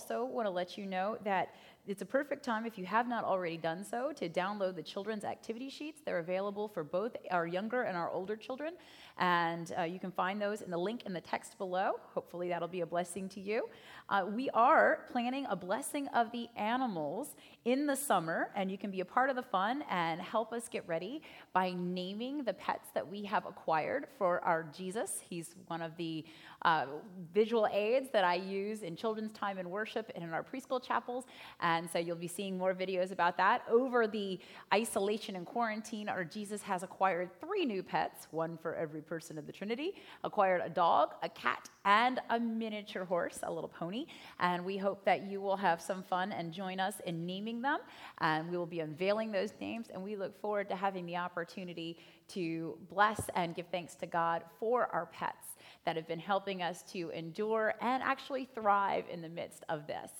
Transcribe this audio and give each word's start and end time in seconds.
Also 0.00 0.24
want 0.24 0.46
to 0.46 0.50
let 0.50 0.78
you 0.78 0.86
know 0.86 1.18
that 1.24 1.54
it's 1.86 2.00
a 2.00 2.06
perfect 2.06 2.42
time, 2.42 2.64
if 2.64 2.78
you 2.78 2.86
have 2.86 3.06
not 3.06 3.22
already 3.22 3.58
done 3.58 3.84
so, 3.84 4.12
to 4.12 4.30
download 4.30 4.74
the 4.74 4.82
children's 4.82 5.24
activity 5.24 5.68
sheets. 5.68 6.00
They're 6.04 6.20
available 6.20 6.68
for 6.68 6.82
both 6.82 7.16
our 7.30 7.46
younger 7.46 7.82
and 7.82 7.96
our 7.96 8.10
older 8.10 8.36
children. 8.36 8.74
And 9.18 9.74
uh, 9.78 9.82
you 9.82 9.98
can 9.98 10.10
find 10.10 10.40
those 10.40 10.62
in 10.62 10.70
the 10.70 10.78
link 10.78 11.02
in 11.04 11.12
the 11.12 11.20
text 11.20 11.58
below. 11.58 11.94
Hopefully, 12.14 12.48
that'll 12.48 12.68
be 12.68 12.80
a 12.80 12.86
blessing 12.86 13.28
to 13.30 13.40
you. 13.40 13.68
Uh, 14.10 14.24
we 14.26 14.50
are 14.50 15.04
planning 15.12 15.46
a 15.48 15.54
blessing 15.54 16.08
of 16.08 16.32
the 16.32 16.48
animals 16.56 17.36
in 17.64 17.86
the 17.86 17.94
summer, 17.94 18.50
and 18.56 18.68
you 18.68 18.76
can 18.76 18.90
be 18.90 19.00
a 19.00 19.04
part 19.04 19.30
of 19.30 19.36
the 19.36 19.42
fun 19.42 19.84
and 19.88 20.20
help 20.20 20.52
us 20.52 20.68
get 20.68 20.86
ready 20.88 21.22
by 21.52 21.72
naming 21.76 22.42
the 22.42 22.52
pets 22.54 22.88
that 22.92 23.08
we 23.08 23.22
have 23.22 23.46
acquired 23.46 24.08
for 24.18 24.40
our 24.40 24.64
Jesus. 24.76 25.20
He's 25.28 25.54
one 25.68 25.80
of 25.80 25.96
the 25.96 26.24
uh, 26.62 26.86
visual 27.32 27.68
aids 27.72 28.08
that 28.12 28.24
I 28.24 28.34
use 28.34 28.82
in 28.82 28.96
children's 28.96 29.32
time 29.32 29.58
and 29.58 29.70
worship 29.70 30.10
and 30.16 30.24
in 30.24 30.30
our 30.30 30.42
preschool 30.42 30.82
chapels. 30.82 31.24
And 31.60 31.88
so 31.88 32.00
you'll 32.00 32.16
be 32.16 32.26
seeing 32.26 32.58
more 32.58 32.74
videos 32.74 33.12
about 33.12 33.36
that. 33.36 33.62
Over 33.70 34.08
the 34.08 34.40
isolation 34.74 35.36
and 35.36 35.46
quarantine, 35.46 36.08
our 36.08 36.24
Jesus 36.24 36.62
has 36.62 36.82
acquired 36.82 37.30
three 37.40 37.64
new 37.64 37.84
pets, 37.84 38.26
one 38.32 38.58
for 38.60 38.74
every 38.74 39.02
person 39.02 39.38
of 39.38 39.46
the 39.46 39.52
Trinity, 39.52 39.94
acquired 40.24 40.62
a 40.64 40.68
dog, 40.68 41.14
a 41.22 41.28
cat, 41.28 41.68
and 41.84 42.20
a 42.30 42.38
miniature 42.38 43.04
horse, 43.04 43.40
a 43.42 43.52
little 43.52 43.68
pony. 43.68 44.06
And 44.38 44.64
we 44.64 44.76
hope 44.76 45.04
that 45.04 45.22
you 45.26 45.40
will 45.40 45.56
have 45.56 45.80
some 45.80 46.02
fun 46.02 46.32
and 46.32 46.52
join 46.52 46.80
us 46.80 46.94
in 47.06 47.26
naming 47.26 47.62
them. 47.62 47.78
And 48.18 48.50
we 48.50 48.56
will 48.56 48.66
be 48.66 48.80
unveiling 48.80 49.32
those 49.32 49.52
names. 49.60 49.86
And 49.92 50.02
we 50.02 50.16
look 50.16 50.38
forward 50.40 50.68
to 50.68 50.76
having 50.76 51.06
the 51.06 51.16
opportunity 51.16 51.98
to 52.28 52.78
bless 52.90 53.28
and 53.34 53.54
give 53.54 53.66
thanks 53.72 53.94
to 53.96 54.06
God 54.06 54.42
for 54.58 54.86
our 54.92 55.06
pets 55.06 55.56
that 55.84 55.96
have 55.96 56.06
been 56.06 56.18
helping 56.18 56.62
us 56.62 56.82
to 56.92 57.10
endure 57.10 57.74
and 57.80 58.02
actually 58.02 58.48
thrive 58.54 59.04
in 59.10 59.22
the 59.22 59.28
midst 59.28 59.64
of 59.68 59.86
this. 59.86 60.10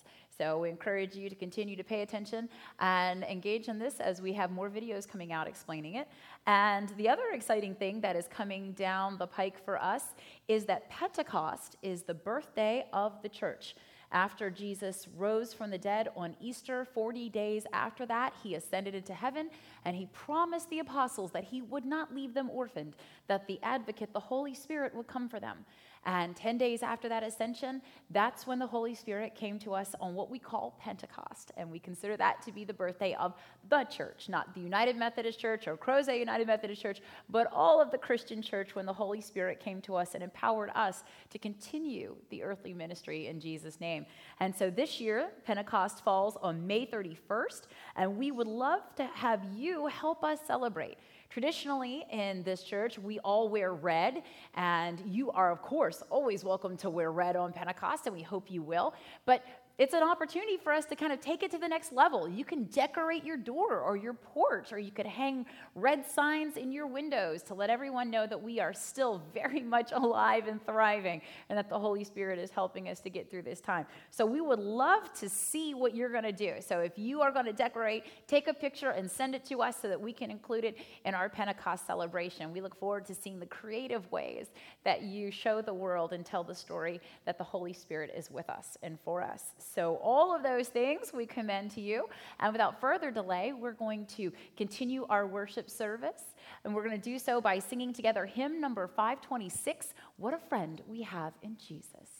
So 0.41 0.61
we 0.61 0.71
encourage 0.71 1.15
you 1.15 1.29
to 1.29 1.35
continue 1.35 1.77
to 1.77 1.85
pay 1.85 2.01
attention 2.01 2.49
and 2.79 3.25
engage 3.25 3.69
in 3.69 3.79
this 3.79 4.01
as 4.01 4.23
we 4.23 4.33
have 4.33 4.51
more 4.51 4.71
videos 4.71 5.07
coming 5.07 5.35
out 5.35 5.47
explaining 5.47 5.97
it. 5.97 6.09
And 6.47 6.89
the 6.97 7.11
other 7.11 7.25
exciting 7.35 7.75
thing 7.75 8.01
that 8.01 8.17
is 8.17 8.27
coming 8.27 8.73
down 8.73 9.19
the 9.19 9.27
pike 9.27 9.63
for 9.63 9.77
us 9.77 10.03
is 10.49 10.65
that 10.65 10.89
Pentecost 10.89 11.77
is 11.83 12.05
the 12.05 12.15
birthday 12.15 12.87
of 12.95 13.21
the 13.21 13.29
church. 13.29 13.75
After 14.13 14.49
Jesus 14.49 15.09
rose 15.15 15.53
from 15.53 15.71
the 15.71 15.77
dead 15.77 16.09
on 16.17 16.35
Easter, 16.41 16.87
40 16.87 17.29
days 17.29 17.67
after 17.75 18.07
that, 18.07 18.33
he 18.43 18.55
ascended 18.55 18.95
into 18.95 19.13
heaven 19.13 19.51
and 19.85 19.95
he 19.95 20.07
promised 20.07 20.71
the 20.71 20.79
apostles 20.79 21.33
that 21.33 21.45
he 21.45 21.61
would 21.61 21.85
not 21.85 22.15
leave 22.15 22.33
them 22.33 22.49
orphaned, 22.49 22.97
that 23.29 23.47
the 23.47 23.61
advocate, 23.63 24.15
the 24.15 24.21
Holy 24.21 24.55
Spirit, 24.55 24.95
would 24.95 25.07
come 25.07 25.29
for 25.29 25.39
them. 25.39 25.67
And 26.07 26.35
10 26.35 26.57
days 26.57 26.83
after 26.83 27.11
that 27.11 27.23
ascension, 27.23 27.83
that's 28.09 28.47
when 28.47 28.59
the 28.59 28.67
Holy 28.67 28.95
Spirit 28.95 29.35
came 29.35 29.59
to 29.59 29.75
us 29.75 29.95
on 30.01 30.15
what 30.15 30.31
we 30.31 30.39
call 30.39 30.79
Pentecost. 30.81 31.53
And 31.59 31.71
we 31.71 31.79
consider 31.79 32.17
that 32.17 32.41
to 32.43 32.53
be 32.53 32.65
the 32.65 32.73
birthday 32.73 33.15
of 33.21 33.35
the 33.69 33.85
church, 33.85 34.29
not 34.31 34.55
the 34.55 34.61
United 34.61 34.97
Methodist 34.97 35.39
Church 35.39 35.69
or 35.69 35.77
Crozet 35.77 36.19
United 36.19 36.47
Methodist 36.47 36.81
Church, 36.81 37.01
but 37.29 37.49
all 37.53 37.83
of 37.83 37.91
the 37.91 37.99
Christian 37.99 38.41
church 38.41 38.75
when 38.75 38.87
the 38.87 38.93
Holy 38.93 39.21
Spirit 39.21 39.61
came 39.61 39.83
to 39.83 39.95
us 39.95 40.15
and 40.15 40.25
empowered 40.25 40.71
us 40.75 41.05
to 41.29 41.39
continue 41.39 42.17
the 42.31 42.43
earthly 42.43 42.73
ministry 42.73 43.27
in 43.27 43.39
Jesus' 43.39 43.79
name. 43.79 44.07
And 44.39 44.57
so 44.57 44.71
this 44.71 45.01
year, 45.01 45.29
Pentecost 45.45 46.03
falls 46.03 46.39
on 46.41 46.67
May 46.67 46.87
31st, 46.87 47.63
and 47.97 48.17
we 48.17 48.31
would 48.31 48.47
love 48.47 48.81
to 48.97 49.05
have 49.05 49.45
you 49.55 49.87
help 49.87 50.25
us 50.25 50.39
celebrate. 50.47 50.97
Traditionally, 51.31 52.05
in 52.11 52.43
this 52.43 52.65
church, 52.65 52.99
we 52.99 53.21
all 53.21 53.49
wear 53.49 53.73
red, 53.73 54.25
and 54.57 55.01
you 55.07 55.31
are, 55.31 55.53
of 55.53 55.63
course, 55.63 56.03
always 56.11 56.43
welcome 56.43 56.77
to 56.79 56.91
wear 56.91 57.13
red 57.13 57.37
on 57.37 57.53
Pentecost, 57.53 58.07
and 58.07 58.17
we 58.17 58.23
hope 58.23 58.51
you 58.51 58.63
will. 58.63 58.95
But 59.27 59.45
it's 59.81 59.95
an 59.95 60.03
opportunity 60.03 60.59
for 60.59 60.75
us 60.75 60.85
to 60.85 60.95
kind 60.95 61.11
of 61.11 61.23
take 61.23 61.43
it 61.43 61.51
to 61.53 61.57
the 61.57 61.67
next 61.67 61.91
level. 61.91 62.29
You 62.29 62.45
can 62.45 62.65
decorate 62.65 63.25
your 63.25 63.39
door 63.39 63.81
or 63.81 63.97
your 63.97 64.13
porch, 64.13 64.75
or 64.75 64.79
you 64.79 64.91
could 64.91 65.07
hang 65.07 65.47
red 65.75 66.05
signs 66.05 66.59
in 66.59 66.71
your 66.71 66.87
windows 66.87 67.43
to 67.45 67.55
let 67.55 67.71
everyone 67.71 68.11
know 68.11 68.27
that 68.27 68.43
we 68.43 68.61
are 68.61 68.75
still 68.75 69.23
very 69.35 69.63
much 69.63 69.93
alive 69.93 70.49
and 70.49 70.63
thriving 70.67 71.23
and 71.49 71.57
that 71.57 71.71
the 71.71 71.79
Holy 71.79 72.05
Spirit 72.05 72.39
is 72.39 72.51
helping 72.51 72.91
us 72.91 73.01
to 73.01 73.09
get 73.09 73.31
through 73.31 73.41
this 73.41 73.63
time. 73.63 73.87
So 74.11 74.27
we 74.27 74.43
would 74.43 74.59
love 74.59 75.15
to 75.15 75.31
see 75.31 75.73
what 75.73 75.95
you're 75.95 76.11
going 76.11 76.25
to 76.25 76.33
do. 76.33 76.57
So 76.61 76.81
if 76.81 76.99
you 76.99 77.23
are 77.23 77.33
going 77.33 77.47
to 77.47 77.55
decorate, 77.55 78.05
take 78.27 78.49
a 78.49 78.55
picture 78.55 78.91
and 78.91 79.11
send 79.11 79.35
it 79.35 79.47
to 79.47 79.63
us 79.63 79.81
so 79.81 79.89
that 79.89 79.99
we 79.99 80.13
can 80.13 80.31
include 80.31 80.65
it 80.65 80.77
in 81.07 81.15
our 81.15 81.31
Pentecost 81.31 81.87
celebration. 81.87 82.53
We 82.53 82.61
look 82.61 82.79
forward 82.79 83.07
to 83.07 83.15
seeing 83.15 83.41
the 83.41 83.47
creative 83.47 84.13
ways 84.13 84.49
that 84.85 85.05
you 85.05 85.31
show 85.31 85.63
the 85.63 85.73
world 85.73 86.13
and 86.13 86.27
tell 86.27 86.45
the 86.45 86.55
story 86.55 87.01
that 87.25 87.39
the 87.39 87.45
Holy 87.45 87.73
Spirit 87.73 88.13
is 88.15 88.31
with 88.31 88.51
us 88.51 88.77
and 88.83 88.99
for 89.01 89.23
us. 89.23 89.55
So, 89.75 89.97
all 90.03 90.35
of 90.35 90.43
those 90.43 90.69
things 90.69 91.13
we 91.13 91.27
commend 91.27 91.71
to 91.73 91.81
you. 91.81 92.09
And 92.41 92.53
without 92.53 92.81
further 92.81 93.11
delay, 93.11 93.53
we're 93.53 93.73
going 93.73 94.07
to 94.17 94.33
continue 94.57 95.07
our 95.09 95.27
worship 95.27 95.71
service. 95.71 96.35
And 96.65 96.75
we're 96.75 96.85
going 96.85 97.01
to 97.01 97.11
do 97.11 97.19
so 97.19 97.41
by 97.41 97.59
singing 97.59 97.93
together 97.93 98.27
hymn 98.27 98.61
number 98.61 98.87
526 98.89 99.95
What 100.17 100.35
a 100.35 100.39
Friend 100.39 100.81
We 100.87 101.03
Have 101.03 101.35
in 101.43 101.57
Jesus. 101.57 102.20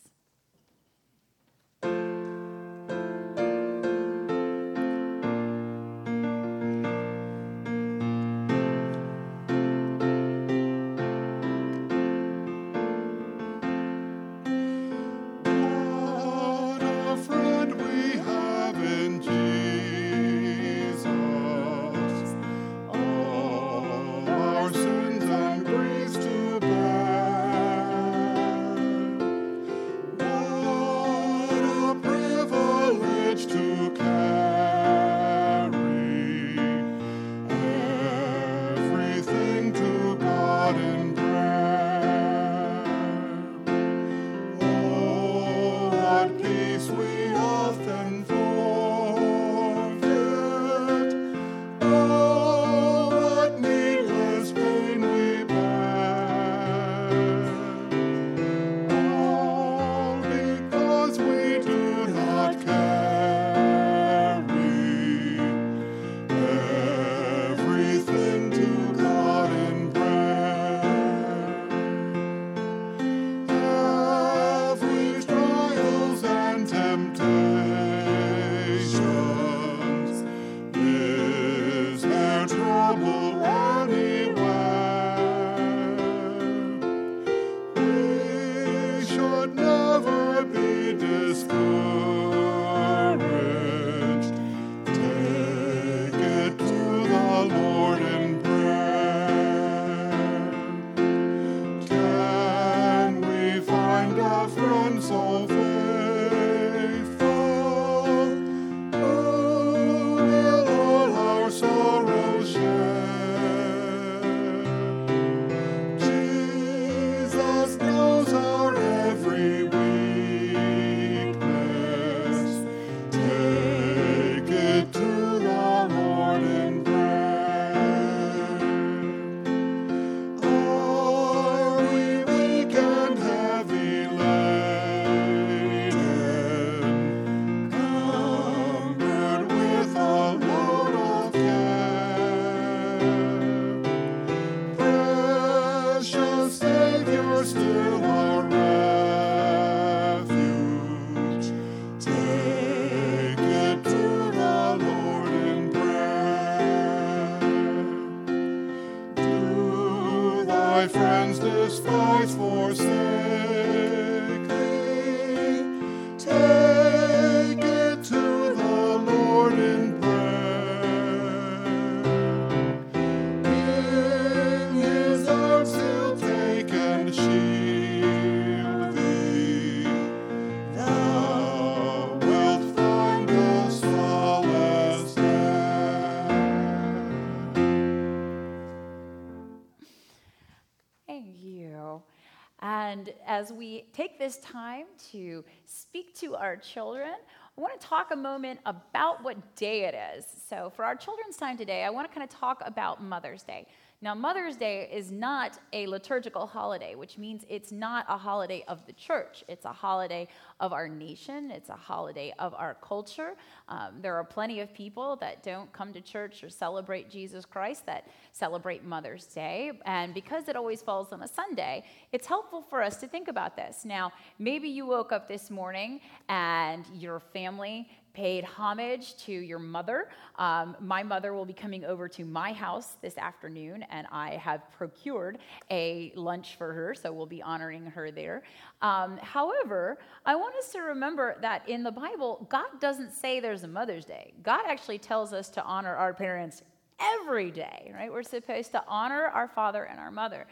As 193.41 193.51
we 193.51 193.87
take 193.95 194.19
this 194.19 194.37
time 194.39 194.85
to 195.11 195.43
speak 195.65 196.15
to 196.15 196.37
our 196.37 196.57
children, 196.59 197.15
I 197.57 197.61
want 197.61 197.81
to 197.81 197.87
talk 197.87 198.11
a 198.11 198.17
moment 198.17 198.61
about 198.67 199.25
what 199.25 199.57
day 199.57 199.85
it 199.85 199.95
is. 200.15 200.27
So, 200.47 200.71
for 200.77 200.85
our 200.85 200.95
children's 200.95 201.39
time 201.39 201.57
today, 201.57 201.85
I 201.85 201.91
want 201.91 202.07
to 202.07 202.15
kind 202.15 202.23
of 202.31 202.39
talk 202.39 202.63
about 202.67 203.03
Mother's 203.03 203.43
Day. 203.43 203.67
Now, 204.03 204.15
Mother's 204.15 204.57
Day 204.57 204.89
is 204.91 205.11
not 205.11 205.59
a 205.75 205.87
liturgical 205.87 206.47
holiday, 206.47 206.95
which 206.95 207.19
means 207.19 207.45
it's 207.51 207.71
not 207.71 208.07
a 208.09 208.17
holiday 208.17 208.65
of 208.67 208.87
the 208.87 208.95
church. 208.95 209.45
It's 209.47 209.67
a 209.67 209.73
holiday 209.73 210.27
of 210.59 210.73
our 210.73 210.89
nation, 210.89 211.51
it's 211.51 211.69
a 211.69 211.77
holiday 211.77 212.33
of 212.39 212.55
our 212.55 212.79
culture. 212.81 213.35
Um, 213.69 213.97
there 214.01 214.17
are 214.17 214.25
plenty 214.25 214.61
of 214.61 214.73
people 214.73 215.17
that 215.17 215.43
don't 215.43 215.71
come 215.75 215.93
to 215.93 216.01
church 216.01 216.43
or 216.43 216.49
celebrate 216.49 217.11
Jesus 217.11 217.45
Christ 217.45 217.85
that 217.87 218.09
celebrate 218.33 218.85
Mother's 218.85 219.27
Day. 219.27 219.73
And 219.85 220.15
because 220.15 220.49
it 220.49 220.57
always 220.57 220.81
falls 220.81 221.13
on 221.13 221.23
a 221.23 221.29
Sunday, 221.29 221.85
it's 222.11 222.27
helpful 222.27 222.63
for 222.63 222.83
us 222.83 222.97
to 222.99 223.07
think 223.07 223.29
about 223.29 223.55
this. 223.55 223.85
Now, 223.85 224.13
maybe 224.39 224.71
you 224.71 224.87
woke 224.87 225.13
up 225.13 225.29
this 225.29 225.51
morning 225.51 226.01
and 226.31 226.87
your 226.95 227.21
family 227.21 227.87
paid 228.13 228.45
homage 228.45 229.17
to 229.25 229.33
your 229.33 229.59
mother. 229.59 230.09
Um, 230.37 230.77
my 230.81 231.03
mother 231.03 231.35
will 231.35 231.45
be 231.45 231.53
coming 231.53 231.85
over 231.85 232.09
to 232.09 232.25
my 232.25 232.53
house 232.53 232.97
this 233.03 233.17
afternoon, 233.19 233.85
and 233.91 234.07
I 234.11 234.33
have 234.33 234.71
procured 234.73 235.39
a 235.71 236.13
lunch 236.17 236.57
for 236.57 236.73
her, 236.73 236.95
so 236.95 237.13
we'll 237.13 237.27
be 237.27 237.43
honoring 237.43 237.87
her 237.87 238.11
there. 238.11 238.43
Um, 238.83 239.19
however, 239.19 239.99
I 240.27 240.37
want 240.37 240.55
us 240.57 240.73
to 240.73 240.81
remember 240.81 241.37
that 241.41 241.69
in 241.69 241.83
the 241.83 241.93
Bible, 241.93 242.47
God 242.51 242.81
doesn't 242.81 243.13
say 243.13 243.41
there's 243.41 243.65
a 243.65 243.69
Mother's 243.69 244.05
Day. 244.05 244.33
God 244.43 244.63
actually 244.67 244.99
tells 244.99 245.33
us 245.33 245.49
to 245.51 245.63
honor 245.65 245.95
our 245.95 246.15
parents 246.15 246.63
every 247.01 247.51
day, 247.51 247.93
right? 247.95 248.13
We're 248.13 248.23
supposed 248.23 248.73
to 248.73 248.85
honor 248.87 249.25
our 249.25 249.49
father 249.49 249.85
and 249.85 249.99
our 249.99 250.11
mother. 250.11 250.47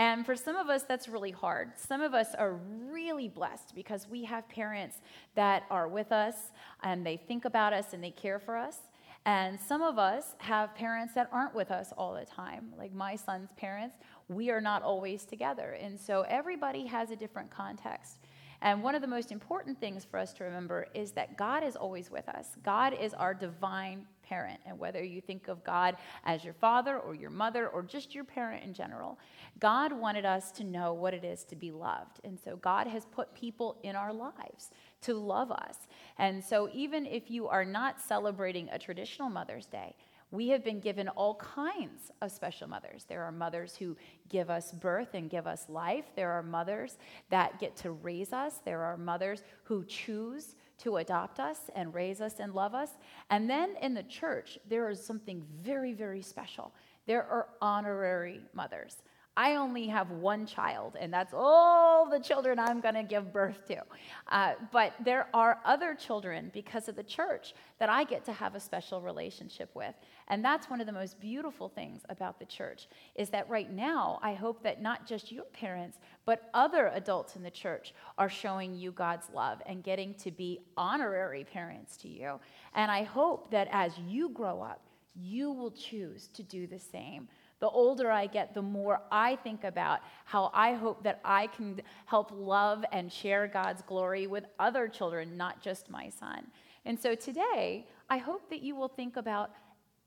And 0.00 0.24
for 0.24 0.34
some 0.34 0.56
of 0.56 0.70
us, 0.70 0.82
that's 0.84 1.08
really 1.08 1.30
hard. 1.30 1.72
Some 1.76 2.00
of 2.00 2.14
us 2.14 2.34
are 2.34 2.54
really 2.54 3.28
blessed 3.28 3.74
because 3.74 4.08
we 4.08 4.24
have 4.24 4.48
parents 4.48 4.96
that 5.34 5.64
are 5.68 5.88
with 5.88 6.10
us 6.10 6.36
and 6.82 7.04
they 7.04 7.18
think 7.18 7.44
about 7.44 7.74
us 7.74 7.92
and 7.92 8.02
they 8.02 8.10
care 8.10 8.38
for 8.38 8.56
us. 8.56 8.78
And 9.26 9.60
some 9.60 9.82
of 9.82 9.98
us 9.98 10.36
have 10.38 10.74
parents 10.74 11.12
that 11.16 11.28
aren't 11.30 11.54
with 11.54 11.70
us 11.70 11.92
all 11.98 12.14
the 12.14 12.24
time. 12.24 12.72
Like 12.78 12.94
my 12.94 13.14
son's 13.14 13.52
parents, 13.58 13.98
we 14.28 14.48
are 14.48 14.62
not 14.62 14.82
always 14.82 15.26
together. 15.26 15.76
And 15.78 16.00
so 16.00 16.22
everybody 16.22 16.86
has 16.86 17.10
a 17.10 17.16
different 17.16 17.50
context. 17.50 18.20
And 18.62 18.82
one 18.82 18.94
of 18.94 19.02
the 19.02 19.08
most 19.08 19.32
important 19.32 19.80
things 19.80 20.04
for 20.04 20.18
us 20.18 20.32
to 20.34 20.44
remember 20.44 20.86
is 20.94 21.12
that 21.12 21.36
God 21.36 21.64
is 21.64 21.76
always 21.76 22.10
with 22.10 22.28
us. 22.28 22.56
God 22.62 22.94
is 23.00 23.14
our 23.14 23.32
divine 23.32 24.06
parent. 24.22 24.60
And 24.64 24.78
whether 24.78 25.02
you 25.02 25.20
think 25.20 25.48
of 25.48 25.64
God 25.64 25.96
as 26.24 26.44
your 26.44 26.54
father 26.54 26.98
or 26.98 27.14
your 27.14 27.30
mother 27.30 27.68
or 27.68 27.82
just 27.82 28.14
your 28.14 28.24
parent 28.24 28.62
in 28.62 28.72
general, 28.72 29.18
God 29.58 29.92
wanted 29.92 30.24
us 30.24 30.52
to 30.52 30.64
know 30.64 30.92
what 30.92 31.14
it 31.14 31.24
is 31.24 31.42
to 31.44 31.56
be 31.56 31.72
loved. 31.72 32.20
And 32.22 32.38
so 32.38 32.56
God 32.56 32.86
has 32.86 33.06
put 33.06 33.34
people 33.34 33.78
in 33.82 33.96
our 33.96 34.12
lives 34.12 34.70
to 35.02 35.14
love 35.14 35.50
us. 35.50 35.88
And 36.18 36.44
so 36.44 36.68
even 36.72 37.06
if 37.06 37.30
you 37.30 37.48
are 37.48 37.64
not 37.64 38.00
celebrating 38.00 38.68
a 38.70 38.78
traditional 38.78 39.30
Mother's 39.30 39.66
Day, 39.66 39.94
we 40.30 40.48
have 40.48 40.62
been 40.62 40.80
given 40.80 41.08
all 41.08 41.34
kinds 41.34 42.12
of 42.22 42.30
special 42.30 42.68
mothers. 42.68 43.04
There 43.08 43.22
are 43.24 43.32
mothers 43.32 43.74
who 43.74 43.96
give 44.28 44.48
us 44.48 44.72
birth 44.72 45.14
and 45.14 45.28
give 45.28 45.46
us 45.46 45.68
life. 45.68 46.04
There 46.14 46.30
are 46.30 46.42
mothers 46.42 46.98
that 47.30 47.58
get 47.58 47.76
to 47.78 47.90
raise 47.90 48.32
us. 48.32 48.60
There 48.64 48.82
are 48.82 48.96
mothers 48.96 49.42
who 49.64 49.84
choose 49.84 50.54
to 50.78 50.96
adopt 50.96 51.40
us 51.40 51.58
and 51.74 51.92
raise 51.92 52.20
us 52.20 52.38
and 52.38 52.54
love 52.54 52.74
us. 52.74 52.90
And 53.28 53.50
then 53.50 53.74
in 53.82 53.92
the 53.92 54.04
church, 54.04 54.58
there 54.68 54.88
is 54.88 55.04
something 55.04 55.44
very, 55.62 55.92
very 55.92 56.22
special. 56.22 56.72
There 57.06 57.24
are 57.24 57.48
honorary 57.60 58.40
mothers. 58.54 59.02
I 59.40 59.54
only 59.54 59.86
have 59.86 60.10
one 60.10 60.44
child, 60.44 60.98
and 61.00 61.10
that's 61.10 61.32
all 61.32 62.06
the 62.10 62.20
children 62.20 62.58
I'm 62.58 62.82
going 62.82 62.94
to 62.94 63.02
give 63.02 63.32
birth 63.32 63.66
to. 63.68 63.82
Uh, 64.30 64.52
but 64.70 64.92
there 65.02 65.28
are 65.32 65.60
other 65.64 65.94
children 65.94 66.50
because 66.52 66.90
of 66.90 66.94
the 66.94 67.02
church 67.02 67.54
that 67.78 67.88
I 67.88 68.04
get 68.04 68.22
to 68.26 68.34
have 68.34 68.54
a 68.54 68.60
special 68.60 69.00
relationship 69.00 69.70
with. 69.72 69.94
And 70.28 70.44
that's 70.44 70.68
one 70.68 70.78
of 70.82 70.86
the 70.86 70.92
most 70.92 71.18
beautiful 71.20 71.70
things 71.70 72.02
about 72.10 72.38
the 72.38 72.44
church 72.44 72.86
is 73.14 73.30
that 73.30 73.48
right 73.48 73.72
now, 73.72 74.18
I 74.22 74.34
hope 74.34 74.62
that 74.62 74.82
not 74.82 75.06
just 75.06 75.32
your 75.32 75.44
parents, 75.44 76.00
but 76.26 76.50
other 76.52 76.90
adults 76.92 77.34
in 77.34 77.42
the 77.42 77.50
church 77.50 77.94
are 78.18 78.28
showing 78.28 78.74
you 78.74 78.92
God's 78.92 79.30
love 79.32 79.62
and 79.64 79.82
getting 79.82 80.12
to 80.16 80.30
be 80.30 80.60
honorary 80.76 81.44
parents 81.44 81.96
to 82.02 82.08
you. 82.08 82.38
And 82.74 82.90
I 82.90 83.04
hope 83.04 83.50
that 83.52 83.68
as 83.72 83.96
you 84.06 84.28
grow 84.28 84.60
up, 84.60 84.82
you 85.14 85.50
will 85.50 85.70
choose 85.70 86.28
to 86.34 86.42
do 86.42 86.66
the 86.66 86.78
same 86.78 87.28
the 87.60 87.68
older 87.68 88.10
I 88.10 88.26
get, 88.26 88.54
the 88.54 88.62
more 88.62 89.00
I 89.12 89.36
think 89.36 89.64
about 89.64 90.00
how 90.24 90.50
I 90.52 90.72
hope 90.72 91.02
that 91.04 91.20
I 91.24 91.46
can 91.48 91.80
help 92.06 92.32
love 92.34 92.84
and 92.90 93.12
share 93.12 93.46
God's 93.46 93.82
glory 93.82 94.26
with 94.26 94.44
other 94.58 94.88
children, 94.88 95.36
not 95.36 95.62
just 95.62 95.90
my 95.90 96.08
son. 96.08 96.46
And 96.84 96.98
so 96.98 97.14
today, 97.14 97.86
I 98.08 98.16
hope 98.16 98.48
that 98.50 98.62
you 98.62 98.74
will 98.74 98.88
think 98.88 99.16
about 99.16 99.50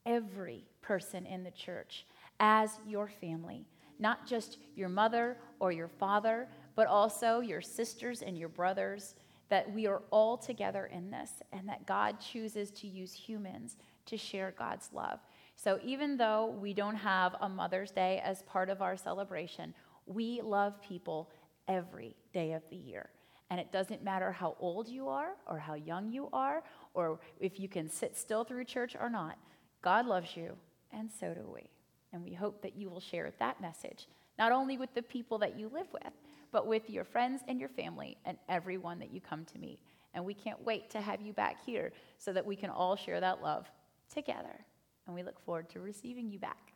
every 0.06 0.66
person 0.82 1.26
in 1.26 1.44
the 1.44 1.52
church 1.52 2.06
as 2.40 2.80
your 2.88 3.08
family, 3.08 3.66
not 4.00 4.26
just 4.28 4.58
your 4.76 4.90
mother 4.90 5.38
or 5.60 5.72
your 5.72 5.88
father, 5.88 6.48
but 6.76 6.88
also 6.88 7.40
your 7.40 7.62
sisters 7.62 8.24
and 8.24 8.38
your 8.38 8.50
brothers, 8.50 9.14
that 9.50 9.72
we 9.72 9.86
are 9.86 10.02
all 10.10 10.36
together 10.36 10.90
in 10.92 11.12
this, 11.12 11.30
and 11.52 11.70
that 11.70 11.86
God 11.86 12.20
chooses 12.20 12.72
to 12.72 12.88
use 12.88 13.14
humans 13.14 13.78
to 14.08 14.18
share 14.18 14.54
God's 14.58 14.90
love. 14.92 15.20
So 15.56 15.80
even 15.84 16.18
though 16.18 16.58
we 16.60 16.74
don't 16.74 16.96
have 16.96 17.36
a 17.42 17.48
Mother's 17.48 17.92
Day 17.92 18.22
as 18.24 18.42
part 18.44 18.70
of 18.70 18.82
our 18.82 18.98
celebration, 18.98 19.74
we 20.06 20.42
love 20.42 20.82
people 20.82 21.30
every 21.68 22.16
day 22.34 22.54
of 22.54 22.64
the 22.70 22.76
year. 22.76 23.10
And 23.50 23.60
it 23.60 23.72
doesn't 23.72 24.04
matter 24.04 24.32
how 24.32 24.56
old 24.60 24.88
you 24.88 25.08
are 25.08 25.36
or 25.48 25.60
how 25.60 25.76
young 25.76 26.12
you 26.12 26.30
are 26.34 26.64
or 26.94 27.20
if 27.40 27.60
you 27.60 27.70
can 27.70 27.90
sit 27.90 28.18
still 28.18 28.44
through 28.44 28.66
church 28.66 28.96
or 29.00 29.10
not. 29.10 29.38
God 29.82 30.06
loves 30.06 30.36
you, 30.36 30.56
and 30.92 31.10
so 31.12 31.34
do 31.34 31.50
we. 31.54 31.70
And 32.12 32.24
we 32.24 32.34
hope 32.34 32.62
that 32.62 32.76
you 32.76 32.90
will 32.90 33.00
share 33.00 33.32
that 33.40 33.62
message, 33.62 34.08
not 34.40 34.52
only 34.52 34.78
with 34.78 34.94
the 34.94 35.02
people 35.02 35.38
that 35.40 35.58
you 35.58 35.70
live 35.70 35.88
with, 35.92 36.14
but 36.52 36.68
with 36.68 36.90
your 36.90 37.04
friends 37.04 37.42
and 37.48 37.60
your 37.60 37.70
family 37.70 38.18
and 38.26 38.38
everyone 38.48 39.00
that 39.00 39.14
you 39.14 39.20
come 39.22 39.46
to 39.46 39.60
meet. 39.60 39.80
And 40.14 40.24
we 40.24 40.34
can't 40.34 40.64
wait 40.64 40.90
to 40.92 41.02
have 41.02 41.22
you 41.22 41.34
back 41.34 41.66
here 41.66 41.92
so 42.18 42.32
that 42.34 42.46
we 42.46 42.56
can 42.56 42.70
all 42.70 42.96
share 42.96 43.20
that 43.20 43.42
love 43.42 43.70
together 44.14 44.66
and 45.06 45.16
we 45.16 45.24
look 45.24 45.40
forward 45.40 45.70
to 45.72 45.80
receiving 45.80 46.30
you 46.30 46.40
back. 46.40 46.74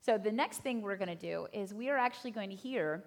So, 0.00 0.18
the 0.18 0.32
next 0.32 0.58
thing 0.58 0.82
we're 0.82 0.96
going 0.96 1.08
to 1.08 1.14
do 1.14 1.46
is 1.52 1.72
we 1.72 1.88
are 1.88 1.96
actually 1.96 2.32
going 2.32 2.50
to 2.50 2.56
hear 2.56 3.04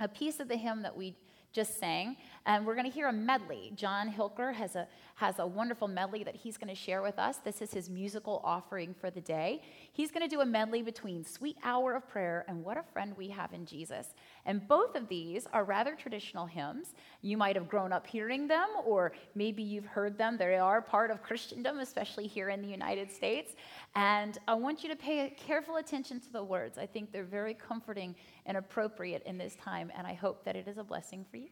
a 0.00 0.08
piece 0.08 0.40
of 0.40 0.48
the 0.48 0.56
hymn 0.56 0.82
that 0.82 0.94
we 0.94 1.16
just 1.56 1.78
sang. 1.80 2.16
And 2.44 2.66
we're 2.66 2.74
going 2.74 2.86
to 2.86 2.92
hear 2.92 3.08
a 3.08 3.12
medley. 3.12 3.72
John 3.74 4.12
Hilker 4.12 4.54
has 4.54 4.76
a, 4.76 4.86
has 5.16 5.38
a 5.38 5.46
wonderful 5.46 5.88
medley 5.88 6.22
that 6.22 6.36
he's 6.36 6.58
going 6.58 6.68
to 6.68 6.74
share 6.74 7.00
with 7.00 7.18
us. 7.18 7.38
This 7.38 7.62
is 7.62 7.72
his 7.72 7.88
musical 7.88 8.42
offering 8.44 8.94
for 8.94 9.10
the 9.10 9.20
day. 9.20 9.62
He's 9.92 10.10
going 10.10 10.22
to 10.22 10.28
do 10.28 10.42
a 10.42 10.46
medley 10.46 10.82
between 10.82 11.24
Sweet 11.24 11.56
Hour 11.64 11.94
of 11.94 12.06
Prayer 12.06 12.44
and 12.48 12.62
What 12.62 12.76
a 12.76 12.82
Friend 12.92 13.14
We 13.16 13.28
Have 13.30 13.54
in 13.54 13.64
Jesus. 13.64 14.14
And 14.44 14.68
both 14.68 14.94
of 14.94 15.08
these 15.08 15.46
are 15.54 15.64
rather 15.64 15.94
traditional 15.94 16.44
hymns. 16.44 16.92
You 17.22 17.38
might 17.38 17.56
have 17.56 17.66
grown 17.66 17.94
up 17.94 18.06
hearing 18.06 18.46
them, 18.46 18.68
or 18.84 19.12
maybe 19.34 19.62
you've 19.62 19.86
heard 19.86 20.18
them. 20.18 20.36
They 20.36 20.56
are 20.56 20.82
part 20.82 21.10
of 21.10 21.22
Christendom, 21.22 21.78
especially 21.78 22.26
here 22.26 22.50
in 22.50 22.60
the 22.60 22.68
United 22.68 23.10
States. 23.10 23.54
And 23.94 24.36
I 24.46 24.52
want 24.52 24.82
you 24.82 24.90
to 24.90 24.96
pay 24.96 25.30
careful 25.30 25.76
attention 25.76 26.20
to 26.20 26.32
the 26.32 26.44
words. 26.44 26.76
I 26.76 26.84
think 26.84 27.10
they're 27.10 27.24
very 27.24 27.54
comforting 27.54 28.14
and 28.44 28.58
appropriate 28.58 29.22
in 29.24 29.38
this 29.38 29.56
time, 29.56 29.90
and 29.96 30.06
I 30.06 30.12
hope 30.12 30.44
that 30.44 30.56
it 30.56 30.68
is 30.68 30.76
a 30.76 30.84
blessing 30.84 31.24
for 31.30 31.38
you. 31.38 31.48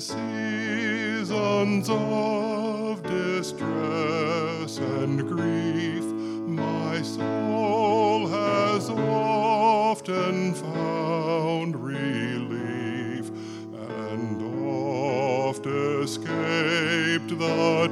Seasons 0.00 1.90
of 1.90 3.02
distress 3.02 4.78
and 4.78 5.26
grief, 5.26 6.04
my 6.04 7.02
soul 7.02 8.28
has 8.28 8.90
often 8.90 10.54
found 10.54 11.74
relief 11.74 13.28
and 13.74 14.40
oft 14.68 15.66
escaped 15.66 17.36
the 17.36 17.90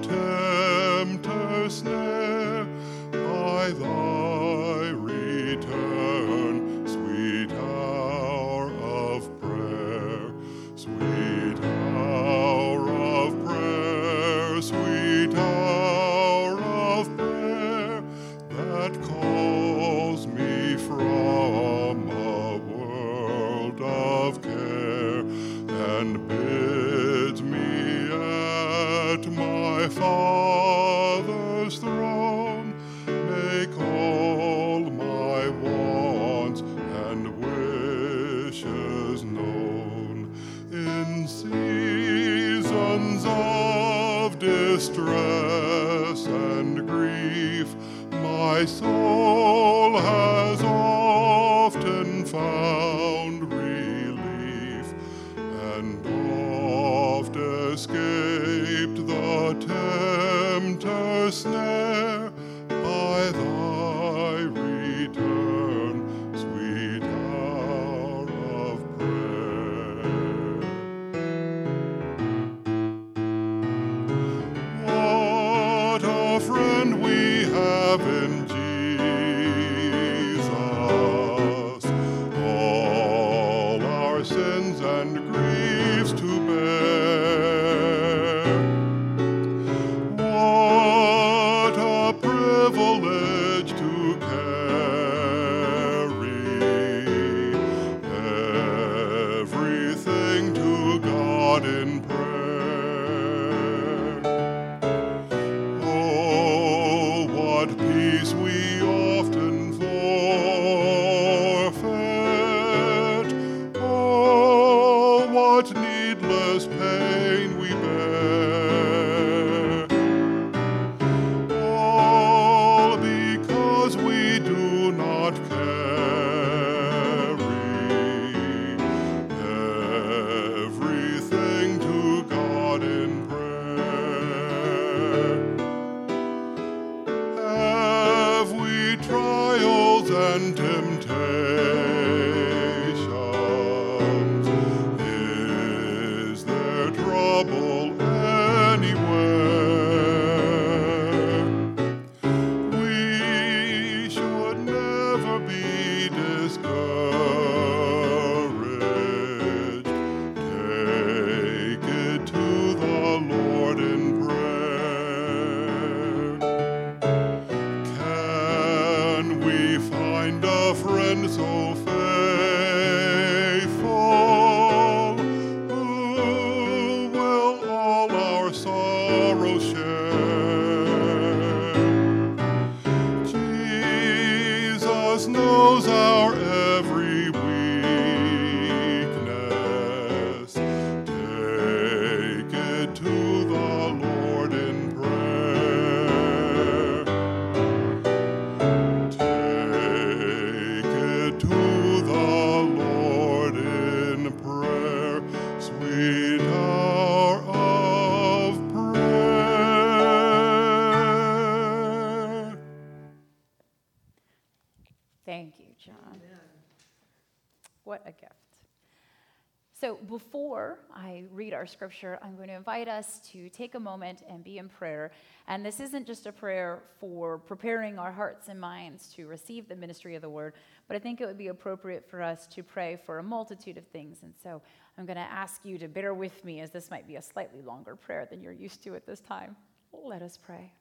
our 221.57 221.67
scripture, 221.67 222.19
I'm 222.23 222.37
going 222.37 222.49
to 222.49 222.55
invite 222.55 222.87
us 222.87 223.21
to 223.33 223.49
take 223.49 223.75
a 223.75 223.81
moment 223.81 224.23
and 224.29 224.45
be 224.45 224.59
in 224.59 224.69
prayer. 224.69 225.11
And 225.49 225.65
this 225.65 225.81
isn't 225.81 226.07
just 226.07 226.27
a 226.27 226.33
prayer 226.33 226.85
for 227.01 227.39
preparing 227.39 227.99
our 227.99 228.13
hearts 228.13 228.49
and 228.49 228.61
minds 228.61 229.09
to 229.15 229.27
receive 229.27 229.69
the 229.69 229.75
ministry 229.75 230.15
of 230.15 230.23
the 230.23 230.31
word, 230.31 230.55
but 230.87 230.97
I 230.97 231.01
think 231.01 231.21
it 231.21 231.27
would 231.27 231.39
be 231.39 231.49
appropriate 231.49 232.09
for 232.09 232.23
us 232.23 232.47
to 232.49 232.63
pray 232.63 232.97
for 233.05 233.19
a 233.19 233.23
multitude 233.23 233.79
of 233.79 233.87
things. 233.89 234.19
And 234.23 234.35
so, 234.41 234.63
I'm 234.99 235.05
going 235.05 235.17
to 235.17 235.23
ask 235.23 235.65
you 235.65 235.77
to 235.79 235.89
bear 235.89 236.15
with 236.15 236.43
me 236.45 236.61
as 236.61 236.71
this 236.71 236.91
might 236.91 237.07
be 237.07 237.17
a 237.17 237.23
slightly 237.23 237.61
longer 237.61 237.97
prayer 237.97 238.27
than 238.31 238.41
you're 238.41 238.53
used 238.53 238.83
to 238.85 238.95
at 238.95 239.07
this 239.07 239.21
time. 239.21 239.55
Let 239.93 240.23
us 240.23 240.39
pray. 240.39 240.73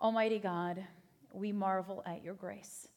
Almighty 0.00 0.38
God, 0.38 0.82
we 1.32 1.52
marvel 1.52 2.02
at 2.06 2.24
your 2.24 2.34
grace. 2.34 2.88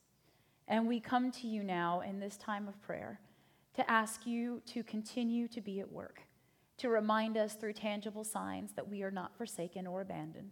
And 0.69 0.87
we 0.87 0.99
come 0.99 1.31
to 1.31 1.47
you 1.47 1.63
now 1.63 2.01
in 2.01 2.19
this 2.19 2.37
time 2.37 2.67
of 2.67 2.81
prayer 2.81 3.19
to 3.75 3.89
ask 3.89 4.25
you 4.25 4.61
to 4.67 4.83
continue 4.83 5.47
to 5.49 5.61
be 5.61 5.79
at 5.79 5.91
work, 5.91 6.21
to 6.79 6.89
remind 6.89 7.37
us 7.37 7.53
through 7.53 7.73
tangible 7.73 8.23
signs 8.23 8.71
that 8.73 8.89
we 8.89 9.03
are 9.03 9.11
not 9.11 9.37
forsaken 9.37 9.85
or 9.85 10.01
abandoned, 10.01 10.51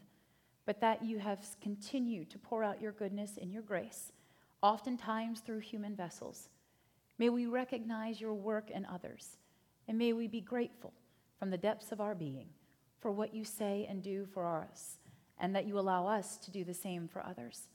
but 0.66 0.82
that 0.82 1.04
you 1.04 1.20
have 1.20 1.46
continued 1.62 2.30
to 2.30 2.38
pour 2.38 2.64
out 2.64 2.82
your 2.82 2.92
goodness 2.92 3.38
and 3.42 3.52
your 3.52 3.62
grace, 3.64 4.12
oftentimes 4.62 5.40
through 5.40 5.60
human 5.60 5.96
vessels. 5.96 6.50
May 7.18 7.30
we 7.30 7.46
recognize 7.46 8.22
your 8.22 8.34
work 8.34 8.70
in 8.70 8.86
others, 8.86 9.38
and 9.88 9.98
may 9.98 10.14
we 10.14 10.28
be 10.28 10.42
grateful 10.42 10.94
from 11.40 11.50
the 11.50 11.58
depths 11.58 11.92
of 11.92 12.02
our 12.02 12.16
being 12.16 12.48
for 13.00 13.12
what 13.12 13.34
you 13.34 13.44
say 13.44 13.86
and 13.90 14.04
do 14.04 14.26
for 14.26 14.46
us, 14.46 14.98
and 15.40 15.56
that 15.56 15.66
you 15.66 15.80
allow 15.80 16.08
us 16.08 16.38
to 16.38 16.52
do 16.52 16.64
the 16.64 16.74
same 16.74 17.08
for 17.08 17.26
others. 17.26 17.70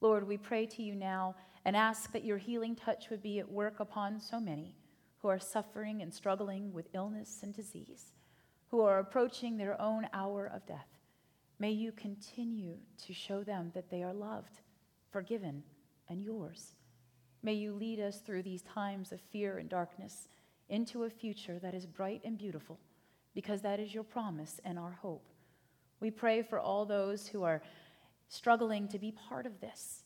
Lord, 0.00 0.26
we 0.26 0.36
pray 0.36 0.66
to 0.66 0.82
you 0.82 0.94
now 0.94 1.34
and 1.64 1.76
ask 1.76 2.12
that 2.12 2.24
your 2.24 2.38
healing 2.38 2.74
touch 2.74 3.08
would 3.10 3.22
be 3.22 3.38
at 3.38 3.50
work 3.50 3.80
upon 3.80 4.20
so 4.20 4.40
many 4.40 4.74
who 5.24 5.30
are 5.30 5.38
suffering 5.38 6.02
and 6.02 6.12
struggling 6.12 6.70
with 6.70 6.90
illness 6.92 7.40
and 7.42 7.54
disease, 7.54 8.12
who 8.68 8.82
are 8.82 8.98
approaching 8.98 9.56
their 9.56 9.80
own 9.80 10.06
hour 10.12 10.52
of 10.54 10.66
death. 10.66 10.98
May 11.58 11.70
you 11.70 11.92
continue 11.92 12.76
to 13.06 13.14
show 13.14 13.42
them 13.42 13.72
that 13.74 13.88
they 13.88 14.02
are 14.02 14.12
loved, 14.12 14.60
forgiven, 15.10 15.62
and 16.10 16.22
yours. 16.22 16.76
May 17.42 17.54
you 17.54 17.72
lead 17.72 18.00
us 18.00 18.18
through 18.18 18.42
these 18.42 18.60
times 18.64 19.12
of 19.12 19.20
fear 19.32 19.56
and 19.56 19.66
darkness 19.66 20.28
into 20.68 21.04
a 21.04 21.10
future 21.10 21.58
that 21.58 21.72
is 21.72 21.86
bright 21.86 22.20
and 22.22 22.36
beautiful, 22.36 22.78
because 23.34 23.62
that 23.62 23.80
is 23.80 23.94
your 23.94 24.04
promise 24.04 24.60
and 24.62 24.78
our 24.78 24.92
hope. 25.00 25.26
We 26.00 26.10
pray 26.10 26.42
for 26.42 26.60
all 26.60 26.84
those 26.84 27.26
who 27.26 27.44
are 27.44 27.62
struggling 28.28 28.88
to 28.88 28.98
be 28.98 29.10
part 29.26 29.46
of 29.46 29.58
this, 29.62 30.02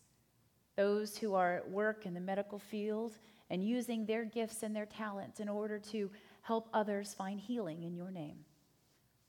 those 0.76 1.16
who 1.16 1.34
are 1.34 1.56
at 1.56 1.68
work 1.68 2.06
in 2.06 2.14
the 2.14 2.20
medical 2.20 2.60
field 2.60 3.18
and 3.50 3.64
using 3.64 4.04
their 4.04 4.24
gifts 4.24 4.62
and 4.62 4.74
their 4.74 4.86
talents 4.86 5.40
in 5.40 5.48
order 5.48 5.78
to 5.78 6.10
help 6.42 6.68
others 6.72 7.14
find 7.14 7.40
healing 7.40 7.82
in 7.82 7.94
your 7.94 8.10
name. 8.10 8.38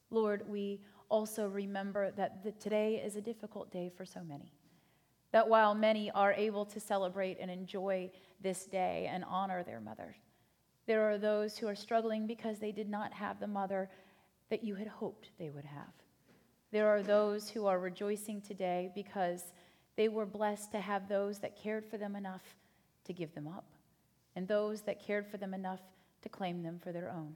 Lord, 0.09 0.47
we 0.47 0.81
also 1.09 1.47
remember 1.47 2.11
that 2.11 2.43
the, 2.43 2.51
today 2.53 3.01
is 3.03 3.15
a 3.15 3.21
difficult 3.21 3.71
day 3.71 3.91
for 3.95 4.05
so 4.05 4.21
many. 4.23 4.53
That 5.31 5.47
while 5.47 5.75
many 5.75 6.09
are 6.11 6.33
able 6.33 6.65
to 6.65 6.79
celebrate 6.79 7.37
and 7.39 7.51
enjoy 7.51 8.11
this 8.41 8.65
day 8.65 9.09
and 9.11 9.23
honor 9.27 9.63
their 9.63 9.79
mother, 9.79 10.15
there 10.87 11.09
are 11.09 11.17
those 11.17 11.57
who 11.57 11.67
are 11.67 11.75
struggling 11.75 12.25
because 12.25 12.57
they 12.57 12.71
did 12.71 12.89
not 12.89 13.13
have 13.13 13.39
the 13.39 13.47
mother 13.47 13.89
that 14.49 14.63
you 14.63 14.75
had 14.75 14.87
hoped 14.87 15.29
they 15.37 15.51
would 15.51 15.65
have. 15.65 15.93
There 16.71 16.87
are 16.87 17.03
those 17.03 17.49
who 17.49 17.67
are 17.67 17.79
rejoicing 17.79 18.41
today 18.41 18.91
because 18.95 19.53
they 19.95 20.07
were 20.07 20.25
blessed 20.25 20.71
to 20.71 20.79
have 20.79 21.07
those 21.07 21.39
that 21.39 21.61
cared 21.61 21.85
for 21.85 21.97
them 21.97 22.15
enough 22.15 22.41
to 23.05 23.13
give 23.13 23.33
them 23.35 23.47
up, 23.47 23.65
and 24.35 24.47
those 24.47 24.81
that 24.81 25.05
cared 25.05 25.27
for 25.27 25.37
them 25.37 25.53
enough 25.53 25.81
to 26.21 26.29
claim 26.29 26.63
them 26.63 26.79
for 26.79 26.91
their 26.91 27.09
own. 27.09 27.35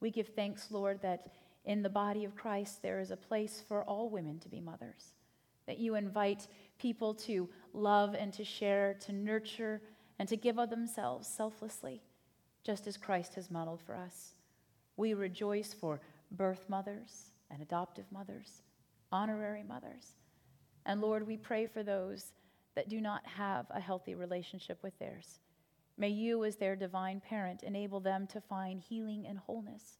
We 0.00 0.10
give 0.10 0.28
thanks, 0.28 0.70
Lord, 0.70 1.00
that 1.02 1.28
in 1.64 1.82
the 1.82 1.88
body 1.88 2.24
of 2.24 2.34
Christ 2.34 2.82
there 2.82 3.00
is 3.00 3.10
a 3.10 3.16
place 3.16 3.62
for 3.66 3.84
all 3.84 4.08
women 4.08 4.38
to 4.40 4.48
be 4.48 4.60
mothers, 4.60 5.12
that 5.66 5.78
you 5.78 5.94
invite 5.94 6.48
people 6.78 7.14
to 7.14 7.48
love 7.74 8.14
and 8.14 8.32
to 8.32 8.44
share, 8.44 8.94
to 9.06 9.12
nurture, 9.12 9.82
and 10.18 10.28
to 10.28 10.36
give 10.36 10.58
of 10.58 10.70
themselves 10.70 11.28
selflessly, 11.28 12.02
just 12.64 12.86
as 12.86 12.96
Christ 12.96 13.34
has 13.34 13.50
modeled 13.50 13.82
for 13.82 13.94
us. 13.94 14.34
We 14.96 15.14
rejoice 15.14 15.74
for 15.74 16.00
birth 16.32 16.66
mothers 16.68 17.30
and 17.50 17.62
adoptive 17.62 18.04
mothers, 18.10 18.62
honorary 19.12 19.62
mothers. 19.62 20.16
And 20.86 21.00
Lord, 21.00 21.26
we 21.26 21.36
pray 21.36 21.66
for 21.66 21.82
those 21.82 22.32
that 22.74 22.88
do 22.88 23.00
not 23.00 23.26
have 23.26 23.66
a 23.70 23.80
healthy 23.80 24.14
relationship 24.14 24.82
with 24.82 24.98
theirs. 24.98 25.40
May 26.00 26.08
you, 26.08 26.46
as 26.46 26.56
their 26.56 26.76
divine 26.76 27.20
parent, 27.20 27.62
enable 27.62 28.00
them 28.00 28.26
to 28.28 28.40
find 28.40 28.80
healing 28.80 29.26
and 29.26 29.38
wholeness. 29.38 29.98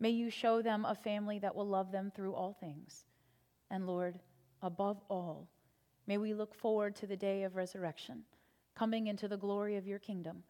May 0.00 0.10
you 0.10 0.30
show 0.30 0.62
them 0.62 0.84
a 0.84 0.96
family 0.96 1.38
that 1.38 1.54
will 1.54 1.68
love 1.68 1.92
them 1.92 2.10
through 2.10 2.34
all 2.34 2.54
things. 2.54 3.04
And 3.70 3.86
Lord, 3.86 4.18
above 4.62 5.00
all, 5.08 5.48
may 6.08 6.18
we 6.18 6.34
look 6.34 6.56
forward 6.56 6.96
to 6.96 7.06
the 7.06 7.16
day 7.16 7.44
of 7.44 7.54
resurrection, 7.54 8.24
coming 8.74 9.06
into 9.06 9.28
the 9.28 9.36
glory 9.36 9.76
of 9.76 9.86
your 9.86 10.00
kingdom, 10.00 10.42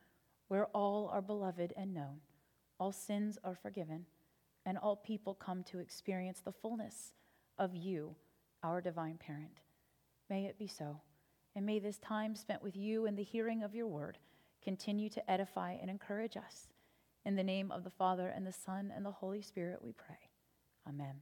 where 0.48 0.68
all 0.68 1.10
are 1.12 1.20
beloved 1.20 1.74
and 1.76 1.92
known, 1.92 2.22
all 2.80 2.90
sins 2.90 3.36
are 3.44 3.56
forgiven, 3.56 4.06
and 4.64 4.78
all 4.78 4.96
people 4.96 5.34
come 5.34 5.62
to 5.64 5.80
experience 5.80 6.40
the 6.40 6.52
fullness 6.52 7.12
of 7.58 7.76
you, 7.76 8.16
our 8.62 8.80
divine 8.80 9.18
parent. 9.18 9.60
May 10.30 10.46
it 10.46 10.58
be 10.58 10.66
so. 10.66 11.02
And 11.54 11.66
may 11.66 11.78
this 11.78 11.98
time 11.98 12.34
spent 12.34 12.62
with 12.62 12.74
you 12.74 13.04
in 13.04 13.16
the 13.16 13.22
hearing 13.22 13.62
of 13.62 13.74
your 13.74 13.86
word 13.86 14.16
continue 14.62 15.08
to 15.10 15.30
edify 15.30 15.72
and 15.72 15.90
encourage 15.90 16.36
us. 16.36 16.68
In 17.24 17.36
the 17.36 17.42
name 17.42 17.70
of 17.70 17.84
the 17.84 17.90
Father, 17.90 18.28
and 18.28 18.46
the 18.46 18.52
Son, 18.52 18.92
and 18.94 19.04
the 19.04 19.10
Holy 19.10 19.42
Spirit, 19.42 19.80
we 19.82 19.92
pray. 19.92 20.30
Amen. 20.88 21.16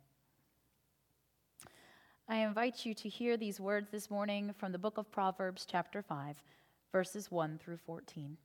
I 2.29 2.38
invite 2.38 2.85
you 2.85 2.94
to 2.94 3.09
hear 3.09 3.37
these 3.37 3.61
words 3.61 3.90
this 3.90 4.11
morning 4.11 4.53
from 4.59 4.72
the 4.72 4.79
book 4.79 4.99
of 4.99 5.11
Proverbs, 5.11 5.66
chapter 5.68 6.03
5, 6.03 6.37
verses 6.92 7.31
1 7.31 7.59
through 7.59 7.79
14. 7.79 8.37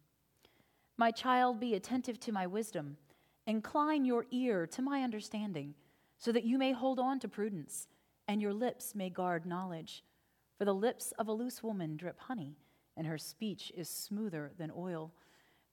My 0.97 1.09
child, 1.09 1.59
be 1.59 1.73
attentive 1.73 2.19
to 2.19 2.31
my 2.31 2.45
wisdom. 2.45 2.97
Incline 3.47 4.05
your 4.05 4.25
ear 4.29 4.67
to 4.67 4.81
my 4.81 5.01
understanding, 5.01 5.73
so 6.17 6.31
that 6.31 6.43
you 6.43 6.59
may 6.59 6.73
hold 6.73 6.99
on 6.99 7.19
to 7.19 7.27
prudence, 7.27 7.87
and 8.27 8.39
your 8.41 8.53
lips 8.53 8.93
may 8.93 9.09
guard 9.09 9.45
knowledge. 9.45 10.03
For 10.59 10.65
the 10.65 10.75
lips 10.75 11.11
of 11.17 11.27
a 11.27 11.33
loose 11.33 11.63
woman 11.63 11.97
drip 11.97 12.19
honey, 12.19 12.57
and 12.95 13.07
her 13.07 13.17
speech 13.17 13.71
is 13.75 13.89
smoother 13.89 14.51
than 14.57 14.71
oil. 14.75 15.11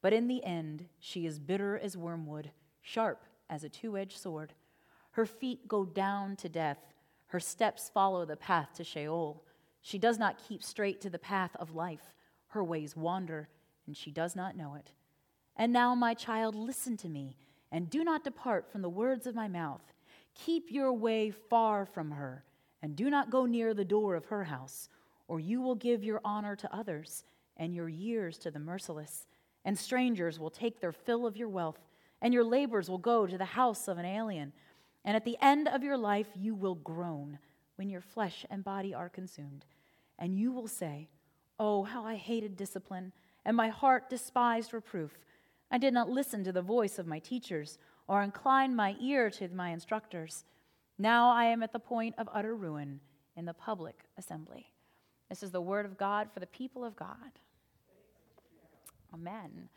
But 0.00 0.12
in 0.12 0.28
the 0.28 0.44
end, 0.44 0.87
she 1.00 1.26
is 1.26 1.38
bitter 1.38 1.78
as 1.78 1.96
wormwood, 1.96 2.50
sharp 2.81 3.24
as 3.50 3.64
a 3.64 3.68
two 3.68 3.96
edged 3.96 4.18
sword. 4.18 4.54
Her 5.12 5.26
feet 5.26 5.66
go 5.66 5.85
down 5.85 6.37
to 6.37 6.48
death, 6.48 6.78
her 7.28 7.40
steps 7.40 7.90
follow 7.92 8.24
the 8.24 8.37
path 8.37 8.70
to 8.74 8.85
Sheol. 8.85 9.42
She 9.81 9.98
does 9.98 10.18
not 10.18 10.42
keep 10.48 10.62
straight 10.62 11.00
to 11.02 11.11
the 11.11 11.18
path 11.18 11.54
of 11.57 11.74
life, 11.74 12.14
her 12.48 12.64
ways 12.64 12.96
wander, 12.96 13.48
and 13.87 13.96
she 13.96 14.11
does 14.11 14.35
not 14.35 14.57
know 14.57 14.74
it. 14.74 14.92
And 15.57 15.72
now, 15.72 15.94
my 15.94 16.14
child, 16.14 16.54
listen 16.54 16.96
to 16.98 17.09
me, 17.09 17.37
and 17.70 17.90
do 17.90 18.04
not 18.04 18.24
depart 18.24 18.70
from 18.70 18.83
the 18.83 18.88
words 18.88 19.26
of 19.26 19.35
my 19.35 19.48
mouth. 19.48 19.83
Keep 20.35 20.70
your 20.70 20.92
way 20.92 21.31
far 21.31 21.85
from 21.85 22.12
her, 22.12 22.44
and 22.81 22.96
do 22.96 23.11
not 23.11 23.31
go 23.31 23.44
near 23.44 23.74
the 23.74 23.85
door 23.85 24.14
of 24.14 24.26
her 24.26 24.44
house, 24.44 24.88
or 25.28 25.38
you 25.38 25.60
will 25.60 25.76
give 25.76 26.02
your 26.02 26.20
honor 26.24 26.56
to 26.56 26.74
others, 26.74 27.24
and 27.56 27.74
your 27.74 27.88
years 27.88 28.38
to 28.38 28.50
the 28.50 28.58
merciless 28.58 29.26
and 29.68 29.78
strangers 29.78 30.38
will 30.38 30.48
take 30.48 30.80
their 30.80 30.92
fill 30.92 31.26
of 31.26 31.36
your 31.36 31.50
wealth, 31.50 31.78
and 32.22 32.32
your 32.32 32.42
labors 32.42 32.88
will 32.88 32.96
go 32.96 33.26
to 33.26 33.36
the 33.36 33.44
house 33.44 33.86
of 33.86 33.98
an 33.98 34.06
alien. 34.06 34.52
And 35.04 35.14
at 35.14 35.26
the 35.26 35.36
end 35.42 35.68
of 35.68 35.82
your 35.82 35.98
life, 35.98 36.28
you 36.34 36.54
will 36.54 36.74
groan 36.74 37.38
when 37.76 37.90
your 37.90 38.00
flesh 38.00 38.46
and 38.48 38.64
body 38.64 38.94
are 38.94 39.10
consumed. 39.10 39.66
And 40.18 40.38
you 40.38 40.52
will 40.52 40.68
say, 40.68 41.10
Oh, 41.60 41.82
how 41.82 42.04
I 42.04 42.14
hated 42.14 42.56
discipline, 42.56 43.12
and 43.44 43.54
my 43.56 43.68
heart 43.68 44.08
despised 44.08 44.72
reproof. 44.72 45.18
I 45.70 45.76
did 45.76 45.92
not 45.92 46.08
listen 46.08 46.44
to 46.44 46.52
the 46.52 46.62
voice 46.62 46.98
of 46.98 47.06
my 47.06 47.18
teachers, 47.18 47.78
or 48.06 48.22
incline 48.22 48.74
my 48.74 48.96
ear 49.00 49.28
to 49.32 49.48
my 49.48 49.68
instructors. 49.68 50.44
Now 50.96 51.30
I 51.30 51.44
am 51.44 51.62
at 51.62 51.72
the 51.72 51.78
point 51.78 52.14
of 52.16 52.28
utter 52.32 52.54
ruin 52.54 53.00
in 53.36 53.44
the 53.44 53.52
public 53.52 54.04
assembly. 54.16 54.72
This 55.28 55.42
is 55.42 55.50
the 55.50 55.60
word 55.60 55.84
of 55.84 55.98
God 55.98 56.28
for 56.32 56.40
the 56.40 56.46
people 56.46 56.84
of 56.84 56.96
God. 56.96 57.32
Amen. 59.12 59.68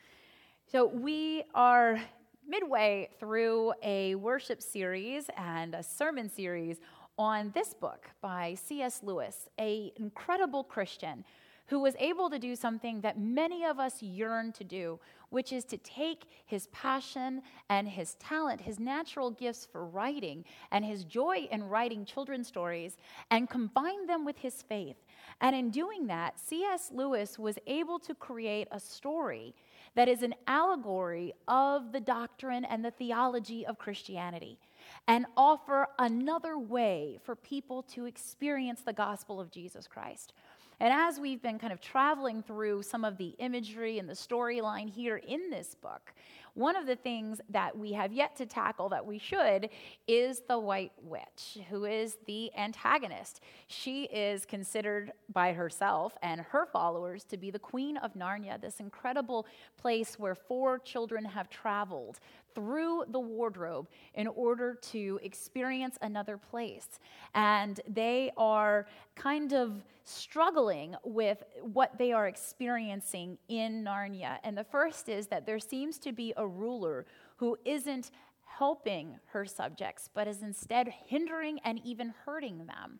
So 0.72 0.88
we 0.88 1.44
are 1.54 2.00
midway 2.48 3.10
through 3.20 3.74
a 3.84 4.16
worship 4.16 4.62
series 4.62 5.26
and 5.38 5.76
a 5.76 5.84
sermon 5.84 6.30
series 6.30 6.78
on 7.18 7.52
this 7.54 7.74
book 7.74 8.08
by 8.22 8.56
C.S. 8.56 9.02
Lewis, 9.04 9.50
an 9.58 9.92
incredible 9.98 10.64
Christian 10.64 11.24
who 11.72 11.80
was 11.80 11.96
able 12.00 12.30
to 12.30 12.38
do 12.38 12.54
something 12.54 13.00
that 13.00 13.18
many 13.18 13.64
of 13.64 13.80
us 13.80 14.04
yearn 14.04 14.52
to 14.52 14.62
do, 14.62 15.00
which 15.30 15.54
is 15.54 15.64
to 15.64 15.78
take 15.78 16.26
his 16.46 16.68
passion 16.68 17.42
and 17.70 17.88
his 17.88 18.16
talent, 18.16 18.60
his 18.60 18.78
natural 18.78 19.32
gifts 19.32 19.66
for 19.72 19.86
writing, 19.86 20.44
and 20.72 20.84
his 20.84 21.06
joy 21.06 21.48
in 21.50 21.64
writing 21.64 22.04
children's 22.04 22.50
stories, 22.50 22.98
and 23.32 23.50
combine 23.50 24.06
them 24.06 24.26
with 24.26 24.38
his 24.38 24.62
faith. 24.62 24.98
And 25.40 25.56
in 25.56 25.70
doing 25.70 26.08
that, 26.08 26.38
C.S. 26.42 26.92
Lewis 26.94 27.40
was 27.40 27.58
able 27.66 28.00
to 28.00 28.14
create 28.16 28.68
a 28.70 28.80
story 28.80 29.56
that 29.96 30.10
is 30.10 30.24
an 30.24 30.36
allegory 30.48 31.32
of 31.48 31.94
the 31.94 32.02
doctrine 32.02 32.66
and 32.66 32.84
the 32.84 32.92
theology 32.92 33.66
of 33.66 33.78
Christianity 33.78 34.60
and 35.08 35.26
offer 35.38 35.88
another 36.00 36.58
way 36.58 37.18
for 37.24 37.36
people 37.36 37.84
to 37.84 38.06
experience 38.06 38.82
the 38.82 38.94
gospel 38.94 39.40
of 39.40 39.52
Jesus 39.52 39.88
Christ. 39.88 40.34
And 40.82 40.92
as 40.92 41.20
we've 41.20 41.44
been 41.44 41.60
kind 41.60 41.72
of 41.72 41.80
traveling 41.80 42.42
through 42.42 42.82
some 42.82 43.06
of 43.06 43.16
the 43.16 43.36
imagery 43.38 44.00
and 44.00 44.10
the 44.10 44.16
storyline 44.16 44.90
here 44.90 45.18
in 45.18 45.52
this 45.52 45.76
book, 45.76 46.12
one 46.54 46.76
of 46.76 46.86
the 46.86 46.96
things 46.96 47.40
that 47.50 47.78
we 47.78 47.94
have 47.94 48.12
yet 48.12 48.36
to 48.38 48.46
tackle 48.46 48.90
that 48.90 49.06
we 49.06 49.18
should 49.18 49.70
is 50.08 50.42
the 50.48 50.60
White 50.60 50.92
Witch, 51.02 51.60
who 51.70 51.86
is 51.86 52.18
the 52.26 52.52
antagonist. 52.58 53.42
She 53.68 54.04
is 54.06 54.46
considered 54.46 55.14
by 55.32 55.54
herself 55.54 56.18
and 56.22 56.42
her 56.42 56.66
followers 56.66 57.24
to 57.26 57.38
be 57.38 57.52
the 57.52 57.60
Queen 57.60 57.98
of 57.98 58.14
Narnia, 58.14 58.60
this 58.60 58.80
incredible 58.80 59.46
place 59.78 60.20
where 60.20 60.36
four 60.36 60.80
children 60.80 61.24
have 61.26 61.50
traveled 61.50 62.20
through 62.54 63.06
the 63.10 63.20
wardrobe 63.20 63.88
in 64.14 64.28
order 64.28 64.74
to 64.74 65.20
experience 65.24 65.98
another 66.02 66.38
place. 66.38 67.00
And 67.34 67.80
they 67.88 68.32
are 68.38 68.88
kind 69.16 69.54
of 69.54 69.84
struggling 70.04 70.96
with 71.04 71.44
what 71.62 71.98
they 71.98 72.12
are 72.12 72.28
experiencing 72.28 73.38
in 73.48 73.84
Narnia. 73.84 74.38
And 74.44 74.58
the 74.58 74.64
first 74.64 75.10
is 75.10 75.28
that 75.28 75.46
there 75.46 75.60
seems 75.60 75.98
to 76.00 76.12
be 76.12 76.34
a 76.42 76.48
ruler 76.48 77.06
who 77.38 77.58
isn't 77.64 78.12
helping 78.44 79.18
her 79.28 79.46
subjects, 79.46 80.10
but 80.14 80.28
is 80.28 80.42
instead 80.42 80.94
hindering 81.08 81.60
and 81.64 81.80
even 81.86 82.14
hurting 82.26 82.66
them. 82.66 83.00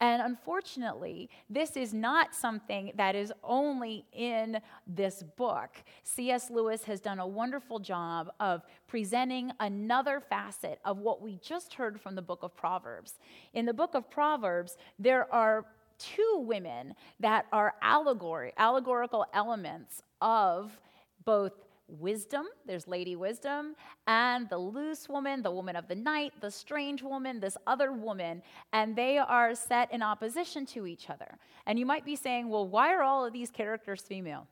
And 0.00 0.22
unfortunately, 0.22 1.28
this 1.50 1.76
is 1.76 1.92
not 1.92 2.34
something 2.34 2.92
that 2.94 3.16
is 3.16 3.32
only 3.42 4.04
in 4.12 4.60
this 4.86 5.24
book. 5.36 5.70
C.S. 6.04 6.50
Lewis 6.50 6.84
has 6.84 7.00
done 7.00 7.18
a 7.18 7.26
wonderful 7.26 7.80
job 7.80 8.30
of 8.38 8.62
presenting 8.86 9.50
another 9.58 10.20
facet 10.20 10.78
of 10.84 10.98
what 10.98 11.20
we 11.20 11.36
just 11.42 11.74
heard 11.74 12.00
from 12.00 12.14
the 12.14 12.22
book 12.22 12.40
of 12.42 12.56
Proverbs. 12.56 13.14
In 13.54 13.66
the 13.66 13.74
book 13.74 13.94
of 13.94 14.08
Proverbs, 14.08 14.76
there 15.00 15.32
are 15.34 15.64
two 15.98 16.44
women 16.46 16.94
that 17.18 17.46
are 17.52 17.74
allegory, 17.82 18.52
allegorical 18.56 19.26
elements 19.34 20.02
of 20.20 20.78
both 21.24 21.52
wisdom, 21.88 22.46
there's 22.66 22.86
Lady 22.86 23.16
Wisdom, 23.16 23.74
and 24.06 24.48
the 24.48 24.58
loose 24.58 25.08
woman, 25.08 25.42
the 25.42 25.50
woman 25.50 25.74
of 25.76 25.88
the 25.88 25.94
night, 25.94 26.32
the 26.40 26.50
strange 26.50 27.02
woman, 27.02 27.40
this 27.40 27.56
other 27.66 27.92
woman, 27.92 28.42
and 28.72 28.94
they 28.94 29.18
are 29.18 29.54
set 29.54 29.92
in 29.92 30.02
opposition 30.02 30.66
to 30.66 30.86
each 30.86 31.10
other. 31.10 31.38
And 31.66 31.78
you 31.78 31.86
might 31.86 32.04
be 32.04 32.16
saying, 32.16 32.48
well, 32.48 32.68
why 32.68 32.92
are 32.92 33.02
all 33.02 33.24
of 33.24 33.32
these 33.32 33.50
characters 33.50 34.02
female? 34.02 34.46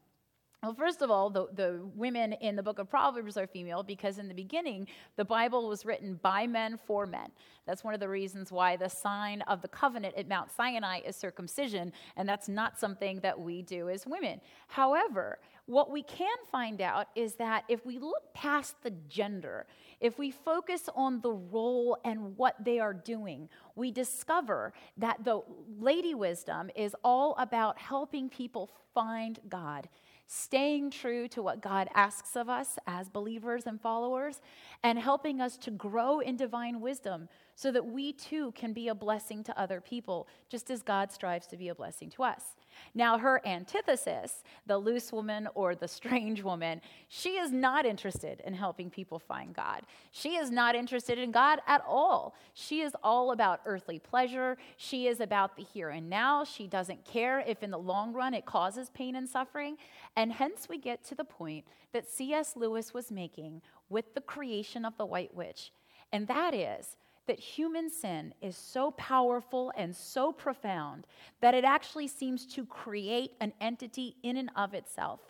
Well, 0.62 0.74
first 0.74 1.02
of 1.02 1.10
all, 1.10 1.30
the, 1.30 1.46
the 1.54 1.80
women 1.94 2.32
in 2.32 2.56
the 2.56 2.62
book 2.62 2.78
of 2.78 2.88
Proverbs 2.88 3.36
are 3.36 3.46
female 3.46 3.82
because 3.82 4.18
in 4.18 4.26
the 4.26 4.34
beginning, 4.34 4.88
the 5.16 5.24
Bible 5.24 5.68
was 5.68 5.84
written 5.84 6.18
by 6.22 6.46
men 6.46 6.78
for 6.86 7.06
men. 7.06 7.30
That's 7.66 7.84
one 7.84 7.94
of 7.94 8.00
the 8.00 8.08
reasons 8.08 8.50
why 8.50 8.76
the 8.76 8.88
sign 8.88 9.42
of 9.42 9.60
the 9.60 9.68
covenant 9.68 10.14
at 10.16 10.28
Mount 10.28 10.50
Sinai 10.50 11.00
is 11.00 11.14
circumcision, 11.14 11.92
and 12.16 12.28
that's 12.28 12.48
not 12.48 12.80
something 12.80 13.20
that 13.20 13.38
we 13.38 13.62
do 13.62 13.90
as 13.90 14.06
women. 14.06 14.40
However, 14.66 15.38
what 15.66 15.90
we 15.90 16.02
can 16.02 16.36
find 16.50 16.80
out 16.80 17.08
is 17.14 17.34
that 17.34 17.64
if 17.68 17.84
we 17.84 17.98
look 17.98 18.32
past 18.34 18.76
the 18.82 18.92
gender, 19.08 19.66
if 20.00 20.18
we 20.18 20.30
focus 20.30 20.88
on 20.94 21.20
the 21.20 21.32
role 21.32 21.98
and 22.04 22.36
what 22.36 22.56
they 22.64 22.78
are 22.78 22.94
doing, 22.94 23.48
we 23.74 23.90
discover 23.90 24.72
that 24.96 25.22
the 25.22 25.42
Lady 25.78 26.14
Wisdom 26.14 26.70
is 26.74 26.96
all 27.04 27.34
about 27.38 27.78
helping 27.78 28.28
people 28.28 28.70
find 28.94 29.38
God 29.48 29.88
staying 30.26 30.90
true 30.90 31.28
to 31.28 31.42
what 31.42 31.62
God 31.62 31.88
asks 31.94 32.36
of 32.36 32.48
us 32.48 32.78
as 32.86 33.08
believers 33.08 33.66
and 33.66 33.80
followers, 33.80 34.40
and 34.82 34.98
helping 34.98 35.40
us 35.40 35.56
to 35.58 35.70
grow 35.70 36.20
in 36.20 36.36
divine 36.36 36.80
wisdom 36.80 37.28
so 37.54 37.70
that 37.72 37.86
we 37.86 38.12
too 38.12 38.52
can 38.52 38.72
be 38.72 38.88
a 38.88 38.94
blessing 38.94 39.42
to 39.44 39.58
other 39.58 39.80
people, 39.80 40.28
just 40.48 40.70
as 40.70 40.82
God 40.82 41.12
strives 41.12 41.46
to 41.48 41.56
be 41.56 41.68
a 41.68 41.74
blessing 41.74 42.10
to 42.10 42.22
us. 42.22 42.56
Now, 42.94 43.18
her 43.18 43.40
antithesis, 43.46 44.42
the 44.66 44.78
loose 44.78 45.12
woman 45.12 45.48
or 45.54 45.74
the 45.74 45.88
strange 45.88 46.42
woman, 46.42 46.80
she 47.08 47.36
is 47.36 47.52
not 47.52 47.86
interested 47.86 48.42
in 48.44 48.54
helping 48.54 48.90
people 48.90 49.18
find 49.18 49.54
God. 49.54 49.82
She 50.10 50.36
is 50.36 50.50
not 50.50 50.74
interested 50.74 51.18
in 51.18 51.30
God 51.30 51.60
at 51.66 51.84
all. 51.86 52.34
She 52.54 52.80
is 52.80 52.96
all 53.02 53.32
about 53.32 53.60
earthly 53.66 53.98
pleasure. 53.98 54.56
She 54.76 55.06
is 55.06 55.20
about 55.20 55.56
the 55.56 55.62
here 55.62 55.90
and 55.90 56.08
now. 56.08 56.44
She 56.44 56.66
doesn't 56.66 57.04
care 57.04 57.40
if 57.46 57.62
in 57.62 57.70
the 57.70 57.78
long 57.78 58.12
run 58.12 58.34
it 58.34 58.46
causes 58.46 58.90
pain 58.90 59.16
and 59.16 59.28
suffering. 59.28 59.76
And 60.16 60.32
hence 60.32 60.68
we 60.68 60.78
get 60.78 61.04
to 61.04 61.14
the 61.14 61.24
point 61.24 61.64
that 61.92 62.08
C.S. 62.08 62.56
Lewis 62.56 62.92
was 62.92 63.10
making 63.10 63.62
with 63.88 64.14
the 64.14 64.20
creation 64.20 64.84
of 64.84 64.96
the 64.96 65.06
White 65.06 65.34
Witch. 65.34 65.72
And 66.12 66.26
that 66.28 66.54
is 66.54 66.96
that 67.26 67.40
human 67.40 67.90
sin 67.90 68.34
is 68.40 68.56
so 68.56 68.90
powerful 68.92 69.72
and 69.76 69.94
so 69.94 70.32
profound 70.32 71.06
that 71.40 71.54
it 71.54 71.64
actually 71.64 72.08
seems 72.08 72.46
to 72.46 72.64
create 72.64 73.32
an 73.40 73.52
entity 73.60 74.16
in 74.22 74.36
and 74.36 74.50
of 74.56 74.74
itself. 74.74 75.20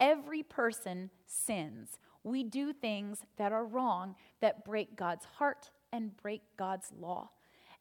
Every 0.00 0.42
person 0.42 1.10
sins. 1.26 1.98
We 2.24 2.44
do 2.44 2.72
things 2.72 3.22
that 3.36 3.52
are 3.52 3.64
wrong, 3.64 4.14
that 4.40 4.64
break 4.64 4.96
God's 4.96 5.24
heart 5.24 5.70
and 5.92 6.16
break 6.16 6.42
God's 6.56 6.92
law. 6.98 7.30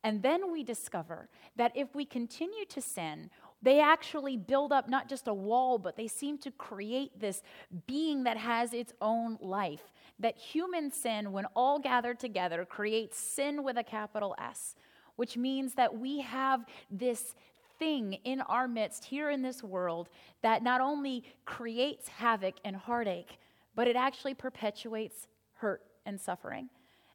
And 0.04 0.24
then 0.24 0.52
we 0.52 0.64
discover 0.64 1.30
that 1.56 1.72
if 1.76 1.94
we 1.94 2.06
continue 2.06 2.66
to 2.66 2.82
sin, 2.82 3.30
they 3.62 3.80
actually 3.80 4.36
build 4.36 4.72
up 4.72 4.90
not 4.90 5.08
just 5.08 5.28
a 5.28 5.34
wall, 5.34 5.78
but 5.78 5.96
they 5.96 6.08
seem 6.08 6.40
to 6.40 6.52
create 6.52 7.20
this 7.20 7.44
being 7.86 8.24
that 8.24 8.38
has 8.38 8.74
its 8.74 8.94
own 9.00 9.38
life 9.40 9.94
that 10.22 10.38
human 10.38 10.92
sin, 10.92 11.32
when 11.32 11.46
all 11.56 11.80
gathered 11.80 12.20
together, 12.20 12.66
creates 12.66 13.18
sin 13.18 13.64
with 13.64 13.78
a 13.78 13.84
capital 13.84 14.36
S, 14.40 14.76
which 15.16 15.36
means 15.36 15.74
that 15.74 15.98
we 15.98 16.22
have 16.22 16.66
this 16.90 17.36
thing 17.80 18.14
in 18.24 18.42
our 18.42 18.68
midst 18.68 19.06
here 19.06 19.32
in 19.32 19.42
this 19.42 19.64
world 19.64 20.08
that 20.44 20.64
not 20.64 20.82
only 20.82 21.24
creates 21.46 22.08
havoc 22.08 22.56
and 22.64 22.76
heartache, 22.76 23.40
but 23.76 23.88
it 23.88 23.96
actually 23.96 24.36
perpetuates 24.36 25.28
hurt 25.56 25.82
and 26.06 26.20
suffering. 26.20 26.70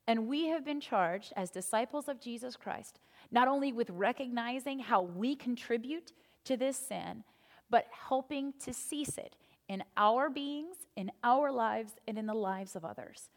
And 0.08 0.26
we 0.26 0.46
have 0.48 0.64
been 0.64 0.80
charged 0.80 1.32
as 1.36 1.50
disciples 1.50 2.08
of 2.08 2.20
Jesus 2.20 2.56
Christ, 2.56 3.00
not 3.30 3.48
only 3.48 3.72
with 3.72 3.90
recognizing 3.90 4.78
how 4.78 5.02
we 5.02 5.34
contribute 5.36 6.12
to 6.44 6.56
this 6.56 6.76
sin, 6.76 7.24
but 7.70 7.86
helping 8.08 8.52
to 8.64 8.72
cease 8.72 9.18
it 9.18 9.36
in 9.68 9.82
our 9.96 10.30
beings, 10.30 10.76
in 10.96 11.10
our 11.24 11.50
lives, 11.50 11.92
and 12.06 12.18
in 12.18 12.26
the 12.26 12.34
lives 12.34 12.76
of 12.76 12.84
others. 12.84 13.30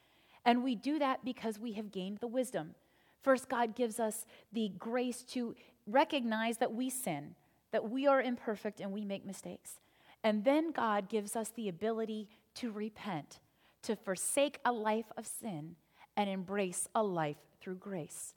And 0.46 0.64
we 0.64 0.76
do 0.76 1.00
that 1.00 1.26
because 1.26 1.60
we 1.60 1.74
have 1.74 1.92
gained 1.92 2.20
the 2.20 2.28
wisdom. 2.28 2.76
First, 3.22 3.50
God 3.50 3.76
gives 3.76 4.00
us 4.00 4.26
the 4.54 4.70
grace 4.80 5.24
to 5.24 5.56
recognize 5.86 6.58
that 6.58 6.74
we 6.74 6.90
sin, 6.90 7.36
that 7.72 7.90
we 7.90 8.08
are 8.08 8.22
imperfect 8.22 8.80
and 8.80 8.92
we 8.92 9.04
make 9.04 9.26
mistakes. 9.26 9.80
And 10.24 10.44
then 10.44 10.72
God 10.72 11.10
gives 11.10 11.36
us 11.36 11.50
the 11.50 11.70
ability 11.70 12.30
to 12.56 12.72
repent, 12.72 13.40
to 13.84 13.96
forsake 13.96 14.60
a 14.66 14.72
life 14.72 15.12
of 15.18 15.26
sin 15.26 15.76
and 16.16 16.30
embrace 16.30 16.88
a 16.96 17.04
life 17.04 17.38
through 17.62 17.76
grace. 17.76 18.34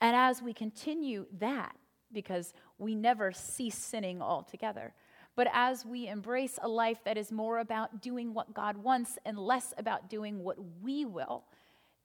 And 0.00 0.14
as 0.14 0.42
we 0.42 0.52
continue 0.52 1.26
that, 1.38 1.74
because 2.12 2.54
we 2.78 2.94
never 2.94 3.32
cease 3.32 3.76
sinning 3.76 4.22
altogether, 4.22 4.94
but 5.36 5.48
as 5.52 5.84
we 5.84 6.08
embrace 6.08 6.58
a 6.62 6.68
life 6.68 7.04
that 7.04 7.18
is 7.18 7.30
more 7.30 7.58
about 7.58 8.00
doing 8.00 8.32
what 8.32 8.54
God 8.54 8.78
wants 8.78 9.18
and 9.24 9.38
less 9.38 9.74
about 9.76 10.08
doing 10.08 10.42
what 10.42 10.56
we 10.82 11.04
will, 11.04 11.44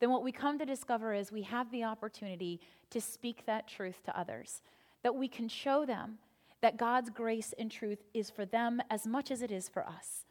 then 0.02 0.12
what 0.12 0.24
we 0.24 0.34
come 0.34 0.60
to 0.60 0.66
discover 0.66 1.14
is 1.14 1.32
we 1.32 1.44
have 1.44 1.72
the 1.72 1.86
opportunity 1.86 2.60
to 2.90 3.00
speak 3.00 3.46
that 3.46 3.68
truth 3.68 4.04
to 4.04 4.20
others, 4.20 4.62
that 5.02 5.16
we 5.16 5.30
can 5.30 5.48
show 5.48 5.86
them 5.86 6.18
that 6.62 6.78
God's 6.78 7.10
grace 7.10 7.54
and 7.58 7.72
truth 7.72 8.04
is 8.14 8.30
for 8.30 8.46
them 8.46 8.82
as 8.90 9.08
much 9.08 9.32
as 9.32 9.42
it 9.42 9.52
is 9.52 9.70
for 9.70 9.88
us. 9.88 10.26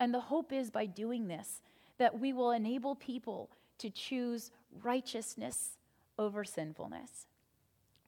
And 0.00 0.12
the 0.12 0.20
hope 0.20 0.52
is 0.52 0.70
by 0.70 0.86
doing 0.86 1.28
this 1.28 1.60
that 1.98 2.18
we 2.18 2.32
will 2.32 2.50
enable 2.50 2.94
people 2.94 3.50
to 3.78 3.90
choose 3.90 4.50
righteousness 4.82 5.78
over 6.18 6.44
sinfulness. 6.44 7.26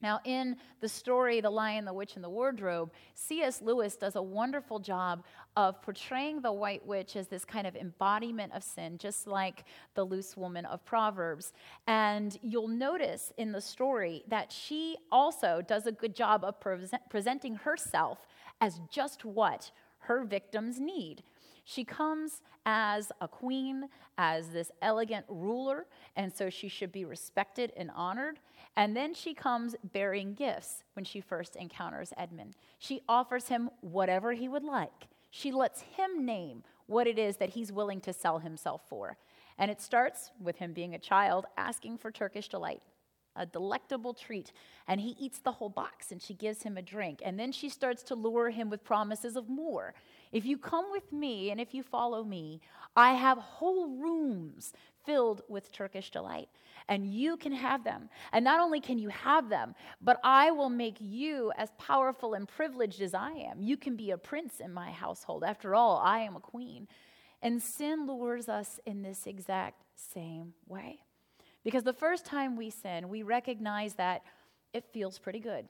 Now, 0.00 0.20
in 0.24 0.56
the 0.80 0.88
story, 0.88 1.40
The 1.40 1.50
Lion, 1.50 1.84
the 1.84 1.92
Witch, 1.92 2.14
and 2.14 2.24
the 2.24 2.30
Wardrobe, 2.30 2.92
C.S. 3.14 3.60
Lewis 3.62 3.96
does 3.96 4.16
a 4.16 4.22
wonderful 4.22 4.78
job 4.78 5.24
of 5.56 5.82
portraying 5.82 6.40
the 6.40 6.52
White 6.52 6.86
Witch 6.86 7.16
as 7.16 7.26
this 7.26 7.44
kind 7.44 7.66
of 7.66 7.74
embodiment 7.74 8.52
of 8.52 8.62
sin, 8.62 8.96
just 8.98 9.26
like 9.26 9.64
the 9.94 10.04
loose 10.04 10.36
woman 10.36 10.64
of 10.66 10.84
Proverbs. 10.84 11.52
And 11.86 12.38
you'll 12.42 12.68
notice 12.68 13.32
in 13.38 13.50
the 13.50 13.60
story 13.60 14.22
that 14.28 14.52
she 14.52 14.96
also 15.10 15.62
does 15.66 15.86
a 15.86 15.92
good 15.92 16.14
job 16.14 16.44
of 16.44 16.60
pre- 16.60 16.78
presenting 17.10 17.56
herself 17.56 18.26
as 18.60 18.80
just 18.90 19.24
what 19.24 19.70
her 20.00 20.24
victims 20.24 20.78
need. 20.78 21.22
She 21.70 21.84
comes 21.84 22.40
as 22.64 23.12
a 23.20 23.28
queen, 23.28 23.90
as 24.16 24.48
this 24.48 24.70
elegant 24.80 25.26
ruler, 25.28 25.84
and 26.16 26.32
so 26.32 26.48
she 26.48 26.66
should 26.66 26.90
be 26.90 27.04
respected 27.04 27.74
and 27.76 27.90
honored. 27.94 28.38
And 28.74 28.96
then 28.96 29.12
she 29.12 29.34
comes 29.34 29.76
bearing 29.92 30.32
gifts 30.32 30.82
when 30.94 31.04
she 31.04 31.20
first 31.20 31.56
encounters 31.56 32.14
Edmund. 32.16 32.56
She 32.78 33.02
offers 33.06 33.48
him 33.48 33.68
whatever 33.82 34.32
he 34.32 34.48
would 34.48 34.64
like. 34.64 35.08
She 35.28 35.52
lets 35.52 35.82
him 35.82 36.24
name 36.24 36.62
what 36.86 37.06
it 37.06 37.18
is 37.18 37.36
that 37.36 37.50
he's 37.50 37.70
willing 37.70 38.00
to 38.00 38.14
sell 38.14 38.38
himself 38.38 38.80
for. 38.88 39.18
And 39.58 39.70
it 39.70 39.82
starts 39.82 40.30
with 40.40 40.56
him 40.56 40.72
being 40.72 40.94
a 40.94 40.98
child 40.98 41.44
asking 41.58 41.98
for 41.98 42.10
Turkish 42.10 42.48
delight, 42.48 42.80
a 43.36 43.44
delectable 43.44 44.14
treat. 44.14 44.52
And 44.86 45.02
he 45.02 45.14
eats 45.20 45.40
the 45.40 45.52
whole 45.52 45.68
box 45.68 46.12
and 46.12 46.22
she 46.22 46.32
gives 46.32 46.62
him 46.62 46.78
a 46.78 46.82
drink. 46.82 47.20
And 47.22 47.38
then 47.38 47.52
she 47.52 47.68
starts 47.68 48.02
to 48.04 48.14
lure 48.14 48.48
him 48.48 48.70
with 48.70 48.82
promises 48.84 49.36
of 49.36 49.50
more. 49.50 49.92
If 50.32 50.44
you 50.44 50.58
come 50.58 50.86
with 50.90 51.12
me 51.12 51.50
and 51.50 51.60
if 51.60 51.74
you 51.74 51.82
follow 51.82 52.24
me, 52.24 52.60
I 52.96 53.14
have 53.14 53.38
whole 53.38 53.88
rooms 53.88 54.72
filled 55.04 55.42
with 55.48 55.72
Turkish 55.72 56.10
delight 56.10 56.48
and 56.88 57.06
you 57.06 57.36
can 57.36 57.52
have 57.52 57.84
them. 57.84 58.08
And 58.32 58.44
not 58.44 58.60
only 58.60 58.80
can 58.80 58.98
you 58.98 59.08
have 59.10 59.48
them, 59.48 59.74
but 60.00 60.18
I 60.24 60.50
will 60.50 60.70
make 60.70 60.96
you 61.00 61.52
as 61.56 61.70
powerful 61.78 62.34
and 62.34 62.48
privileged 62.48 63.00
as 63.00 63.14
I 63.14 63.32
am. 63.32 63.62
You 63.62 63.76
can 63.76 63.96
be 63.96 64.10
a 64.10 64.18
prince 64.18 64.60
in 64.60 64.72
my 64.72 64.90
household. 64.90 65.44
After 65.44 65.74
all, 65.74 65.98
I 65.98 66.20
am 66.20 66.36
a 66.36 66.40
queen. 66.40 66.88
And 67.42 67.62
sin 67.62 68.06
lures 68.06 68.48
us 68.48 68.80
in 68.84 69.02
this 69.02 69.26
exact 69.26 69.82
same 69.94 70.54
way. 70.66 71.00
Because 71.62 71.84
the 71.84 71.92
first 71.92 72.24
time 72.24 72.56
we 72.56 72.70
sin, 72.70 73.08
we 73.08 73.22
recognize 73.22 73.94
that 73.94 74.22
it 74.72 74.84
feels 74.92 75.18
pretty 75.18 75.40
good. 75.40 75.68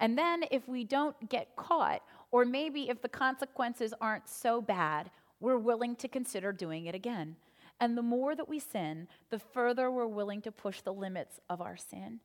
And 0.00 0.18
then 0.18 0.44
if 0.50 0.68
we 0.68 0.84
don't 0.84 1.28
get 1.28 1.54
caught, 1.56 2.02
or 2.32 2.44
maybe 2.44 2.88
if 2.88 3.00
the 3.00 3.08
consequences 3.08 3.94
aren't 4.00 4.28
so 4.28 4.60
bad, 4.60 5.10
we're 5.38 5.58
willing 5.58 5.94
to 5.96 6.08
consider 6.08 6.50
doing 6.50 6.86
it 6.86 6.94
again. 6.94 7.36
And 7.78 7.96
the 7.96 8.02
more 8.02 8.34
that 8.34 8.48
we 8.48 8.58
sin, 8.58 9.06
the 9.30 9.38
further 9.38 9.90
we're 9.90 10.06
willing 10.06 10.40
to 10.42 10.52
push 10.52 10.80
the 10.80 10.92
limits 10.92 11.40
of 11.48 11.60
our 11.60 11.76
sin. 11.76 12.20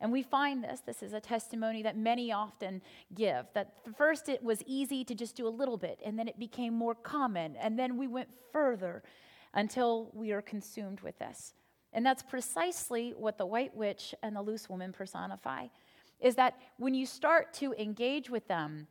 And 0.00 0.12
we 0.12 0.22
find 0.22 0.62
this, 0.62 0.80
this 0.80 1.02
is 1.02 1.14
a 1.14 1.20
testimony 1.20 1.82
that 1.82 1.96
many 1.96 2.30
often 2.30 2.82
give, 3.14 3.46
that 3.54 3.72
first 3.96 4.28
it 4.28 4.42
was 4.42 4.62
easy 4.66 5.04
to 5.04 5.14
just 5.14 5.36
do 5.36 5.46
a 5.46 5.48
little 5.48 5.78
bit, 5.78 6.00
and 6.04 6.18
then 6.18 6.28
it 6.28 6.38
became 6.38 6.74
more 6.74 6.94
common, 6.94 7.56
and 7.56 7.78
then 7.78 7.96
we 7.96 8.06
went 8.06 8.28
further 8.52 9.02
until 9.54 10.10
we 10.12 10.32
are 10.32 10.42
consumed 10.42 11.00
with 11.00 11.18
this. 11.18 11.54
And 11.94 12.04
that's 12.04 12.22
precisely 12.22 13.14
what 13.16 13.38
the 13.38 13.46
white 13.46 13.74
witch 13.74 14.14
and 14.22 14.36
the 14.36 14.42
loose 14.42 14.68
woman 14.68 14.92
personify, 14.92 15.68
is 16.20 16.34
that 16.34 16.58
when 16.76 16.92
you 16.92 17.06
start 17.06 17.54
to 17.54 17.72
engage 17.78 18.28
with 18.28 18.46
them, 18.48 18.88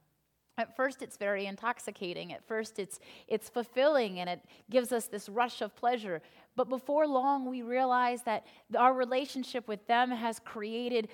at 0.58 0.76
first 0.76 1.02
it's 1.02 1.18
very 1.18 1.46
intoxicating. 1.46 2.34
At 2.34 2.48
first 2.48 2.80
it's 2.80 3.00
it's 3.28 3.50
fulfilling 3.50 4.20
and 4.20 4.30
it 4.30 4.42
gives 4.70 4.92
us 4.92 5.08
this 5.08 5.30
rush 5.30 5.62
of 5.62 5.76
pleasure. 5.76 6.22
But 6.56 6.70
before 6.70 7.08
long 7.08 7.50
we 7.50 7.62
realize 7.62 8.24
that 8.24 8.46
our 8.78 8.94
relationship 8.94 9.68
with 9.68 9.86
them 9.88 10.12
has 10.12 10.40
created 10.40 11.10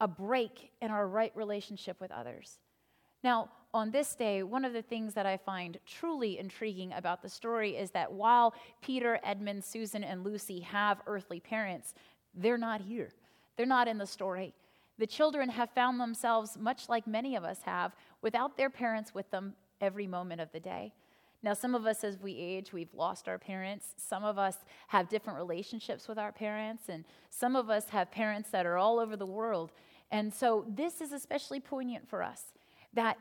a 0.00 0.08
break 0.08 0.70
in 0.80 0.90
our 0.90 1.06
right 1.06 1.32
relationship 1.34 2.00
with 2.00 2.10
others. 2.10 2.58
Now 3.22 3.50
on 3.72 3.90
this 3.90 4.14
day 4.14 4.42
one 4.42 4.64
of 4.64 4.72
the 4.72 4.82
things 4.82 5.14
that 5.14 5.26
i 5.26 5.36
find 5.36 5.78
truly 5.84 6.38
intriguing 6.38 6.92
about 6.92 7.20
the 7.20 7.28
story 7.28 7.76
is 7.76 7.90
that 7.90 8.12
while 8.12 8.54
peter 8.80 9.18
edmund 9.24 9.64
susan 9.64 10.04
and 10.04 10.22
lucy 10.22 10.60
have 10.60 11.00
earthly 11.08 11.40
parents 11.40 11.92
they're 12.34 12.58
not 12.58 12.80
here. 12.80 13.10
They're 13.56 13.66
not 13.66 13.88
in 13.88 13.98
the 13.98 14.06
story 14.06 14.54
the 14.98 15.06
children 15.06 15.48
have 15.48 15.70
found 15.70 16.00
themselves, 16.00 16.56
much 16.58 16.88
like 16.88 17.06
many 17.06 17.36
of 17.36 17.44
us 17.44 17.62
have, 17.62 17.92
without 18.22 18.56
their 18.56 18.70
parents 18.70 19.14
with 19.14 19.30
them 19.30 19.54
every 19.80 20.06
moment 20.06 20.40
of 20.40 20.52
the 20.52 20.60
day. 20.60 20.92
Now, 21.42 21.52
some 21.52 21.74
of 21.74 21.84
us, 21.84 22.04
as 22.04 22.18
we 22.18 22.34
age, 22.38 22.72
we've 22.72 22.94
lost 22.94 23.28
our 23.28 23.38
parents. 23.38 23.88
Some 23.98 24.24
of 24.24 24.38
us 24.38 24.56
have 24.88 25.10
different 25.10 25.38
relationships 25.38 26.08
with 26.08 26.18
our 26.18 26.32
parents, 26.32 26.88
and 26.88 27.04
some 27.28 27.54
of 27.54 27.68
us 27.68 27.90
have 27.90 28.10
parents 28.10 28.48
that 28.50 28.64
are 28.64 28.78
all 28.78 28.98
over 28.98 29.14
the 29.14 29.26
world. 29.26 29.72
And 30.10 30.32
so, 30.32 30.64
this 30.68 31.02
is 31.02 31.12
especially 31.12 31.60
poignant 31.60 32.08
for 32.08 32.22
us 32.22 32.54
that 32.94 33.18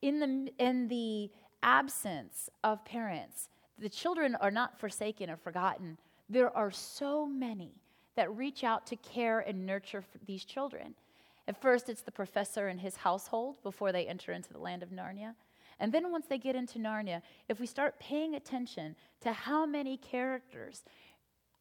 in 0.00 0.20
the, 0.20 0.52
in 0.58 0.88
the 0.88 1.30
absence 1.62 2.48
of 2.64 2.82
parents, 2.84 3.50
the 3.78 3.88
children 3.88 4.36
are 4.36 4.50
not 4.50 4.78
forsaken 4.78 5.28
or 5.28 5.36
forgotten. 5.36 5.98
There 6.30 6.56
are 6.56 6.70
so 6.70 7.26
many 7.26 7.74
that 8.14 8.34
reach 8.34 8.64
out 8.64 8.86
to 8.86 8.96
care 8.96 9.40
and 9.40 9.66
nurture 9.66 10.02
these 10.26 10.44
children. 10.44 10.94
At 11.48 11.60
first, 11.60 11.88
it's 11.88 12.02
the 12.02 12.10
professor 12.10 12.68
and 12.68 12.80
his 12.80 12.96
household 12.96 13.62
before 13.62 13.92
they 13.92 14.06
enter 14.06 14.32
into 14.32 14.52
the 14.52 14.58
land 14.58 14.82
of 14.82 14.90
Narnia. 14.90 15.34
And 15.78 15.92
then, 15.92 16.10
once 16.10 16.26
they 16.26 16.38
get 16.38 16.56
into 16.56 16.78
Narnia, 16.78 17.22
if 17.48 17.60
we 17.60 17.66
start 17.66 18.00
paying 18.00 18.34
attention 18.34 18.96
to 19.20 19.32
how 19.32 19.66
many 19.66 19.96
characters 19.96 20.84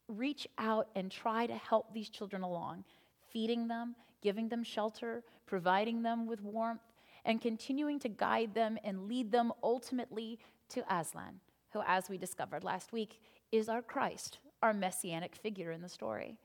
reach 0.07 0.47
out 0.57 0.87
and 0.95 1.11
try 1.11 1.45
to 1.45 1.55
help 1.55 1.93
these 1.93 2.09
children 2.09 2.41
along, 2.41 2.83
feeding 3.31 3.67
them, 3.67 3.95
giving 4.21 4.49
them 4.49 4.63
shelter, 4.63 5.23
providing 5.45 6.01
them 6.01 6.25
with 6.25 6.41
warmth, 6.41 6.81
and 7.25 7.41
continuing 7.41 7.99
to 7.99 8.09
guide 8.09 8.53
them 8.53 8.77
and 8.83 9.07
lead 9.07 9.31
them 9.31 9.51
ultimately 9.63 10.39
to 10.69 10.83
Aslan, 10.93 11.39
who, 11.71 11.81
as 11.85 12.09
we 12.09 12.17
discovered 12.17 12.63
last 12.63 12.93
week, 12.93 13.19
is 13.51 13.67
our 13.67 13.81
Christ, 13.81 14.39
our 14.61 14.73
messianic 14.73 15.35
figure 15.35 15.71
in 15.71 15.81
the 15.81 15.89
story. 15.89 16.37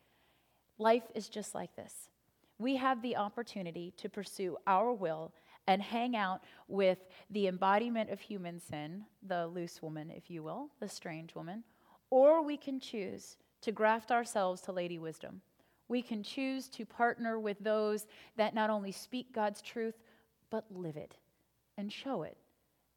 Life 0.79 1.05
is 1.15 1.29
just 1.29 1.55
like 1.55 1.77
this 1.77 2.09
we 2.61 2.77
have 2.77 3.01
the 3.01 3.17
opportunity 3.17 3.93
to 3.97 4.11
pursue 4.11 4.57
our 4.67 4.93
will 4.93 5.33
and 5.67 5.81
hang 5.81 6.15
out 6.15 6.43
with 6.69 6.99
the 7.31 7.47
embodiment 7.49 8.11
of 8.11 8.21
human 8.21 8.61
sin, 8.61 9.03
the 9.27 9.47
loose 9.47 9.81
woman, 9.81 10.11
if 10.11 10.31
you 10.31 10.43
will, 10.43 10.69
the 10.79 10.89
strange 10.89 11.35
woman, 11.35 11.65
or 12.11 12.43
we 12.43 12.59
can 12.59 12.79
choose 12.79 13.39
to 13.63 13.73
graft 13.73 14.11
ourselves 14.11 14.61
to 14.61 14.73
Lady 14.73 14.99
Wisdom. 14.99 15.41
We 15.89 16.03
can 16.03 16.23
choose 16.23 16.69
to 16.69 16.85
partner 16.85 17.41
with 17.41 17.57
those 17.61 18.07
that 18.37 18.55
not 18.55 18.69
only 18.69 18.93
speak 18.93 19.33
God's 19.33 19.63
truth, 19.63 19.95
but 20.51 20.67
live 20.71 20.97
it 20.97 21.17
and 21.79 21.91
show 21.91 22.25
it, 22.25 22.37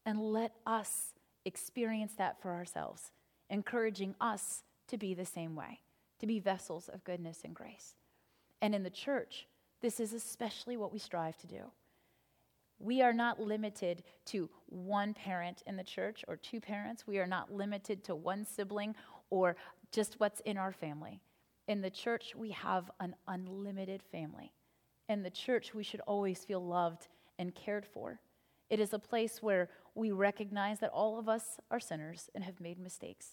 and 0.04 0.20
let 0.20 0.52
us 0.66 1.14
experience 1.46 2.12
that 2.18 2.40
for 2.42 2.50
ourselves, 2.52 3.12
encouraging 3.48 4.14
us 4.20 4.62
to 4.88 4.98
be 4.98 5.14
the 5.14 5.24
same 5.24 5.56
way, 5.56 5.80
to 6.18 6.26
be 6.26 6.38
vessels 6.38 6.88
of 6.88 7.02
goodness 7.04 7.40
and 7.44 7.54
grace. 7.54 7.94
And 8.60 8.74
in 8.74 8.82
the 8.82 8.90
church, 8.90 9.46
this 9.84 10.00
is 10.00 10.14
especially 10.14 10.78
what 10.78 10.94
we 10.94 10.98
strive 10.98 11.36
to 11.36 11.46
do. 11.46 11.60
We 12.78 13.02
are 13.02 13.12
not 13.12 13.38
limited 13.38 14.02
to 14.28 14.48
one 14.64 15.12
parent 15.12 15.62
in 15.66 15.76
the 15.76 15.84
church 15.84 16.24
or 16.26 16.36
two 16.36 16.58
parents. 16.58 17.06
We 17.06 17.18
are 17.18 17.26
not 17.26 17.52
limited 17.52 18.02
to 18.04 18.14
one 18.14 18.46
sibling 18.46 18.94
or 19.28 19.56
just 19.92 20.18
what's 20.18 20.40
in 20.40 20.56
our 20.56 20.72
family. 20.72 21.20
In 21.68 21.82
the 21.82 21.90
church, 21.90 22.34
we 22.34 22.52
have 22.52 22.90
an 22.98 23.14
unlimited 23.28 24.02
family. 24.02 24.54
In 25.10 25.22
the 25.22 25.28
church, 25.28 25.74
we 25.74 25.82
should 25.82 26.00
always 26.06 26.46
feel 26.46 26.66
loved 26.66 27.08
and 27.38 27.54
cared 27.54 27.84
for. 27.84 28.20
It 28.70 28.80
is 28.80 28.94
a 28.94 28.98
place 28.98 29.42
where 29.42 29.68
we 29.94 30.12
recognize 30.12 30.80
that 30.80 30.92
all 30.94 31.18
of 31.18 31.28
us 31.28 31.60
are 31.70 31.78
sinners 31.78 32.30
and 32.34 32.42
have 32.42 32.58
made 32.58 32.78
mistakes. 32.78 33.32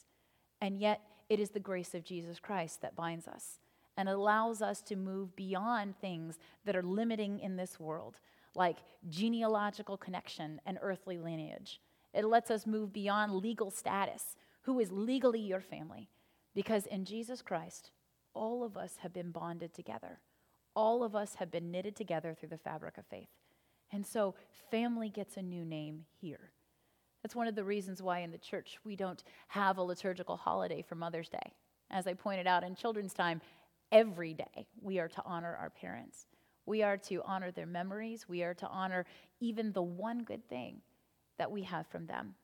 And 0.59 0.77
yet, 0.77 0.99
it 1.29 1.39
is 1.39 1.51
the 1.51 1.61
grace 1.61 1.95
of 1.95 2.03
Jesus 2.03 2.39
Christ 2.39 2.81
that 2.81 2.93
binds 2.93 3.25
us 3.25 3.60
and 3.97 4.07
allows 4.07 4.61
us 4.61 4.81
to 4.81 4.95
move 4.95 5.35
beyond 5.35 5.95
things 5.97 6.39
that 6.65 6.75
are 6.75 6.83
limiting 6.83 7.39
in 7.39 7.55
this 7.55 7.79
world, 7.79 8.19
like 8.55 8.77
genealogical 9.09 9.97
connection 9.97 10.59
and 10.65 10.77
earthly 10.81 11.17
lineage. 11.17 11.79
It 12.13 12.25
lets 12.25 12.51
us 12.51 12.67
move 12.67 12.91
beyond 12.93 13.33
legal 13.33 13.71
status. 13.71 14.35
Who 14.63 14.79
is 14.79 14.91
legally 14.91 15.39
your 15.39 15.61
family? 15.61 16.09
Because 16.53 16.85
in 16.85 17.05
Jesus 17.05 17.41
Christ, 17.41 17.91
all 18.33 18.63
of 18.63 18.77
us 18.77 18.97
have 19.01 19.13
been 19.13 19.31
bonded 19.31 19.73
together. 19.73 20.19
All 20.75 21.03
of 21.03 21.15
us 21.15 21.35
have 21.35 21.51
been 21.51 21.71
knitted 21.71 21.95
together 21.95 22.33
through 22.33 22.49
the 22.49 22.57
fabric 22.57 22.97
of 22.97 23.05
faith. 23.05 23.29
And 23.91 24.05
so, 24.05 24.35
family 24.69 25.09
gets 25.09 25.35
a 25.35 25.41
new 25.41 25.65
name 25.65 26.05
here. 26.21 26.51
That's 27.21 27.35
one 27.35 27.47
of 27.47 27.55
the 27.55 27.63
reasons 27.63 28.01
why 28.01 28.19
in 28.19 28.31
the 28.31 28.37
church 28.37 28.79
we 28.83 28.95
don't 28.95 29.23
have 29.49 29.77
a 29.77 29.83
liturgical 29.83 30.37
holiday 30.37 30.81
for 30.81 30.95
Mother's 30.95 31.29
Day. 31.29 31.53
As 31.89 32.07
I 32.07 32.13
pointed 32.13 32.47
out 32.47 32.63
in 32.63 32.73
children's 32.73 33.13
time, 33.13 33.41
every 33.91 34.33
day 34.33 34.67
we 34.81 34.99
are 34.99 35.07
to 35.09 35.23
honor 35.25 35.55
our 35.59 35.69
parents. 35.69 36.25
We 36.65 36.83
are 36.83 36.97
to 36.97 37.21
honor 37.23 37.51
their 37.51 37.65
memories. 37.65 38.29
We 38.29 38.43
are 38.43 38.53
to 38.55 38.67
honor 38.67 39.05
even 39.39 39.71
the 39.71 39.81
one 39.81 40.23
good 40.23 40.47
thing 40.47 40.81
that 41.37 41.51
we 41.51 41.63
have 41.63 41.87
from 41.87 42.05
them. 42.05 42.35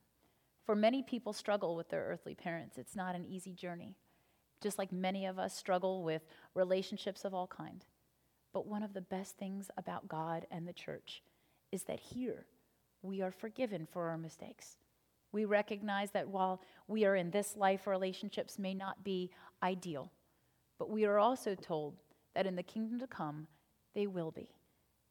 For 0.66 0.76
many 0.76 1.02
people 1.02 1.34
struggle 1.34 1.76
with 1.76 1.90
their 1.90 2.04
earthly 2.04 2.36
parents. 2.36 2.78
It's 2.78 2.96
not 2.96 3.16
an 3.16 3.26
easy 3.26 3.54
journey. 3.54 3.96
Just 4.62 4.78
like 4.78 4.92
many 4.92 5.26
of 5.26 5.40
us 5.40 5.56
struggle 5.56 6.04
with 6.04 6.24
relationships 6.56 7.24
of 7.24 7.34
all 7.34 7.48
kind. 7.48 7.86
But 8.54 8.68
one 8.68 8.84
of 8.84 8.94
the 8.94 9.02
best 9.02 9.38
things 9.38 9.70
about 9.78 10.08
God 10.08 10.48
and 10.50 10.68
the 10.68 10.74
church 10.74 11.22
is 11.72 11.84
that 11.84 12.00
here 12.00 12.48
we 13.02 13.22
are 13.22 13.32
forgiven 13.32 13.86
for 13.86 14.10
our 14.10 14.18
mistakes. 14.18 14.78
We 15.32 15.46
recognize 15.46 16.12
that 16.12 16.28
while 16.28 16.62
we 16.88 17.06
are 17.06 17.16
in 17.16 17.32
this 17.32 17.56
life, 17.56 17.86
relationships 17.86 18.58
may 18.58 18.74
not 18.74 19.04
be 19.04 19.30
ideal. 19.62 20.12
But 20.78 20.90
we 20.90 21.06
are 21.06 21.20
also 21.20 21.56
told 21.56 21.96
that 22.36 22.46
in 22.46 22.56
the 22.56 22.64
kingdom 22.64 23.00
to 23.00 23.08
come, 23.08 23.48
they 23.96 24.08
will 24.08 24.32
be. 24.32 24.50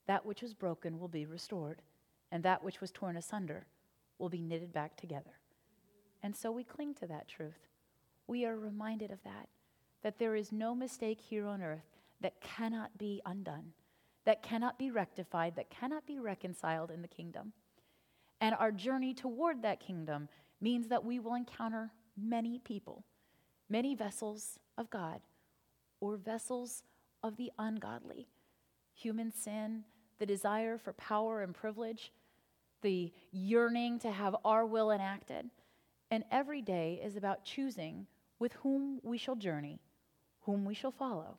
That 0.06 0.24
which 0.24 0.42
was 0.42 0.54
broken 0.54 0.98
will 0.98 1.08
be 1.08 1.26
restored, 1.26 1.82
and 2.30 2.42
that 2.44 2.62
which 2.62 2.80
was 2.80 2.92
torn 2.92 3.16
asunder 3.16 3.66
will 4.18 4.28
be 4.28 4.40
knitted 4.40 4.72
back 4.72 4.96
together. 4.96 5.40
And 6.22 6.34
so 6.34 6.50
we 6.52 6.64
cling 6.64 6.94
to 6.94 7.06
that 7.08 7.28
truth. 7.28 7.68
We 8.26 8.44
are 8.44 8.56
reminded 8.56 9.10
of 9.10 9.22
that, 9.24 9.48
that 10.02 10.18
there 10.18 10.36
is 10.36 10.52
no 10.52 10.74
mistake 10.74 11.20
here 11.20 11.46
on 11.46 11.62
earth 11.62 11.90
that 12.20 12.40
cannot 12.40 12.96
be 12.96 13.20
undone, 13.26 13.72
that 14.24 14.42
cannot 14.42 14.78
be 14.78 14.90
rectified, 14.90 15.56
that 15.56 15.70
cannot 15.70 16.06
be 16.06 16.18
reconciled 16.18 16.90
in 16.90 17.02
the 17.02 17.08
kingdom. 17.08 17.52
And 18.40 18.54
our 18.54 18.72
journey 18.72 19.14
toward 19.14 19.62
that 19.62 19.80
kingdom 19.80 20.28
means 20.60 20.88
that 20.88 21.04
we 21.04 21.18
will 21.18 21.34
encounter 21.34 21.90
many 22.16 22.58
people, 22.58 23.04
many 23.68 23.94
vessels 23.94 24.58
of 24.78 24.90
God 24.90 25.20
or 26.00 26.16
vessels 26.16 26.82
of 27.22 27.36
the 27.36 27.50
ungodly. 27.58 28.28
Human 28.94 29.32
sin, 29.32 29.84
the 30.18 30.26
desire 30.26 30.78
for 30.78 30.92
power 30.94 31.42
and 31.42 31.54
privilege, 31.54 32.12
the 32.82 33.12
yearning 33.32 33.98
to 34.00 34.10
have 34.10 34.36
our 34.44 34.64
will 34.64 34.90
enacted. 34.90 35.50
And 36.10 36.24
every 36.30 36.62
day 36.62 37.00
is 37.02 37.16
about 37.16 37.44
choosing 37.44 38.06
with 38.38 38.52
whom 38.54 39.00
we 39.02 39.18
shall 39.18 39.34
journey, 39.36 39.80
whom 40.42 40.64
we 40.64 40.74
shall 40.74 40.92
follow, 40.92 41.38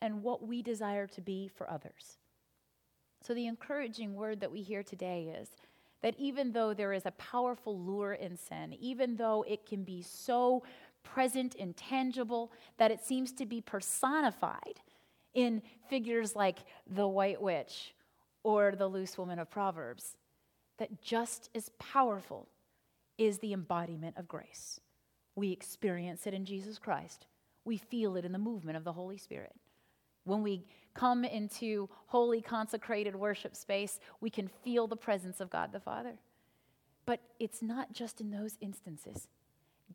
and 0.00 0.22
what 0.22 0.46
we 0.46 0.62
desire 0.62 1.06
to 1.08 1.20
be 1.20 1.48
for 1.48 1.68
others. 1.70 2.18
So, 3.22 3.34
the 3.34 3.46
encouraging 3.46 4.14
word 4.14 4.40
that 4.40 4.52
we 4.52 4.62
hear 4.62 4.82
today 4.82 5.34
is 5.38 5.50
that 6.02 6.14
even 6.18 6.52
though 6.52 6.72
there 6.72 6.92
is 6.92 7.06
a 7.06 7.10
powerful 7.12 7.78
lure 7.78 8.12
in 8.12 8.36
sin, 8.36 8.74
even 8.78 9.16
though 9.16 9.44
it 9.48 9.66
can 9.66 9.82
be 9.82 10.02
so 10.02 10.62
present 11.14 11.54
and 11.58 11.76
tangible, 11.76 12.52
that 12.78 12.90
it 12.90 13.00
seems 13.00 13.32
to 13.32 13.46
be 13.46 13.60
personified 13.60 14.80
in 15.34 15.62
figures 15.88 16.34
like 16.34 16.58
the 16.86 17.06
white 17.06 17.40
witch 17.40 17.94
or 18.42 18.72
the 18.72 18.88
loose 18.88 19.16
woman 19.16 19.38
of 19.38 19.50
Proverbs, 19.50 20.16
that 20.78 21.00
just 21.00 21.48
as 21.54 21.70
powerful 21.78 22.48
is 23.18 23.38
the 23.38 23.52
embodiment 23.52 24.16
of 24.16 24.28
grace. 24.28 24.80
We 25.34 25.52
experience 25.52 26.26
it 26.26 26.34
in 26.34 26.44
Jesus 26.44 26.78
Christ, 26.78 27.26
we 27.64 27.76
feel 27.76 28.16
it 28.16 28.24
in 28.24 28.32
the 28.32 28.38
movement 28.38 28.76
of 28.76 28.84
the 28.84 28.92
Holy 28.92 29.18
Spirit. 29.18 29.54
When 30.24 30.42
we 30.42 30.64
come 30.94 31.24
into 31.24 31.88
holy, 32.06 32.40
consecrated 32.40 33.14
worship 33.14 33.54
space, 33.54 34.00
we 34.20 34.30
can 34.30 34.48
feel 34.48 34.86
the 34.86 34.96
presence 34.96 35.40
of 35.40 35.50
God 35.50 35.72
the 35.72 35.80
Father. 35.80 36.14
But 37.04 37.20
it's 37.38 37.62
not 37.62 37.92
just 37.92 38.20
in 38.20 38.30
those 38.32 38.56
instances. 38.60 39.28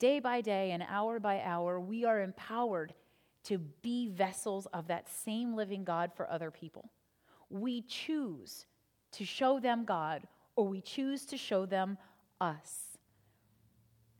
Day 0.01 0.19
by 0.19 0.41
day 0.41 0.71
and 0.71 0.83
hour 0.89 1.19
by 1.19 1.41
hour, 1.41 1.79
we 1.79 2.05
are 2.05 2.21
empowered 2.21 2.95
to 3.43 3.59
be 3.59 4.07
vessels 4.07 4.65
of 4.73 4.87
that 4.87 5.07
same 5.07 5.55
living 5.55 5.83
God 5.83 6.11
for 6.11 6.27
other 6.27 6.49
people. 6.49 6.89
We 7.51 7.83
choose 7.83 8.65
to 9.11 9.25
show 9.25 9.59
them 9.59 9.85
God 9.85 10.23
or 10.55 10.67
we 10.67 10.81
choose 10.81 11.23
to 11.27 11.37
show 11.37 11.67
them 11.67 11.99
us. 12.39 12.97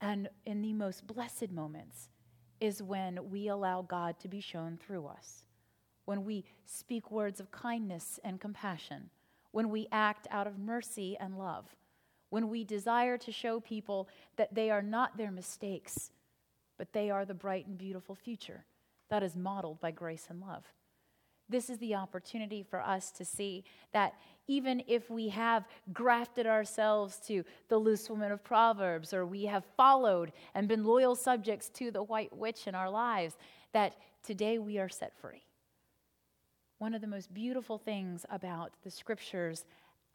And 0.01 0.29
in 0.45 0.61
the 0.61 0.73
most 0.73 1.07
blessed 1.07 1.49
moments 1.49 2.09
is 2.59 2.83
when 2.83 3.31
we 3.31 3.47
allow 3.47 3.81
God 3.81 4.19
to 4.19 4.27
be 4.27 4.39
shown 4.39 4.77
through 4.77 5.07
us, 5.07 5.45
when 6.05 6.23
we 6.23 6.45
speak 6.63 7.09
words 7.09 7.39
of 7.39 7.49
kindness 7.49 8.19
and 8.23 8.39
compassion, 8.39 9.09
when 9.49 9.71
we 9.71 9.87
act 9.91 10.27
out 10.29 10.45
of 10.45 10.59
mercy 10.59 11.17
and 11.19 11.39
love, 11.39 11.65
when 12.31 12.49
we 12.49 12.63
desire 12.63 13.17
to 13.19 13.31
show 13.31 13.59
people 13.59 14.09
that 14.37 14.55
they 14.55 14.71
are 14.71 14.81
not 14.81 15.17
their 15.17 15.31
mistakes, 15.31 16.11
but 16.77 16.91
they 16.93 17.11
are 17.11 17.25
the 17.25 17.33
bright 17.35 17.67
and 17.67 17.77
beautiful 17.77 18.15
future 18.15 18.65
that 19.09 19.21
is 19.21 19.35
modeled 19.35 19.79
by 19.79 19.91
grace 19.91 20.25
and 20.29 20.41
love. 20.41 20.63
This 21.49 21.69
is 21.69 21.77
the 21.79 21.95
opportunity 21.95 22.63
for 22.63 22.81
us 22.81 23.11
to 23.11 23.25
see 23.25 23.65
that 23.91 24.13
even 24.47 24.81
if 24.87 25.09
we 25.09 25.27
have 25.27 25.67
grafted 25.91 26.47
ourselves 26.47 27.19
to 27.27 27.43
the 27.67 27.77
loose 27.77 28.09
woman 28.09 28.31
of 28.31 28.41
Proverbs, 28.41 29.13
or 29.13 29.25
we 29.25 29.43
have 29.45 29.65
followed 29.75 30.31
and 30.55 30.69
been 30.69 30.85
loyal 30.85 31.15
subjects 31.15 31.67
to 31.75 31.91
the 31.91 32.03
white 32.03 32.35
witch 32.35 32.67
in 32.67 32.75
our 32.75 32.89
lives, 32.89 33.35
that 33.73 33.97
today 34.23 34.57
we 34.57 34.79
are 34.79 34.87
set 34.87 35.13
free. 35.19 35.43
One 36.77 36.93
of 36.93 37.01
the 37.01 37.07
most 37.07 37.33
beautiful 37.33 37.77
things 37.77 38.25
about 38.29 38.71
the 38.83 38.89
scriptures 38.89 39.65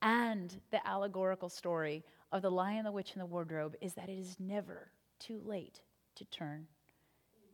and 0.03 0.61
the 0.71 0.87
allegorical 0.87 1.49
story 1.49 2.05
of 2.33 2.43
the 2.43 2.51
lion, 2.51 2.85
the 2.85 2.93
witch, 2.93 3.13
and 3.13 3.21
the 3.21 3.27
wardrobe 3.27 3.77
is 3.81 3.95
that 3.95 4.09
it 4.09 4.19
is 4.19 4.37
never 4.39 4.91
too 5.19 5.41
late 5.45 5.81
to 6.17 6.25
turn. 6.27 6.67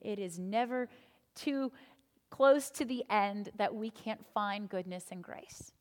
It 0.01 0.19
is 0.19 0.39
never 0.39 0.89
too 1.35 1.73
close 2.31 2.71
to 2.71 2.85
the 2.85 3.05
end 3.11 3.51
that 3.57 3.75
we 3.75 3.91
can't 3.91 4.25
find 4.35 4.69
goodness 4.69 5.07
and 5.11 5.23
grace. 5.23 5.73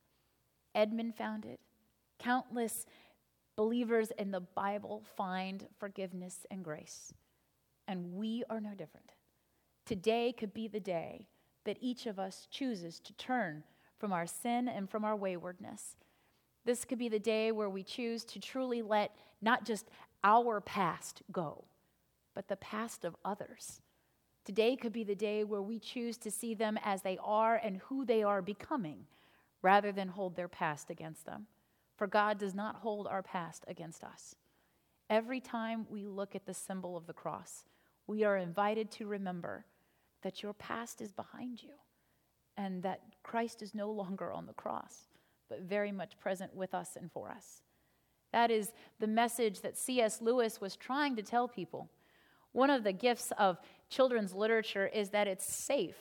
Edmund 0.76 1.16
found 1.16 1.46
it. 1.46 1.60
Countless 2.20 2.86
believers 3.56 4.12
in 4.18 4.32
the 4.32 4.42
Bible 4.42 5.04
find 5.16 5.68
forgiveness 5.80 6.46
and 6.52 6.64
grace. 6.64 7.14
And 7.88 8.14
we 8.14 8.44
are 8.50 8.62
no 8.62 8.72
different. 8.72 9.12
Today 9.86 10.34
could 10.38 10.54
be 10.54 10.68
the 10.68 10.80
day 10.80 11.28
that 11.66 11.78
each 11.82 12.06
of 12.06 12.20
us 12.20 12.48
chooses 12.50 13.00
to 13.02 13.14
turn 13.14 13.64
from 13.98 14.14
our 14.14 14.26
sin 14.26 14.68
and 14.68 14.90
from 14.90 15.04
our 15.04 15.16
waywardness. 15.16 15.96
This 16.66 16.86
could 16.86 17.00
be 17.00 17.10
the 17.10 17.20
day 17.20 17.52
where 17.52 17.70
we 17.70 17.84
choose 17.84 18.24
to 18.26 18.40
truly 18.40 18.82
let 18.82 19.16
not 19.42 19.66
just 19.66 19.90
our 20.24 20.62
past 20.62 21.22
go, 21.32 21.66
but 22.36 22.48
the 22.48 22.56
past 22.56 23.04
of 23.04 23.16
others 23.26 23.82
Today 24.44 24.76
could 24.76 24.92
be 24.92 25.04
the 25.04 25.16
day 25.16 25.44
where 25.44 25.62
we 25.62 25.78
choose 25.78 26.18
to 26.18 26.32
see 26.32 26.56
them 26.56 26.80
as 26.84 27.04
they 27.04 27.18
are 27.24 27.56
and 27.56 27.78
who 27.78 28.06
they 28.06 28.24
are 28.24 28.42
becoming 28.42 29.06
rather 29.62 29.92
than 29.92 30.08
hold 30.08 30.36
their 30.36 30.48
past 30.48 30.90
against 30.90 31.26
them. 31.26 31.46
For 31.96 32.08
God 32.08 32.40
does 32.40 32.56
not 32.56 32.78
hold 32.78 33.06
our 33.06 33.22
past 33.22 33.64
against 33.68 34.04
us. 34.04 34.36
Every 35.10 35.40
time 35.40 35.86
we 35.90 36.08
look 36.08 36.36
at 36.36 36.48
the 36.48 36.54
symbol 36.54 36.98
of 36.98 37.06
the 37.06 37.14
cross, 37.14 37.66
we 38.08 38.24
are 38.24 38.38
invited 38.38 38.90
to 38.92 39.06
remember 39.06 39.66
that 40.24 40.42
your 40.42 40.54
past 40.54 41.02
is 41.02 41.12
behind 41.12 41.62
you 41.62 41.74
and 42.58 42.82
that 42.82 43.02
Christ 43.22 43.62
is 43.62 43.76
no 43.76 43.92
longer 43.92 44.32
on 44.34 44.48
the 44.48 44.54
cross, 44.54 45.08
but 45.52 45.64
very 45.64 45.92
much 45.92 46.18
present 46.18 46.56
with 46.56 46.74
us 46.74 46.96
and 46.96 47.12
for 47.12 47.30
us. 47.30 47.62
That 48.32 48.50
is 48.50 48.72
the 49.00 49.08
message 49.08 49.60
that 49.62 49.78
C.S. 49.78 50.22
Lewis 50.22 50.62
was 50.62 50.78
trying 50.78 51.18
to 51.18 51.22
tell 51.22 51.50
people. 51.50 51.90
One 52.54 52.70
of 52.70 52.86
the 52.86 52.94
gifts 52.94 53.34
of 53.38 53.60
children's 53.90 54.34
literature 54.34 54.88
is 54.88 55.10
that 55.10 55.28
it's 55.28 55.54
safe. 55.54 55.98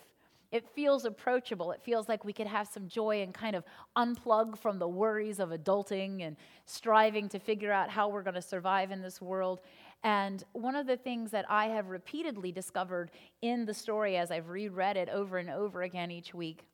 It 0.52 0.68
feels 0.68 1.04
approachable. 1.04 1.72
It 1.72 1.82
feels 1.82 2.08
like 2.08 2.24
we 2.24 2.32
could 2.32 2.46
have 2.46 2.68
some 2.68 2.86
joy 2.86 3.22
and 3.22 3.34
kind 3.34 3.56
of 3.56 3.64
unplug 3.96 4.56
from 4.56 4.78
the 4.78 4.86
worries 4.86 5.40
of 5.40 5.50
adulting 5.50 6.22
and 6.22 6.36
striving 6.66 7.28
to 7.30 7.40
figure 7.40 7.72
out 7.72 7.90
how 7.90 8.08
we're 8.08 8.22
going 8.22 8.34
to 8.34 8.42
survive 8.42 8.92
in 8.92 9.02
this 9.02 9.20
world. 9.20 9.60
And 10.04 10.44
one 10.52 10.76
of 10.76 10.86
the 10.86 10.96
things 10.96 11.32
that 11.32 11.44
I 11.48 11.66
have 11.66 11.88
repeatedly 11.88 12.52
discovered 12.52 13.10
in 13.42 13.64
the 13.64 13.74
story 13.74 14.16
as 14.16 14.30
I've 14.30 14.48
reread 14.48 14.96
it 14.96 15.08
over 15.08 15.38
and 15.38 15.50
over 15.50 15.82
again 15.82 16.12
each 16.12 16.32
week 16.34 16.66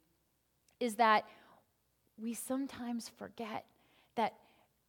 is 0.80 0.96
that 0.96 1.24
we 2.18 2.34
sometimes 2.34 3.08
forget 3.08 3.64
that 4.16 4.34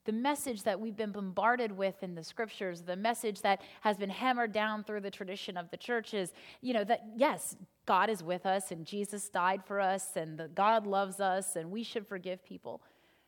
the 0.06 0.13
message 0.13 0.63
that 0.63 0.80
we've 0.80 0.96
been 0.96 1.12
bombarded 1.12 1.72
with 1.72 2.02
in 2.02 2.16
the 2.16 2.24
scriptures, 2.24 2.82
the 2.82 2.96
message 2.96 3.42
that 3.42 3.62
has 3.82 3.98
been 3.98 4.10
hammered 4.10 4.54
down 4.54 4.84
through 4.84 5.02
the 5.02 5.12
tradition 5.12 5.58
of 5.58 5.70
the 5.70 5.76
churches, 5.76 6.32
you 6.62 6.74
know, 6.74 6.86
that 6.86 7.04
yes, 7.18 7.58
God 7.86 8.10
is 8.10 8.24
with 8.24 8.46
us 8.46 8.72
and 8.72 8.86
Jesus 8.86 9.28
died 9.28 9.66
for 9.66 9.82
us 9.82 10.16
and 10.16 10.50
God 10.56 10.88
loves 10.88 11.20
us 11.20 11.58
and 11.58 11.70
we 11.70 11.84
should 11.84 12.08
forgive 12.08 12.44
people. 12.46 12.82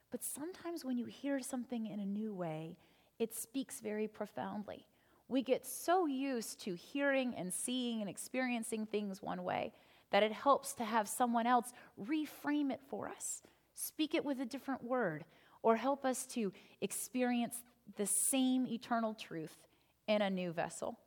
But 0.10 0.24
sometimes 0.24 0.86
when 0.86 0.98
you 0.98 1.06
hear 1.06 1.42
something 1.42 1.86
in 1.86 2.00
a 2.00 2.06
new 2.06 2.34
way, 2.34 2.78
it 3.20 3.36
speaks 3.36 3.82
very 3.82 4.08
profoundly. 4.08 4.86
We 5.28 5.44
get 5.44 5.66
so 5.66 6.08
used 6.08 6.62
to 6.62 6.76
hearing 6.76 7.36
and 7.36 7.54
seeing 7.54 8.00
and 8.00 8.10
experiencing 8.10 8.86
things 8.86 9.22
one 9.22 9.44
way 9.44 9.74
that 10.12 10.24
it 10.24 10.32
helps 10.32 10.74
to 10.74 10.86
have 10.86 11.08
someone 11.08 11.46
else 11.46 11.72
reframe 12.02 12.72
it 12.72 12.80
for 12.90 13.10
us, 13.10 13.44
speak 13.80 14.14
it 14.14 14.26
with 14.26 14.42
a 14.42 14.46
different 14.46 14.84
word 14.84 15.24
or 15.64 15.78
help 15.78 16.06
us 16.06 16.26
to 16.26 16.52
experience 16.82 17.56
the 17.96 18.06
same 18.06 18.68
eternal 18.68 19.14
truth 19.14 19.56
in 20.08 20.22
a 20.22 20.30
new 20.30 20.52
vessel. 20.52 20.98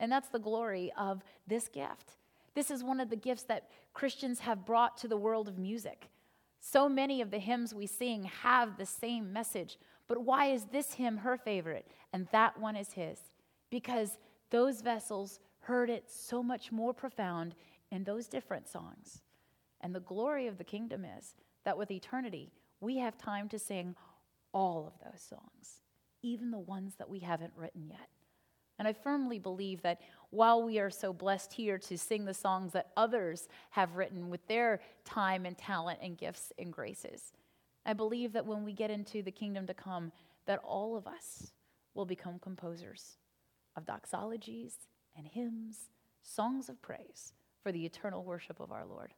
And 0.00 0.10
that's 0.10 0.28
the 0.28 0.38
glory 0.38 0.92
of 0.96 1.22
this 1.46 1.68
gift. 1.68 2.16
This 2.54 2.70
is 2.70 2.82
one 2.82 3.00
of 3.00 3.10
the 3.10 3.16
gifts 3.16 3.44
that 3.44 3.68
Christians 3.92 4.40
have 4.40 4.64
brought 4.64 4.96
to 4.98 5.08
the 5.08 5.16
world 5.16 5.48
of 5.48 5.58
music. 5.58 6.08
So 6.60 6.88
many 6.88 7.20
of 7.20 7.30
the 7.30 7.38
hymns 7.38 7.74
we 7.74 7.86
sing 7.86 8.24
have 8.42 8.78
the 8.78 8.86
same 8.86 9.32
message, 9.32 9.78
but 10.08 10.22
why 10.22 10.46
is 10.46 10.64
this 10.66 10.94
hymn 10.94 11.18
her 11.18 11.36
favorite 11.36 11.86
and 12.12 12.26
that 12.32 12.58
one 12.58 12.76
is 12.76 12.92
his? 12.92 13.18
Because 13.70 14.18
those 14.50 14.80
vessels 14.80 15.40
heard 15.60 15.90
it 15.90 16.10
so 16.10 16.42
much 16.42 16.72
more 16.72 16.94
profound 16.94 17.54
in 17.90 18.04
those 18.04 18.28
different 18.28 18.68
songs. 18.68 19.20
And 19.80 19.94
the 19.94 20.00
glory 20.00 20.46
of 20.46 20.56
the 20.56 20.64
kingdom 20.64 21.04
is 21.04 21.34
that 21.64 21.78
with 21.78 21.90
eternity, 21.90 22.52
we 22.80 22.98
have 22.98 23.16
time 23.16 23.48
to 23.48 23.58
sing 23.58 23.94
all 24.52 24.86
of 24.86 24.92
those 25.04 25.20
songs, 25.20 25.80
even 26.22 26.50
the 26.50 26.58
ones 26.58 26.94
that 26.98 27.08
we 27.08 27.18
haven't 27.20 27.52
written 27.56 27.86
yet. 27.88 28.08
And 28.78 28.88
I 28.88 28.92
firmly 28.92 29.38
believe 29.38 29.82
that 29.82 30.00
while 30.30 30.62
we 30.62 30.78
are 30.78 30.90
so 30.90 31.12
blessed 31.12 31.52
here 31.52 31.78
to 31.78 31.96
sing 31.96 32.24
the 32.24 32.34
songs 32.34 32.72
that 32.72 32.90
others 32.96 33.48
have 33.70 33.96
written 33.96 34.30
with 34.30 34.46
their 34.48 34.80
time 35.04 35.46
and 35.46 35.56
talent 35.56 36.00
and 36.02 36.18
gifts 36.18 36.52
and 36.58 36.72
graces, 36.72 37.32
I 37.86 37.92
believe 37.92 38.32
that 38.32 38.46
when 38.46 38.64
we 38.64 38.72
get 38.72 38.90
into 38.90 39.22
the 39.22 39.30
kingdom 39.30 39.66
to 39.66 39.74
come, 39.74 40.10
that 40.46 40.60
all 40.64 40.96
of 40.96 41.06
us 41.06 41.52
will 41.94 42.06
become 42.06 42.38
composers 42.38 43.18
of 43.76 43.84
doxologies 43.84 44.74
and 45.16 45.26
hymns, 45.26 45.90
songs 46.22 46.68
of 46.68 46.82
praise 46.82 47.32
for 47.62 47.70
the 47.70 47.84
eternal 47.84 48.24
worship 48.24 48.60
of 48.60 48.72
our 48.72 48.84
Lord. 48.84 49.14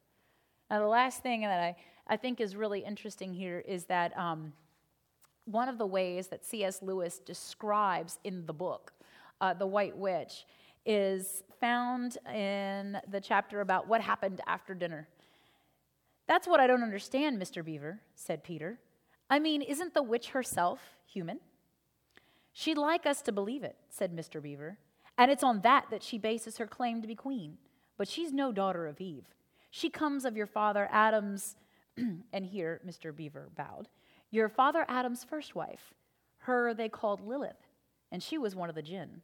Now, 0.69 0.79
the 0.79 0.87
last 0.87 1.23
thing 1.23 1.41
that 1.41 1.59
I, 1.59 1.75
I 2.07 2.17
think 2.17 2.41
is 2.41 2.55
really 2.55 2.81
interesting 2.81 3.33
here 3.33 3.63
is 3.65 3.85
that 3.85 4.17
um, 4.17 4.53
one 5.45 5.69
of 5.69 5.77
the 5.77 5.85
ways 5.85 6.27
that 6.27 6.45
C.S. 6.45 6.81
Lewis 6.81 7.19
describes 7.19 8.19
in 8.23 8.45
the 8.45 8.53
book, 8.53 8.91
uh, 9.39 9.53
The 9.53 9.67
White 9.67 9.95
Witch, 9.95 10.45
is 10.85 11.43
found 11.59 12.17
in 12.33 12.97
the 13.09 13.21
chapter 13.21 13.61
about 13.61 13.87
what 13.87 14.01
happened 14.01 14.41
after 14.45 14.73
dinner. 14.73 15.07
That's 16.27 16.47
what 16.47 16.59
I 16.59 16.67
don't 16.67 16.83
understand, 16.83 17.41
Mr. 17.41 17.63
Beaver, 17.63 18.01
said 18.15 18.43
Peter. 18.43 18.79
I 19.29 19.39
mean, 19.39 19.61
isn't 19.61 19.93
the 19.93 20.03
witch 20.03 20.29
herself 20.29 20.79
human? 21.05 21.39
She'd 22.51 22.77
like 22.77 23.05
us 23.05 23.21
to 23.23 23.31
believe 23.31 23.63
it, 23.63 23.75
said 23.89 24.15
Mr. 24.15 24.41
Beaver, 24.41 24.77
and 25.17 25.31
it's 25.31 25.43
on 25.43 25.61
that 25.61 25.85
that 25.91 26.03
she 26.03 26.17
bases 26.17 26.57
her 26.57 26.67
claim 26.67 27.01
to 27.01 27.07
be 27.07 27.15
queen. 27.15 27.57
But 27.97 28.07
she's 28.07 28.33
no 28.33 28.51
daughter 28.51 28.87
of 28.87 28.99
Eve. 28.99 29.25
She 29.69 29.89
comes 29.89 30.25
of 30.25 30.37
your 30.37 30.45
father 30.45 30.87
Adam's, 30.91 31.55
and 31.97 32.45
here 32.45 32.81
Mr. 32.85 33.15
Beaver 33.15 33.49
bowed, 33.55 33.87
your 34.31 34.49
father 34.49 34.85
Adam's 34.87 35.23
first 35.23 35.55
wife. 35.55 35.93
Her 36.39 36.73
they 36.73 36.89
called 36.89 37.25
Lilith, 37.25 37.67
and 38.11 38.21
she 38.23 38.37
was 38.37 38.55
one 38.55 38.69
of 38.69 38.75
the 38.75 38.81
jinn. 38.81 39.21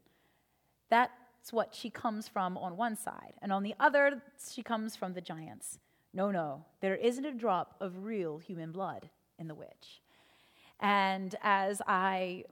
That's 0.89 1.11
what 1.51 1.73
she 1.73 1.89
comes 1.89 2.27
from 2.27 2.57
on 2.57 2.77
one 2.77 2.95
side, 2.95 3.33
and 3.41 3.51
on 3.51 3.63
the 3.63 3.75
other, 3.79 4.21
she 4.51 4.63
comes 4.63 4.95
from 4.95 5.13
the 5.13 5.21
giants. 5.21 5.79
No, 6.13 6.29
no, 6.31 6.65
there 6.81 6.95
isn't 6.95 7.25
a 7.25 7.31
drop 7.31 7.75
of 7.79 8.03
real 8.03 8.37
human 8.37 8.71
blood 8.71 9.09
in 9.39 9.47
the 9.47 9.55
witch. 9.55 10.01
And 10.79 11.35
as 11.41 11.81
I 11.87 12.43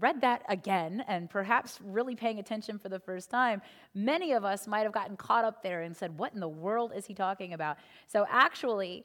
read 0.00 0.20
that 0.20 0.42
again 0.48 1.04
and 1.08 1.28
perhaps 1.28 1.78
really 1.82 2.14
paying 2.14 2.38
attention 2.38 2.78
for 2.78 2.88
the 2.88 2.98
first 2.98 3.30
time, 3.30 3.62
many 3.94 4.32
of 4.32 4.44
us 4.44 4.66
might 4.66 4.82
have 4.82 4.92
gotten 4.92 5.16
caught 5.16 5.44
up 5.44 5.62
there 5.62 5.82
and 5.82 5.96
said, 5.96 6.16
What 6.18 6.34
in 6.34 6.40
the 6.40 6.48
world 6.48 6.92
is 6.94 7.06
he 7.06 7.14
talking 7.14 7.52
about? 7.52 7.76
So, 8.06 8.26
actually, 8.30 9.04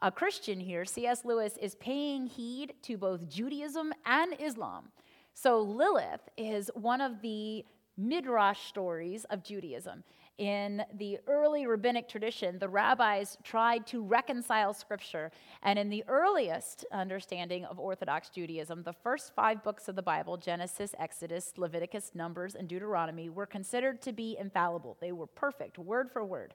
a 0.00 0.10
Christian 0.12 0.60
here, 0.60 0.84
C.S. 0.84 1.24
Lewis, 1.24 1.56
is 1.60 1.74
paying 1.76 2.26
heed 2.26 2.74
to 2.82 2.96
both 2.96 3.28
Judaism 3.28 3.92
and 4.06 4.34
Islam. 4.38 4.90
So, 5.34 5.60
Lilith 5.60 6.28
is 6.36 6.70
one 6.74 7.00
of 7.00 7.20
the 7.22 7.64
midrash 7.96 8.66
stories 8.68 9.24
of 9.24 9.42
Judaism. 9.42 10.04
In 10.38 10.84
the 10.94 11.18
early 11.26 11.66
rabbinic 11.66 12.08
tradition, 12.08 12.60
the 12.60 12.68
rabbis 12.68 13.36
tried 13.42 13.88
to 13.88 14.04
reconcile 14.04 14.72
scripture. 14.72 15.32
And 15.64 15.80
in 15.80 15.88
the 15.88 16.04
earliest 16.06 16.84
understanding 16.92 17.64
of 17.64 17.80
Orthodox 17.80 18.28
Judaism, 18.30 18.84
the 18.84 18.92
first 18.92 19.34
five 19.34 19.64
books 19.64 19.88
of 19.88 19.96
the 19.96 20.02
Bible 20.02 20.36
Genesis, 20.36 20.94
Exodus, 20.96 21.54
Leviticus, 21.56 22.12
Numbers, 22.14 22.54
and 22.54 22.68
Deuteronomy 22.68 23.28
were 23.28 23.46
considered 23.46 24.00
to 24.02 24.12
be 24.12 24.36
infallible. 24.38 24.96
They 25.00 25.10
were 25.10 25.26
perfect, 25.26 25.76
word 25.76 26.08
for 26.08 26.24
word. 26.24 26.54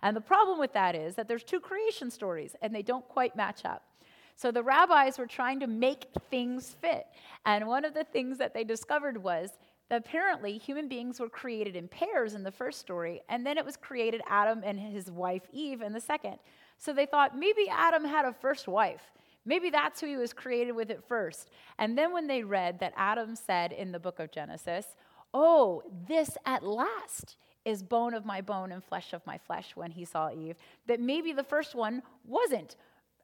And 0.00 0.16
the 0.16 0.20
problem 0.20 0.60
with 0.60 0.72
that 0.74 0.94
is 0.94 1.16
that 1.16 1.26
there's 1.26 1.42
two 1.42 1.60
creation 1.60 2.12
stories, 2.12 2.54
and 2.62 2.72
they 2.72 2.82
don't 2.82 3.08
quite 3.08 3.34
match 3.34 3.64
up. 3.64 3.82
So 4.36 4.50
the 4.50 4.62
rabbis 4.62 5.18
were 5.18 5.26
trying 5.26 5.60
to 5.60 5.66
make 5.66 6.06
things 6.30 6.76
fit. 6.80 7.06
And 7.46 7.66
one 7.66 7.84
of 7.84 7.94
the 7.94 8.04
things 8.04 8.38
that 8.38 8.54
they 8.54 8.64
discovered 8.64 9.22
was 9.22 9.50
apparently 9.90 10.58
human 10.58 10.88
beings 10.88 11.20
were 11.20 11.28
created 11.28 11.76
in 11.76 11.88
pairs 11.88 12.34
in 12.34 12.42
the 12.42 12.50
first 12.50 12.80
story, 12.80 13.22
and 13.28 13.46
then 13.46 13.58
it 13.58 13.64
was 13.64 13.76
created 13.76 14.22
Adam 14.28 14.62
and 14.64 14.78
his 14.78 15.10
wife 15.10 15.42
Eve 15.52 15.82
in 15.82 15.92
the 15.92 16.00
second. 16.00 16.38
So 16.78 16.92
they 16.92 17.06
thought 17.06 17.38
maybe 17.38 17.68
Adam 17.70 18.04
had 18.04 18.24
a 18.24 18.32
first 18.32 18.66
wife. 18.68 19.12
Maybe 19.46 19.70
that's 19.70 20.00
who 20.00 20.06
he 20.06 20.16
was 20.16 20.32
created 20.32 20.72
with 20.72 20.90
at 20.90 21.06
first. 21.06 21.50
And 21.78 21.98
then 21.98 22.12
when 22.12 22.26
they 22.26 22.42
read 22.42 22.80
that 22.80 22.94
Adam 22.96 23.36
said 23.36 23.72
in 23.72 23.92
the 23.92 24.00
book 24.00 24.18
of 24.18 24.32
Genesis, 24.32 24.86
Oh, 25.34 25.82
this 26.08 26.36
at 26.46 26.62
last 26.62 27.36
is 27.64 27.82
bone 27.82 28.14
of 28.14 28.24
my 28.24 28.40
bone 28.40 28.72
and 28.72 28.84
flesh 28.84 29.12
of 29.12 29.26
my 29.26 29.38
flesh 29.38 29.72
when 29.74 29.90
he 29.90 30.04
saw 30.04 30.30
Eve, 30.30 30.56
that 30.86 31.00
maybe 31.00 31.32
the 31.32 31.42
first 31.42 31.74
one 31.74 32.02
wasn't 32.24 32.76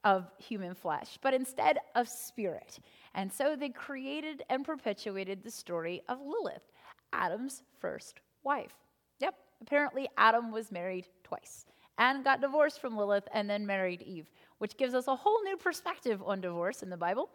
of 0.03 0.31
human 0.37 0.73
flesh, 0.73 1.17
but 1.21 1.33
instead 1.33 1.77
of 1.95 2.07
spirit. 2.07 2.79
And 3.13 3.31
so 3.31 3.55
they 3.55 3.69
created 3.69 4.43
and 4.49 4.65
perpetuated 4.65 5.43
the 5.43 5.51
story 5.51 6.01
of 6.09 6.19
Lilith, 6.19 6.71
Adam's 7.13 7.63
first 7.79 8.21
wife. 8.43 8.73
Yep, 9.19 9.35
apparently 9.61 10.09
Adam 10.17 10.51
was 10.51 10.71
married 10.71 11.07
twice 11.23 11.65
and 11.97 12.23
got 12.23 12.41
divorced 12.41 12.79
from 12.79 12.97
Lilith 12.97 13.27
and 13.33 13.49
then 13.49 13.65
married 13.65 14.01
Eve, 14.01 14.25
which 14.57 14.77
gives 14.77 14.93
us 14.95 15.07
a 15.07 15.15
whole 15.15 15.43
new 15.43 15.55
perspective 15.55 16.21
on 16.25 16.41
divorce 16.41 16.81
in 16.81 16.89
the 16.89 16.97
Bible. 16.97 17.29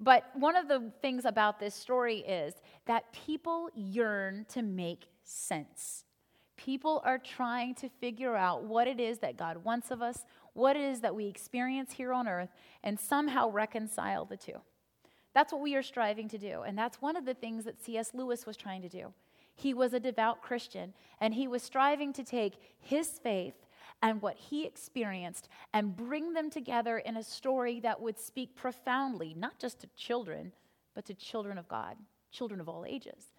But 0.00 0.24
one 0.34 0.56
of 0.56 0.66
the 0.66 0.90
things 1.02 1.24
about 1.24 1.60
this 1.60 1.74
story 1.74 2.18
is 2.20 2.54
that 2.86 3.12
people 3.12 3.70
yearn 3.74 4.44
to 4.50 4.62
make 4.62 5.06
sense. 5.22 6.04
People 6.56 7.00
are 7.04 7.18
trying 7.18 7.76
to 7.76 7.88
figure 8.00 8.34
out 8.34 8.64
what 8.64 8.88
it 8.88 8.98
is 8.98 9.18
that 9.20 9.36
God 9.36 9.58
wants 9.58 9.92
of 9.92 10.02
us, 10.02 10.24
what 10.58 10.76
it 10.76 10.82
is 10.82 11.00
that 11.00 11.14
we 11.14 11.26
experience 11.26 11.92
here 11.92 12.12
on 12.12 12.28
earth, 12.28 12.50
and 12.82 12.98
somehow 12.98 13.50
reconcile 13.50 14.24
the 14.24 14.36
two. 14.36 14.60
That's 15.34 15.52
what 15.52 15.62
we 15.62 15.74
are 15.76 15.82
striving 15.82 16.28
to 16.28 16.38
do. 16.38 16.62
And 16.62 16.76
that's 16.76 17.00
one 17.00 17.16
of 17.16 17.24
the 17.24 17.34
things 17.34 17.64
that 17.64 17.82
C.S. 17.82 18.12
Lewis 18.12 18.44
was 18.44 18.56
trying 18.56 18.82
to 18.82 18.88
do. 18.88 19.12
He 19.54 19.74
was 19.74 19.92
a 19.92 20.00
devout 20.00 20.42
Christian, 20.42 20.94
and 21.20 21.34
he 21.34 21.48
was 21.48 21.62
striving 21.62 22.12
to 22.14 22.24
take 22.24 22.60
his 22.78 23.18
faith 23.18 23.54
and 24.02 24.22
what 24.22 24.36
he 24.36 24.64
experienced 24.64 25.48
and 25.72 25.96
bring 25.96 26.32
them 26.32 26.50
together 26.50 26.98
in 26.98 27.16
a 27.16 27.22
story 27.22 27.80
that 27.80 28.00
would 28.00 28.18
speak 28.18 28.54
profoundly, 28.54 29.34
not 29.36 29.58
just 29.58 29.80
to 29.80 29.88
children, 29.96 30.52
but 30.94 31.04
to 31.06 31.14
children 31.14 31.58
of 31.58 31.68
God, 31.68 31.96
children 32.30 32.60
of 32.60 32.68
all 32.68 32.84
ages. 32.86 33.32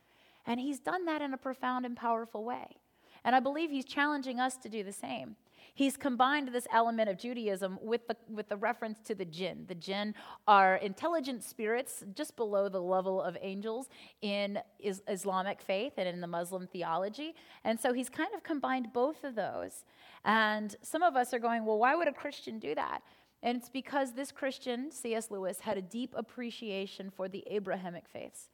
And 0.46 0.60
he's 0.60 0.80
done 0.80 1.06
that 1.06 1.22
in 1.22 1.34
a 1.34 1.38
profound 1.38 1.86
and 1.86 1.96
powerful 1.96 2.44
way. 2.44 2.78
And 3.24 3.36
I 3.36 3.40
believe 3.40 3.70
he's 3.70 3.86
challenging 3.86 4.40
us 4.40 4.58
to 4.58 4.70
do 4.70 4.84
the 4.84 4.94
same. 4.94 5.36
He's 5.74 5.98
combined 5.98 6.50
this 6.50 6.68
element 6.74 7.10
of 7.10 7.18
Judaism 7.18 7.78
with 7.82 8.08
the, 8.08 8.16
with 8.30 8.50
the 8.50 8.58
reference 8.58 9.00
to 9.02 9.16
the 9.16 9.26
jinn. 9.26 9.66
The 9.68 9.76
jinn 9.76 10.16
are 10.48 10.76
intelligent 10.78 11.44
spirits 11.44 12.04
just 12.14 12.36
below 12.36 12.70
the 12.70 12.82
level 12.82 13.22
of 13.22 13.38
angels 13.42 13.90
in 14.22 14.60
is 14.80 15.02
Islamic 15.08 15.62
faith 15.62 15.94
and 15.98 16.08
in 16.08 16.22
the 16.22 16.28
Muslim 16.28 16.68
theology. 16.68 17.36
And 17.64 17.80
so 17.80 17.94
he's 17.94 18.10
kind 18.10 18.34
of 18.36 18.44
combined 18.44 18.94
both 18.94 19.24
of 19.24 19.36
those. 19.36 19.86
And 20.26 20.76
some 20.82 21.04
of 21.04 21.16
us 21.16 21.34
are 21.34 21.40
going, 21.40 21.66
well, 21.66 21.80
why 21.80 21.96
would 21.96 22.08
a 22.08 22.14
Christian 22.14 22.60
do 22.60 22.76
that? 22.76 23.02
And 23.42 23.58
it's 23.58 23.70
because 23.70 24.14
this 24.14 24.32
Christian, 24.32 24.92
C.S. 24.92 25.32
Lewis, 25.32 25.62
had 25.62 25.78
a 25.78 25.82
deep 25.82 26.14
appreciation 26.18 27.10
for 27.10 27.30
the 27.30 27.44
Abrahamic 27.50 28.08
faiths. 28.08 28.50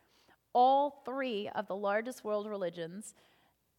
All 0.53 1.01
three 1.05 1.49
of 1.55 1.67
the 1.67 1.75
largest 1.75 2.23
world 2.23 2.47
religions 2.47 3.15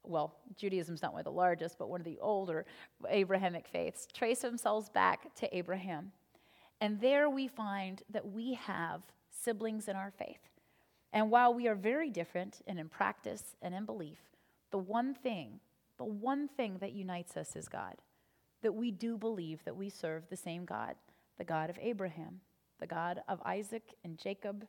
well, 0.09 0.35
Judaism's 0.57 1.03
not 1.03 1.13
one 1.13 1.21
of 1.21 1.25
the 1.25 1.31
largest, 1.31 1.79
but 1.79 1.89
one 1.89 2.01
of 2.01 2.05
the 2.05 2.19
older 2.21 2.67
Abrahamic 3.09 3.67
faiths, 3.67 4.07
trace 4.13 4.41
themselves 4.41 4.89
back 4.89 5.35
to 5.37 5.57
Abraham. 5.57 6.13
And 6.81 7.01
there 7.01 7.31
we 7.31 7.49
find 7.49 8.03
that 8.11 8.31
we 8.31 8.55
have 8.55 9.03
siblings 9.31 9.89
in 9.89 9.97
our 9.97 10.11
faith. 10.11 10.51
And 11.13 11.31
while 11.31 11.55
we 11.55 11.69
are 11.69 11.75
very 11.75 12.11
different 12.11 12.61
and 12.67 12.79
in 12.79 12.89
practice 12.89 13.57
and 13.63 13.75
in 13.75 13.85
belief, 13.85 14.19
the 14.71 14.79
one 14.79 15.15
thing, 15.15 15.61
the 15.97 16.05
one 16.05 16.49
thing 16.49 16.79
that 16.81 16.93
unites 16.93 17.37
us 17.37 17.57
is 17.57 17.69
God. 17.69 17.95
That 18.63 18.75
we 18.75 18.91
do 18.91 19.17
believe 19.17 19.65
that 19.65 19.77
we 19.77 19.89
serve 19.89 20.29
the 20.29 20.37
same 20.37 20.65
God, 20.65 20.95
the 21.39 21.45
God 21.45 21.71
of 21.71 21.79
Abraham, 21.81 22.41
the 22.81 22.87
God 22.87 23.23
of 23.29 23.41
Isaac 23.45 23.95
and 24.05 24.19
Jacob 24.19 24.67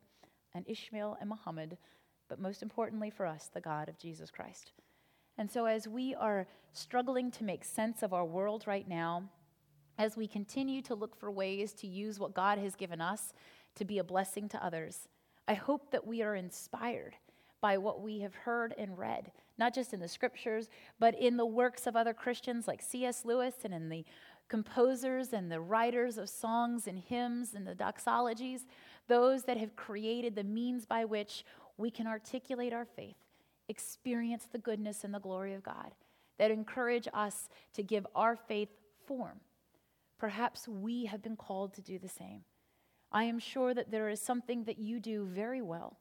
and 0.53 0.65
Ishmael 0.67 1.17
and 1.19 1.29
Muhammad, 1.29 1.77
but 2.29 2.39
most 2.39 2.61
importantly 2.61 3.09
for 3.09 3.25
us, 3.25 3.49
the 3.53 3.61
God 3.61 3.89
of 3.89 3.97
Jesus 3.97 4.31
Christ. 4.31 4.71
And 5.37 5.51
so, 5.51 5.65
as 5.65 5.87
we 5.87 6.15
are 6.15 6.47
struggling 6.73 7.29
to 7.31 7.43
make 7.43 7.63
sense 7.63 8.01
of 8.01 8.13
our 8.13 8.25
world 8.25 8.63
right 8.65 8.87
now, 8.87 9.29
as 9.97 10.17
we 10.17 10.27
continue 10.27 10.81
to 10.83 10.95
look 10.95 11.15
for 11.15 11.31
ways 11.31 11.73
to 11.73 11.87
use 11.87 12.19
what 12.19 12.33
God 12.33 12.57
has 12.57 12.75
given 12.75 13.01
us 13.01 13.33
to 13.75 13.85
be 13.85 13.99
a 13.99 14.03
blessing 14.03 14.49
to 14.49 14.63
others, 14.63 15.07
I 15.47 15.53
hope 15.53 15.91
that 15.91 16.05
we 16.05 16.21
are 16.21 16.35
inspired 16.35 17.15
by 17.61 17.77
what 17.77 18.01
we 18.01 18.19
have 18.19 18.35
heard 18.35 18.73
and 18.77 18.97
read, 18.97 19.31
not 19.57 19.73
just 19.73 19.93
in 19.93 19.99
the 19.99 20.07
scriptures, 20.07 20.69
but 20.99 21.19
in 21.19 21.37
the 21.37 21.45
works 21.45 21.87
of 21.87 21.95
other 21.95 22.13
Christians 22.13 22.67
like 22.67 22.81
C.S. 22.81 23.25
Lewis 23.25 23.55
and 23.63 23.73
in 23.73 23.89
the 23.89 24.05
composers 24.49 25.33
and 25.33 25.51
the 25.51 25.59
writers 25.59 26.17
of 26.17 26.29
songs 26.29 26.87
and 26.87 26.99
hymns 26.99 27.53
and 27.53 27.65
the 27.65 27.75
doxologies, 27.75 28.61
those 29.07 29.43
that 29.43 29.57
have 29.57 29.75
created 29.75 30.35
the 30.35 30.43
means 30.43 30.85
by 30.85 31.05
which 31.05 31.43
we 31.77 31.91
can 31.91 32.07
articulate 32.07 32.73
our 32.73 32.85
faith 32.85 33.26
experience 33.69 34.47
the 34.51 34.57
goodness 34.57 35.03
and 35.03 35.13
the 35.13 35.19
glory 35.19 35.53
of 35.53 35.63
God, 35.63 35.91
that 36.37 36.51
encourage 36.51 37.07
us 37.13 37.49
to 37.73 37.83
give 37.83 38.05
our 38.15 38.35
faith 38.35 38.69
form. 39.05 39.39
Perhaps 40.19 40.67
we 40.67 41.05
have 41.05 41.21
been 41.21 41.35
called 41.35 41.73
to 41.73 41.81
do 41.81 41.99
the 41.99 42.09
same. 42.09 42.41
I 43.11 43.23
am 43.23 43.39
sure 43.39 43.73
that 43.73 43.91
there 43.91 44.09
is 44.09 44.21
something 44.21 44.65
that 44.65 44.79
you 44.79 44.99
do 44.99 45.25
very 45.25 45.61
well. 45.61 45.97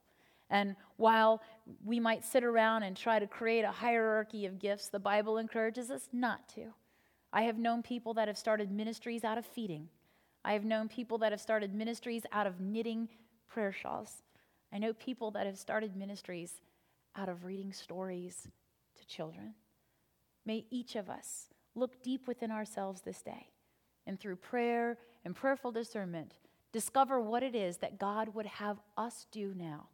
And 0.49 0.75
while 0.95 1.41
we 1.83 1.99
might 1.99 2.23
sit 2.23 2.43
around 2.43 2.83
and 2.83 2.95
try 2.95 3.19
to 3.19 3.27
create 3.27 3.63
a 3.63 3.71
hierarchy 3.71 4.45
of 4.45 4.59
gifts, 4.59 4.87
the 4.87 4.99
Bible 4.99 5.37
encourages 5.37 5.91
us 5.91 6.07
not 6.13 6.47
to. 6.55 6.73
I 7.33 7.43
have 7.43 7.57
known 7.57 7.83
people 7.83 8.13
that 8.15 8.27
have 8.27 8.37
started 8.37 8.71
ministries 8.71 9.23
out 9.23 9.37
of 9.37 9.45
feeding. 9.45 9.89
I 10.45 10.53
have 10.53 10.63
known 10.63 10.87
people 10.87 11.17
that 11.19 11.31
have 11.31 11.41
started 11.41 11.73
ministries 11.73 12.25
out 12.31 12.47
of 12.47 12.61
knitting 12.61 13.09
prayer 13.49 13.73
shawls. 13.73 14.23
I 14.71 14.77
know 14.77 14.93
people 14.93 15.31
that 15.31 15.45
have 15.45 15.57
started 15.57 15.95
ministries 15.95 16.61
out 17.17 17.29
of 17.29 17.43
reading 17.43 17.73
stories 17.73 18.47
to 18.95 19.07
children. 19.07 19.55
May 20.45 20.65
each 20.69 20.95
of 20.95 21.09
us 21.09 21.47
look 21.75 22.01
deep 22.03 22.27
within 22.27 22.51
ourselves 22.51 23.01
this 23.01 23.21
day 23.21 23.49
and 24.05 24.19
through 24.19 24.37
prayer 24.37 24.97
and 25.25 25.35
prayerful 25.35 25.71
discernment, 25.71 26.35
discover 26.71 27.19
what 27.19 27.43
it 27.43 27.55
is 27.55 27.77
that 27.77 27.99
God 27.99 28.33
would 28.33 28.45
have 28.45 28.77
us 28.97 29.25
do 29.31 29.53
now. 29.55 29.87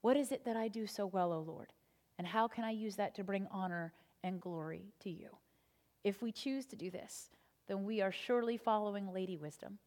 What 0.00 0.16
is 0.16 0.32
it 0.32 0.44
that 0.44 0.56
I 0.56 0.68
do 0.68 0.86
so 0.86 1.06
well, 1.06 1.32
O 1.32 1.40
Lord? 1.40 1.72
And 2.18 2.26
how 2.26 2.48
can 2.48 2.64
I 2.64 2.70
use 2.70 2.96
that 2.96 3.14
to 3.16 3.24
bring 3.24 3.46
honor 3.50 3.92
and 4.22 4.40
glory 4.40 4.92
to 5.00 5.10
you? 5.10 5.28
If 6.04 6.22
we 6.22 6.32
choose 6.32 6.64
to 6.66 6.76
do 6.76 6.90
this, 6.90 7.30
then 7.68 7.84
we 7.84 8.00
are 8.00 8.12
surely 8.12 8.56
following 8.56 9.12
Lady 9.12 9.36
Wisdom. 9.36 9.78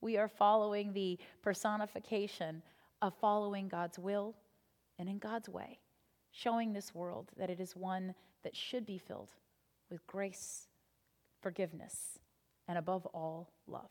We 0.00 0.16
are 0.16 0.28
following 0.28 0.92
the 0.92 1.18
personification 1.42 2.62
of 3.02 3.14
following 3.20 3.68
God's 3.68 3.98
will 3.98 4.34
and 4.98 5.08
in 5.08 5.18
God's 5.18 5.48
way 5.48 5.78
showing 6.36 6.72
this 6.72 6.94
world 6.94 7.30
that 7.38 7.50
it 7.50 7.60
is 7.60 7.74
one 7.74 8.14
that 8.42 8.56
should 8.56 8.84
be 8.84 8.98
filled 8.98 9.30
with 9.90 10.06
grace, 10.06 10.68
forgiveness, 11.40 12.18
and 12.68 12.76
above 12.76 13.06
all, 13.06 13.48
love. 13.66 13.90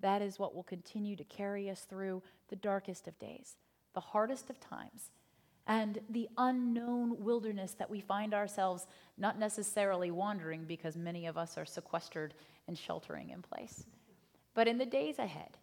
That 0.00 0.22
is 0.22 0.38
what 0.38 0.54
will 0.54 0.62
continue 0.62 1.16
to 1.16 1.24
carry 1.24 1.70
us 1.70 1.80
through 1.88 2.22
the 2.48 2.56
darkest 2.56 3.08
of 3.08 3.18
days, 3.18 3.56
the 3.94 4.00
hardest 4.00 4.50
of 4.50 4.60
times, 4.60 5.10
and 5.66 6.00
the 6.10 6.28
unknown 6.38 7.22
wilderness 7.22 7.72
that 7.74 7.90
we 7.90 8.00
find 8.00 8.34
ourselves 8.34 8.86
not 9.16 9.38
necessarily 9.38 10.10
wandering 10.10 10.64
because 10.64 10.96
many 10.96 11.26
of 11.26 11.38
us 11.38 11.56
are 11.56 11.64
sequestered 11.64 12.34
and 12.66 12.76
sheltering 12.76 13.30
in 13.30 13.42
place. 13.42 13.84
But 14.54 14.68
in 14.68 14.78
the 14.78 14.86
days 14.86 15.18
ahead, 15.18 15.56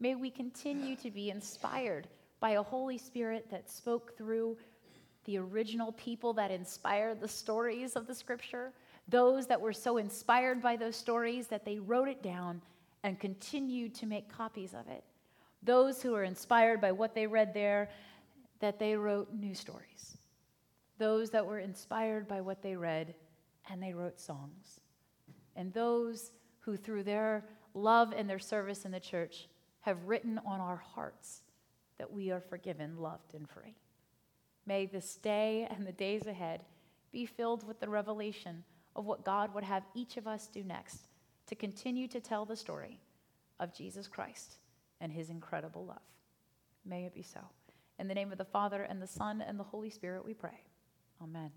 may 0.00 0.14
we 0.14 0.30
continue 0.30 0.96
to 0.96 1.10
be 1.10 1.30
inspired 1.30 2.08
by 2.40 2.50
a 2.50 2.62
Holy 2.62 2.98
Spirit 2.98 3.46
that 3.50 3.70
spoke 3.70 4.16
through 4.16 4.56
the 5.24 5.38
original 5.38 5.92
people 5.92 6.32
that 6.34 6.50
inspired 6.50 7.20
the 7.20 7.28
stories 7.28 7.96
of 7.96 8.06
the 8.06 8.14
scripture, 8.14 8.72
those 9.08 9.46
that 9.46 9.60
were 9.60 9.72
so 9.72 9.96
inspired 9.96 10.62
by 10.62 10.76
those 10.76 10.96
stories 10.96 11.46
that 11.48 11.64
they 11.64 11.78
wrote 11.78 12.08
it 12.08 12.22
down 12.22 12.60
and 13.02 13.18
continued 13.18 13.94
to 13.94 14.06
make 14.06 14.28
copies 14.28 14.74
of 14.74 14.88
it. 14.88 15.04
Those 15.62 16.02
who 16.02 16.12
were 16.12 16.24
inspired 16.24 16.80
by 16.80 16.92
what 16.92 17.14
they 17.14 17.26
read 17.26 17.52
there, 17.54 17.90
that 18.60 18.78
they 18.78 18.96
wrote 18.96 19.32
new 19.32 19.54
stories. 19.54 20.18
Those 20.98 21.30
that 21.30 21.46
were 21.46 21.60
inspired 21.60 22.26
by 22.26 22.40
what 22.40 22.62
they 22.62 22.76
read, 22.76 23.14
and 23.70 23.82
they 23.82 23.94
wrote 23.94 24.20
songs. 24.20 24.80
And 25.56 25.72
those 25.72 26.32
who, 26.60 26.76
through 26.76 27.04
their 27.04 27.44
love 27.74 28.12
and 28.16 28.28
their 28.28 28.38
service 28.38 28.84
in 28.84 28.90
the 28.90 29.00
church, 29.00 29.48
have 29.80 30.06
written 30.06 30.40
on 30.44 30.60
our 30.60 30.76
hearts 30.76 31.42
that 31.98 32.12
we 32.12 32.30
are 32.30 32.40
forgiven, 32.40 32.98
loved, 32.98 33.34
and 33.34 33.48
free. 33.48 33.74
May 34.68 34.84
this 34.84 35.16
day 35.16 35.66
and 35.70 35.86
the 35.86 35.92
days 35.92 36.26
ahead 36.26 36.60
be 37.10 37.24
filled 37.24 37.66
with 37.66 37.80
the 37.80 37.88
revelation 37.88 38.64
of 38.94 39.06
what 39.06 39.24
God 39.24 39.54
would 39.54 39.64
have 39.64 39.82
each 39.94 40.18
of 40.18 40.26
us 40.26 40.46
do 40.46 40.62
next 40.62 41.08
to 41.46 41.54
continue 41.54 42.06
to 42.08 42.20
tell 42.20 42.44
the 42.44 42.54
story 42.54 43.00
of 43.58 43.74
Jesus 43.74 44.06
Christ 44.06 44.56
and 45.00 45.10
his 45.10 45.30
incredible 45.30 45.86
love. 45.86 46.02
May 46.84 47.06
it 47.06 47.14
be 47.14 47.22
so. 47.22 47.40
In 47.98 48.08
the 48.08 48.14
name 48.14 48.30
of 48.30 48.36
the 48.36 48.44
Father, 48.44 48.82
and 48.82 49.00
the 49.00 49.06
Son, 49.06 49.40
and 49.40 49.58
the 49.58 49.64
Holy 49.64 49.88
Spirit, 49.88 50.22
we 50.22 50.34
pray. 50.34 50.60
Amen. 51.22 51.50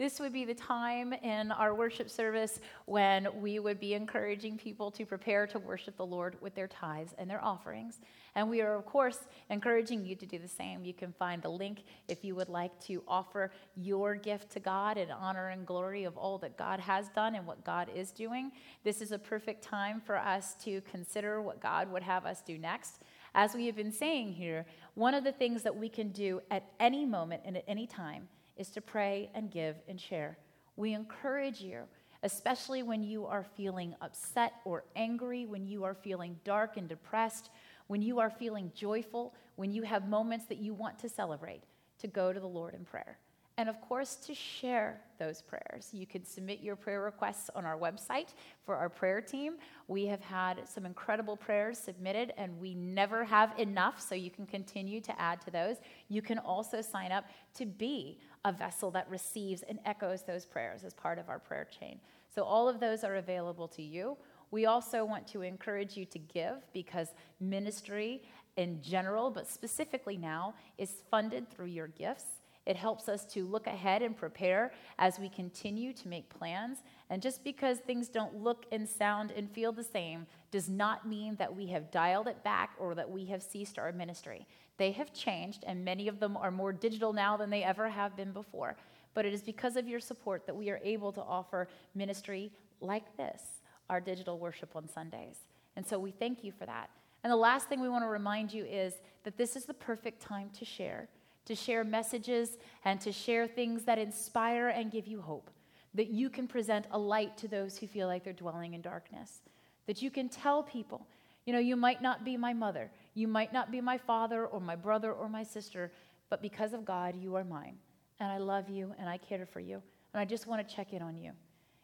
This 0.00 0.18
would 0.18 0.32
be 0.32 0.46
the 0.46 0.54
time 0.54 1.12
in 1.12 1.52
our 1.52 1.74
worship 1.74 2.08
service 2.08 2.58
when 2.86 3.28
we 3.38 3.58
would 3.58 3.78
be 3.78 3.92
encouraging 3.92 4.56
people 4.56 4.90
to 4.92 5.04
prepare 5.04 5.46
to 5.48 5.58
worship 5.58 5.98
the 5.98 6.06
Lord 6.06 6.38
with 6.40 6.54
their 6.54 6.68
tithes 6.68 7.14
and 7.18 7.28
their 7.28 7.44
offerings. 7.44 8.00
And 8.34 8.48
we 8.48 8.62
are, 8.62 8.76
of 8.76 8.86
course, 8.86 9.18
encouraging 9.50 10.06
you 10.06 10.16
to 10.16 10.24
do 10.24 10.38
the 10.38 10.48
same. 10.48 10.86
You 10.86 10.94
can 10.94 11.12
find 11.12 11.42
the 11.42 11.50
link 11.50 11.84
if 12.08 12.24
you 12.24 12.34
would 12.34 12.48
like 12.48 12.80
to 12.84 13.02
offer 13.06 13.52
your 13.76 14.14
gift 14.14 14.50
to 14.52 14.58
God 14.58 14.96
in 14.96 15.10
honor 15.10 15.48
and 15.48 15.66
glory 15.66 16.04
of 16.04 16.16
all 16.16 16.38
that 16.38 16.56
God 16.56 16.80
has 16.80 17.10
done 17.10 17.34
and 17.34 17.46
what 17.46 17.62
God 17.62 17.90
is 17.94 18.10
doing. 18.10 18.52
This 18.82 19.02
is 19.02 19.12
a 19.12 19.18
perfect 19.18 19.62
time 19.62 20.00
for 20.00 20.16
us 20.16 20.54
to 20.64 20.80
consider 20.90 21.42
what 21.42 21.60
God 21.60 21.92
would 21.92 22.04
have 22.04 22.24
us 22.24 22.40
do 22.40 22.56
next. 22.56 23.00
As 23.34 23.52
we 23.52 23.66
have 23.66 23.76
been 23.76 23.92
saying 23.92 24.32
here, 24.32 24.64
one 24.94 25.12
of 25.12 25.24
the 25.24 25.32
things 25.32 25.62
that 25.62 25.76
we 25.76 25.90
can 25.90 26.08
do 26.08 26.40
at 26.50 26.70
any 26.80 27.04
moment 27.04 27.42
and 27.44 27.58
at 27.58 27.64
any 27.68 27.86
time 27.86 28.28
is 28.60 28.68
to 28.68 28.80
pray 28.82 29.30
and 29.34 29.50
give 29.50 29.76
and 29.88 29.98
share. 29.98 30.36
We 30.76 30.92
encourage 30.92 31.62
you, 31.62 31.84
especially 32.22 32.82
when 32.82 33.02
you 33.02 33.24
are 33.24 33.42
feeling 33.42 33.96
upset 34.02 34.52
or 34.66 34.84
angry, 34.94 35.46
when 35.46 35.66
you 35.66 35.82
are 35.82 35.94
feeling 35.94 36.38
dark 36.44 36.76
and 36.76 36.86
depressed, 36.86 37.48
when 37.86 38.02
you 38.02 38.20
are 38.20 38.28
feeling 38.28 38.70
joyful, 38.74 39.34
when 39.56 39.72
you 39.72 39.82
have 39.82 40.08
moments 40.08 40.44
that 40.46 40.58
you 40.58 40.74
want 40.74 40.98
to 40.98 41.08
celebrate, 41.08 41.62
to 42.00 42.06
go 42.06 42.34
to 42.34 42.38
the 42.38 42.46
Lord 42.46 42.74
in 42.74 42.84
prayer 42.84 43.18
and 43.60 43.68
of 43.68 43.78
course 43.82 44.14
to 44.14 44.34
share 44.34 45.02
those 45.18 45.42
prayers. 45.42 45.90
You 45.92 46.06
can 46.06 46.24
submit 46.24 46.60
your 46.60 46.76
prayer 46.76 47.02
requests 47.02 47.50
on 47.54 47.66
our 47.66 47.76
website 47.76 48.28
for 48.64 48.74
our 48.74 48.88
prayer 48.88 49.20
team. 49.20 49.56
We 49.86 50.06
have 50.06 50.22
had 50.22 50.66
some 50.66 50.86
incredible 50.86 51.36
prayers 51.36 51.78
submitted, 51.78 52.32
and 52.38 52.58
we 52.58 52.74
never 52.74 53.22
have 53.22 53.52
enough, 53.58 54.00
so 54.00 54.14
you 54.14 54.30
can 54.30 54.46
continue 54.46 55.02
to 55.02 55.20
add 55.20 55.42
to 55.42 55.50
those. 55.50 55.76
You 56.08 56.22
can 56.22 56.38
also 56.38 56.80
sign 56.80 57.12
up 57.12 57.26
to 57.56 57.66
be 57.66 58.18
a 58.44 58.52
vessel 58.52 58.90
that 58.92 59.08
receives 59.10 59.62
and 59.62 59.78
echoes 59.84 60.22
those 60.22 60.44
prayers 60.46 60.84
as 60.84 60.94
part 60.94 61.18
of 61.18 61.28
our 61.28 61.38
prayer 61.38 61.66
chain. 61.78 62.00
So, 62.34 62.42
all 62.42 62.68
of 62.68 62.80
those 62.80 63.04
are 63.04 63.16
available 63.16 63.68
to 63.68 63.82
you. 63.82 64.16
We 64.50 64.66
also 64.66 65.04
want 65.04 65.26
to 65.28 65.42
encourage 65.42 65.96
you 65.96 66.04
to 66.06 66.18
give 66.18 66.56
because 66.72 67.08
ministry 67.38 68.22
in 68.56 68.82
general, 68.82 69.30
but 69.30 69.48
specifically 69.48 70.16
now, 70.16 70.54
is 70.76 71.02
funded 71.10 71.50
through 71.50 71.66
your 71.66 71.88
gifts. 71.88 72.39
It 72.70 72.76
helps 72.76 73.08
us 73.08 73.24
to 73.32 73.44
look 73.44 73.66
ahead 73.66 74.00
and 74.00 74.16
prepare 74.16 74.70
as 74.96 75.18
we 75.18 75.28
continue 75.28 75.92
to 75.92 76.06
make 76.06 76.28
plans. 76.28 76.84
And 77.10 77.20
just 77.20 77.42
because 77.42 77.78
things 77.78 78.08
don't 78.08 78.36
look 78.36 78.64
and 78.70 78.88
sound 78.88 79.32
and 79.32 79.50
feel 79.50 79.72
the 79.72 79.82
same 79.82 80.24
does 80.52 80.68
not 80.68 81.04
mean 81.04 81.34
that 81.40 81.52
we 81.52 81.66
have 81.66 81.90
dialed 81.90 82.28
it 82.28 82.44
back 82.44 82.76
or 82.78 82.94
that 82.94 83.10
we 83.10 83.24
have 83.24 83.42
ceased 83.42 83.76
our 83.76 83.90
ministry. 83.90 84.46
They 84.76 84.92
have 84.92 85.12
changed, 85.12 85.64
and 85.66 85.84
many 85.84 86.06
of 86.06 86.20
them 86.20 86.36
are 86.36 86.52
more 86.52 86.72
digital 86.72 87.12
now 87.12 87.36
than 87.36 87.50
they 87.50 87.64
ever 87.64 87.88
have 87.88 88.16
been 88.16 88.30
before. 88.30 88.76
But 89.14 89.26
it 89.26 89.34
is 89.34 89.42
because 89.42 89.74
of 89.74 89.88
your 89.88 89.98
support 89.98 90.46
that 90.46 90.54
we 90.54 90.70
are 90.70 90.80
able 90.84 91.10
to 91.14 91.22
offer 91.22 91.66
ministry 91.96 92.52
like 92.80 93.16
this, 93.16 93.42
our 93.88 94.00
digital 94.00 94.38
worship 94.38 94.76
on 94.76 94.88
Sundays. 94.88 95.38
And 95.74 95.84
so 95.84 95.98
we 95.98 96.12
thank 96.12 96.44
you 96.44 96.52
for 96.52 96.66
that. 96.66 96.88
And 97.24 97.32
the 97.32 97.36
last 97.36 97.68
thing 97.68 97.80
we 97.80 97.88
want 97.88 98.04
to 98.04 98.08
remind 98.08 98.52
you 98.52 98.64
is 98.64 98.94
that 99.24 99.36
this 99.36 99.56
is 99.56 99.64
the 99.64 99.74
perfect 99.74 100.22
time 100.22 100.50
to 100.56 100.64
share 100.64 101.08
to 101.50 101.56
share 101.56 101.82
messages 101.82 102.58
and 102.84 103.00
to 103.00 103.10
share 103.10 103.48
things 103.48 103.82
that 103.82 103.98
inspire 103.98 104.68
and 104.68 104.92
give 104.92 105.08
you 105.08 105.20
hope. 105.20 105.50
That 105.94 106.06
you 106.06 106.30
can 106.30 106.46
present 106.46 106.86
a 106.92 106.98
light 106.98 107.36
to 107.38 107.48
those 107.48 107.76
who 107.76 107.88
feel 107.88 108.06
like 108.06 108.22
they're 108.22 108.32
dwelling 108.32 108.74
in 108.74 108.80
darkness. 108.80 109.40
That 109.88 110.00
you 110.00 110.12
can 110.12 110.28
tell 110.28 110.62
people, 110.62 111.08
you 111.46 111.52
know, 111.52 111.58
you 111.58 111.74
might 111.74 112.02
not 112.02 112.24
be 112.24 112.36
my 112.36 112.52
mother, 112.52 112.88
you 113.14 113.26
might 113.26 113.52
not 113.52 113.72
be 113.72 113.80
my 113.80 113.98
father 113.98 114.46
or 114.46 114.60
my 114.60 114.76
brother 114.76 115.12
or 115.12 115.28
my 115.28 115.42
sister, 115.42 115.90
but 116.28 116.40
because 116.40 116.72
of 116.72 116.84
God, 116.84 117.16
you 117.16 117.34
are 117.34 117.42
mine. 117.42 117.74
And 118.20 118.30
I 118.30 118.38
love 118.38 118.70
you 118.70 118.94
and 118.96 119.08
I 119.08 119.16
care 119.16 119.44
for 119.44 119.58
you. 119.58 119.82
And 120.14 120.20
I 120.20 120.24
just 120.24 120.46
want 120.46 120.66
to 120.66 120.72
check 120.72 120.92
in 120.92 121.02
on 121.02 121.16
you. 121.16 121.32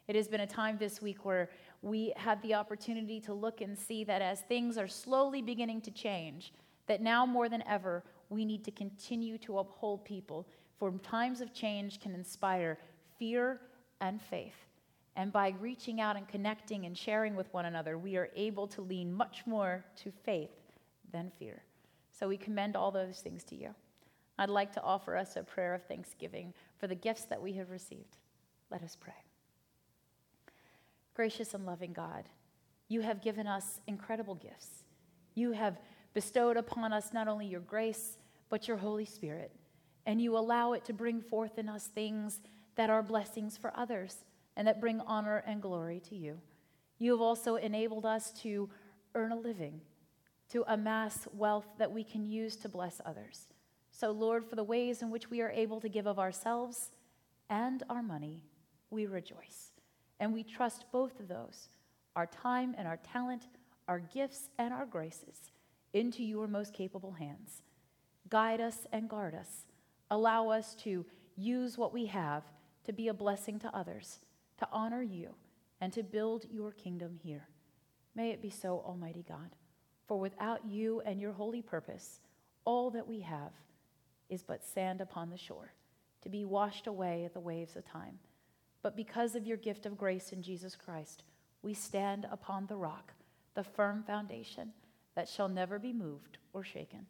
It 0.07 0.15
has 0.15 0.29
been 0.29 0.39
a 0.39 0.47
time 0.47 0.77
this 0.77 1.01
week 1.01 1.25
where 1.25 1.49
we 1.81 2.13
had 2.15 2.41
the 2.41 2.53
opportunity 2.53 3.19
to 3.19 3.33
look 3.33 3.59
and 3.59 3.77
see 3.77 4.05
that 4.05 4.21
as 4.21 4.39
things 4.39 4.77
are 4.77 4.87
slowly 4.87 5.41
beginning 5.41 5.81
to 5.81 5.91
change, 5.91 6.53
that 6.87 7.01
now 7.01 7.25
more 7.25 7.49
than 7.49 7.61
ever, 7.67 8.05
we 8.29 8.45
need 8.45 8.63
to 8.65 8.71
continue 8.71 9.37
to 9.39 9.59
uphold 9.59 10.05
people, 10.05 10.47
for 10.77 10.91
times 10.99 11.41
of 11.41 11.53
change 11.53 11.99
can 11.99 12.13
inspire 12.13 12.77
fear 13.17 13.61
and 14.01 14.21
faith. 14.21 14.65
And 15.15 15.31
by 15.31 15.55
reaching 15.59 15.99
out 15.99 16.15
and 16.15 16.27
connecting 16.27 16.85
and 16.85 16.95
sharing 16.95 17.35
with 17.35 17.51
one 17.53 17.65
another, 17.65 17.97
we 17.97 18.17
are 18.17 18.29
able 18.35 18.67
to 18.67 18.81
lean 18.81 19.11
much 19.11 19.43
more 19.47 19.83
to 20.03 20.11
faith 20.11 20.51
than 21.11 21.31
fear. 21.39 21.63
So 22.11 22.27
we 22.27 22.37
commend 22.37 22.75
all 22.75 22.91
those 22.91 23.19
things 23.19 23.43
to 23.45 23.55
you. 23.55 23.73
I'd 24.37 24.49
like 24.49 24.71
to 24.73 24.83
offer 24.83 25.17
us 25.17 25.35
a 25.35 25.43
prayer 25.43 25.73
of 25.73 25.83
thanksgiving 25.85 26.53
for 26.79 26.85
the 26.85 26.95
gifts 26.95 27.25
that 27.25 27.41
we 27.41 27.53
have 27.53 27.71
received. 27.71 28.17
Let 28.69 28.83
us 28.83 28.95
pray. 28.99 29.13
Gracious 31.15 31.55
and 31.55 31.65
loving 31.65 31.93
God, 31.93 32.25
you 32.87 33.01
have 33.01 33.23
given 33.23 33.47
us 33.47 33.81
incredible 33.87 34.35
gifts. 34.35 34.83
You 35.33 35.51
have 35.53 35.79
bestowed 36.17 36.57
upon 36.57 36.91
us 36.91 37.13
not 37.13 37.27
only 37.27 37.45
your 37.45 37.59
grace, 37.59 38.17
but 38.49 38.67
your 38.67 38.77
Holy 38.77 39.05
Spirit. 39.05 39.51
And 40.07 40.19
you 40.19 40.35
allow 40.35 40.73
it 40.73 40.83
to 40.85 40.91
bring 40.91 41.21
forth 41.21 41.59
in 41.59 41.69
us 41.69 41.85
things 41.85 42.41
that 42.75 42.89
are 42.89 43.03
blessings 43.03 43.55
for 43.55 43.71
others 43.75 44.25
and 44.55 44.67
that 44.67 44.81
bring 44.81 44.99
honor 45.01 45.43
and 45.45 45.61
glory 45.61 46.01
to 46.09 46.15
you. 46.15 46.41
You 46.97 47.11
have 47.11 47.21
also 47.21 47.57
enabled 47.57 48.03
us 48.03 48.31
to 48.41 48.67
earn 49.13 49.31
a 49.31 49.39
living, 49.39 49.79
to 50.49 50.65
amass 50.67 51.27
wealth 51.33 51.67
that 51.77 51.91
we 51.91 52.03
can 52.03 52.25
use 52.25 52.55
to 52.55 52.67
bless 52.67 52.99
others. 53.05 53.53
So, 53.91 54.09
Lord, 54.09 54.43
for 54.43 54.55
the 54.55 54.63
ways 54.63 55.03
in 55.03 55.11
which 55.11 55.29
we 55.29 55.41
are 55.41 55.51
able 55.51 55.79
to 55.81 55.87
give 55.87 56.07
of 56.07 56.17
ourselves 56.17 56.89
and 57.47 57.83
our 57.91 58.01
money, 58.01 58.41
we 58.89 59.05
rejoice. 59.05 59.73
And 60.19 60.33
we 60.33 60.41
trust 60.41 60.85
both 60.91 61.19
of 61.19 61.27
those 61.27 61.69
our 62.15 62.25
time 62.25 62.73
and 62.75 62.87
our 62.87 62.97
talent, 62.97 63.49
our 63.87 63.99
gifts 63.99 64.49
and 64.57 64.73
our 64.73 64.87
graces 64.87 65.51
into 65.97 66.23
your 66.23 66.47
most 66.47 66.73
capable 66.73 67.13
hands. 67.13 67.63
Guide 68.29 68.61
us 68.61 68.85
and 68.91 69.09
guard 69.09 69.33
us. 69.33 69.65
Allow 70.11 70.49
us 70.49 70.75
to 70.75 71.05
use 71.35 71.77
what 71.77 71.93
we 71.93 72.05
have 72.05 72.43
to 72.85 72.93
be 72.93 73.07
a 73.07 73.13
blessing 73.13 73.59
to 73.59 73.75
others, 73.75 74.19
to 74.59 74.67
honor 74.71 75.01
you, 75.01 75.35
and 75.81 75.91
to 75.93 76.03
build 76.03 76.45
your 76.49 76.71
kingdom 76.71 77.19
here. 77.21 77.47
May 78.15 78.29
it 78.29 78.41
be 78.41 78.49
so, 78.49 78.81
Almighty 78.85 79.25
God. 79.27 79.55
For 80.07 80.19
without 80.19 80.65
you 80.65 81.01
and 81.01 81.19
your 81.19 81.33
holy 81.33 81.61
purpose, 81.61 82.21
all 82.63 82.89
that 82.91 83.07
we 83.07 83.19
have 83.21 83.51
is 84.29 84.43
but 84.43 84.63
sand 84.63 85.01
upon 85.01 85.29
the 85.29 85.37
shore, 85.37 85.73
to 86.21 86.29
be 86.29 86.45
washed 86.45 86.87
away 86.87 87.25
at 87.25 87.33
the 87.33 87.39
waves 87.39 87.75
of 87.75 87.85
time. 87.85 88.19
But 88.81 88.95
because 88.95 89.35
of 89.35 89.45
your 89.45 89.57
gift 89.57 89.85
of 89.85 89.97
grace 89.97 90.31
in 90.31 90.41
Jesus 90.41 90.75
Christ, 90.75 91.23
we 91.61 91.73
stand 91.73 92.25
upon 92.31 92.67
the 92.67 92.77
rock, 92.77 93.13
the 93.53 93.63
firm 93.63 94.03
foundation 94.03 94.71
that 95.17 95.27
shall 95.27 95.49
never 95.49 95.79
be 95.79 95.91
moved 95.91 96.37
or 96.53 96.63
shaken. 96.63 97.03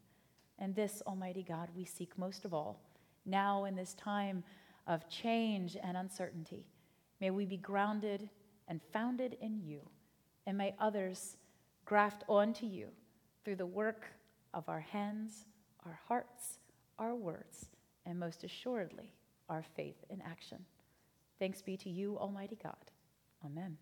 And 0.60 0.74
this, 0.74 1.04
Almighty 1.06 1.44
God, 1.44 1.68
we 1.76 1.84
seek 1.84 2.18
most 2.18 2.46
of 2.46 2.54
all, 2.54 2.80
now 3.26 3.66
in 3.66 3.76
this 3.76 3.94
time 3.96 4.46
of 4.88 5.10
change 5.10 5.76
and 5.84 5.98
uncertainty. 5.98 6.66
May 7.20 7.32
we 7.32 7.46
be 7.46 7.58
grounded 7.58 8.30
and 8.70 8.80
founded 8.94 9.36
in 9.42 9.60
you, 9.60 9.82
and 10.46 10.58
may 10.58 10.74
others 10.80 11.36
graft 11.84 12.24
onto 12.30 12.66
you 12.66 12.88
through 13.44 13.58
the 13.58 13.66
work 13.66 14.06
of 14.54 14.70
our 14.70 14.80
hands, 14.80 15.44
our 15.86 16.00
hearts, 16.08 16.60
our 16.98 17.14
words, 17.14 17.66
and 18.06 18.18
most 18.18 18.46
assuredly, 18.46 19.12
our 19.50 19.66
faith 19.76 19.98
in 20.10 20.22
action. 20.22 20.60
Thanks 21.40 21.62
be 21.62 21.76
to 21.76 21.90
you, 21.90 22.18
Almighty 22.18 22.58
God. 22.64 22.92
Amen. 23.46 23.78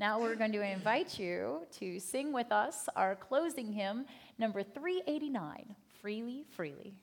Now 0.00 0.18
we're 0.18 0.34
going 0.34 0.52
to 0.52 0.62
invite 0.62 1.18
you 1.18 1.66
to 1.78 2.00
sing 2.00 2.32
with 2.32 2.50
us 2.50 2.88
our 2.96 3.14
closing 3.14 3.70
hymn, 3.70 4.06
number 4.38 4.62
389 4.62 5.76
Freely, 6.00 6.46
Freely. 6.56 6.94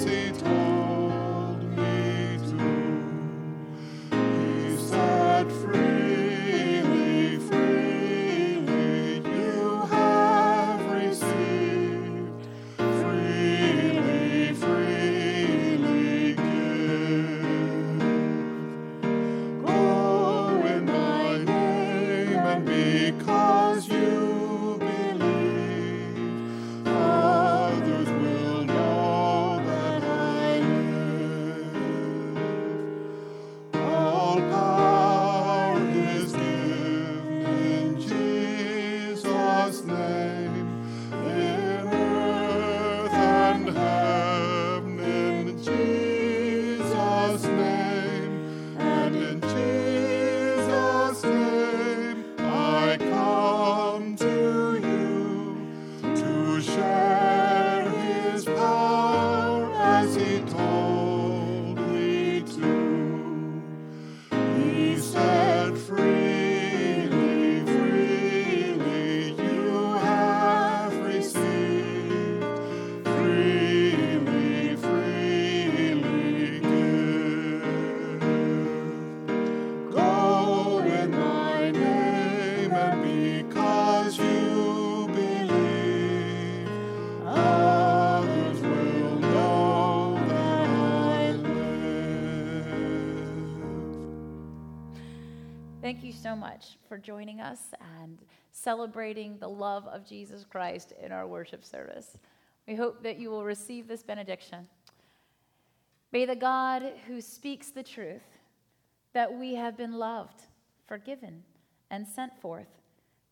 See. 0.00 0.30
eternal. 0.30 0.59
Thank 95.82 96.04
you 96.04 96.12
so 96.12 96.36
much 96.36 96.76
for 96.86 96.98
joining 96.98 97.40
us 97.40 97.72
and 98.02 98.18
celebrating 98.52 99.38
the 99.38 99.48
love 99.48 99.86
of 99.86 100.06
Jesus 100.06 100.44
Christ 100.44 100.92
in 101.02 101.10
our 101.10 101.26
worship 101.26 101.64
service. 101.64 102.18
We 102.68 102.74
hope 102.74 103.02
that 103.02 103.18
you 103.18 103.30
will 103.30 103.46
receive 103.46 103.88
this 103.88 104.02
benediction. 104.02 104.68
May 106.12 106.26
the 106.26 106.36
God 106.36 106.82
who 107.06 107.22
speaks 107.22 107.70
the 107.70 107.82
truth, 107.82 108.20
that 109.14 109.32
we 109.32 109.54
have 109.54 109.78
been 109.78 109.94
loved, 109.94 110.42
forgiven, 110.86 111.42
and 111.90 112.06
sent 112.06 112.38
forth, 112.42 112.68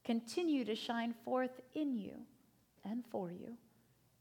continue 0.03 0.65
to 0.65 0.75
shine 0.75 1.13
forth 1.27 1.61
in 1.75 1.99
you 1.99 2.15
and 2.83 3.05
for 3.11 3.31
you. 3.31 3.59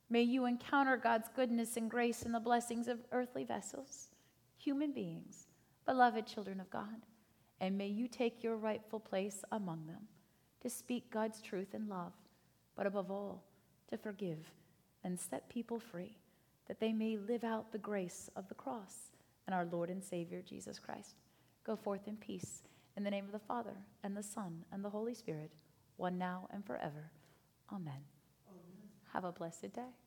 May 0.10 0.24
you 0.24 0.48
encounter 0.48 0.98
God's 0.98 1.30
goodness 1.34 1.78
and 1.78 1.90
grace 1.90 2.24
in 2.24 2.34
the 2.34 2.42
blessings 2.42 2.90
of 2.90 3.00
earthly 3.14 3.46
vessels, 3.46 4.10
human 4.58 4.92
beings, 4.92 5.48
beloved 5.86 6.28
children 6.28 6.60
of 6.60 6.70
God 6.70 7.06
and 7.60 7.78
may 7.78 7.88
you 7.88 8.08
take 8.08 8.44
your 8.44 8.58
rightful 8.58 9.00
place 9.00 9.44
among 9.52 9.86
them 9.88 10.08
to 10.62 10.70
speak 10.70 11.10
God's 11.12 11.42
truth 11.42 11.74
in 11.74 11.88
love, 11.88 12.14
but 12.76 12.88
above 12.88 13.12
all, 13.12 13.44
to 13.90 13.98
forgive 13.98 14.52
and 15.04 15.20
set 15.20 15.50
people 15.50 15.80
free, 15.80 16.18
that 16.68 16.80
they 16.80 16.92
may 16.92 17.18
live 17.18 17.44
out 17.44 17.72
the 17.72 17.78
grace 17.78 18.30
of 18.36 18.48
the 18.50 18.56
cross 18.56 19.12
and 19.46 19.56
our 19.56 19.66
Lord 19.66 19.90
and 19.90 20.04
Savior 20.04 20.42
Jesus 20.42 20.80
Christ. 20.80 21.16
Go 21.64 21.76
forth 21.76 22.08
in 22.08 22.18
peace 22.18 22.64
in 22.98 23.04
the 23.04 23.12
name 23.12 23.26
of 23.26 23.32
the 23.32 23.40
Father, 23.40 23.78
and 24.04 24.18
the 24.18 24.24
Son, 24.24 24.66
and 24.72 24.84
the 24.84 24.90
Holy 24.90 25.14
Spirit, 25.14 25.52
one 25.98 26.18
now 26.18 26.48
and 26.52 26.66
forever. 26.66 27.12
Amen. 27.72 28.02
Amen. 28.50 28.90
Have 29.14 29.24
a 29.24 29.32
blessed 29.32 29.72
day. 29.72 30.07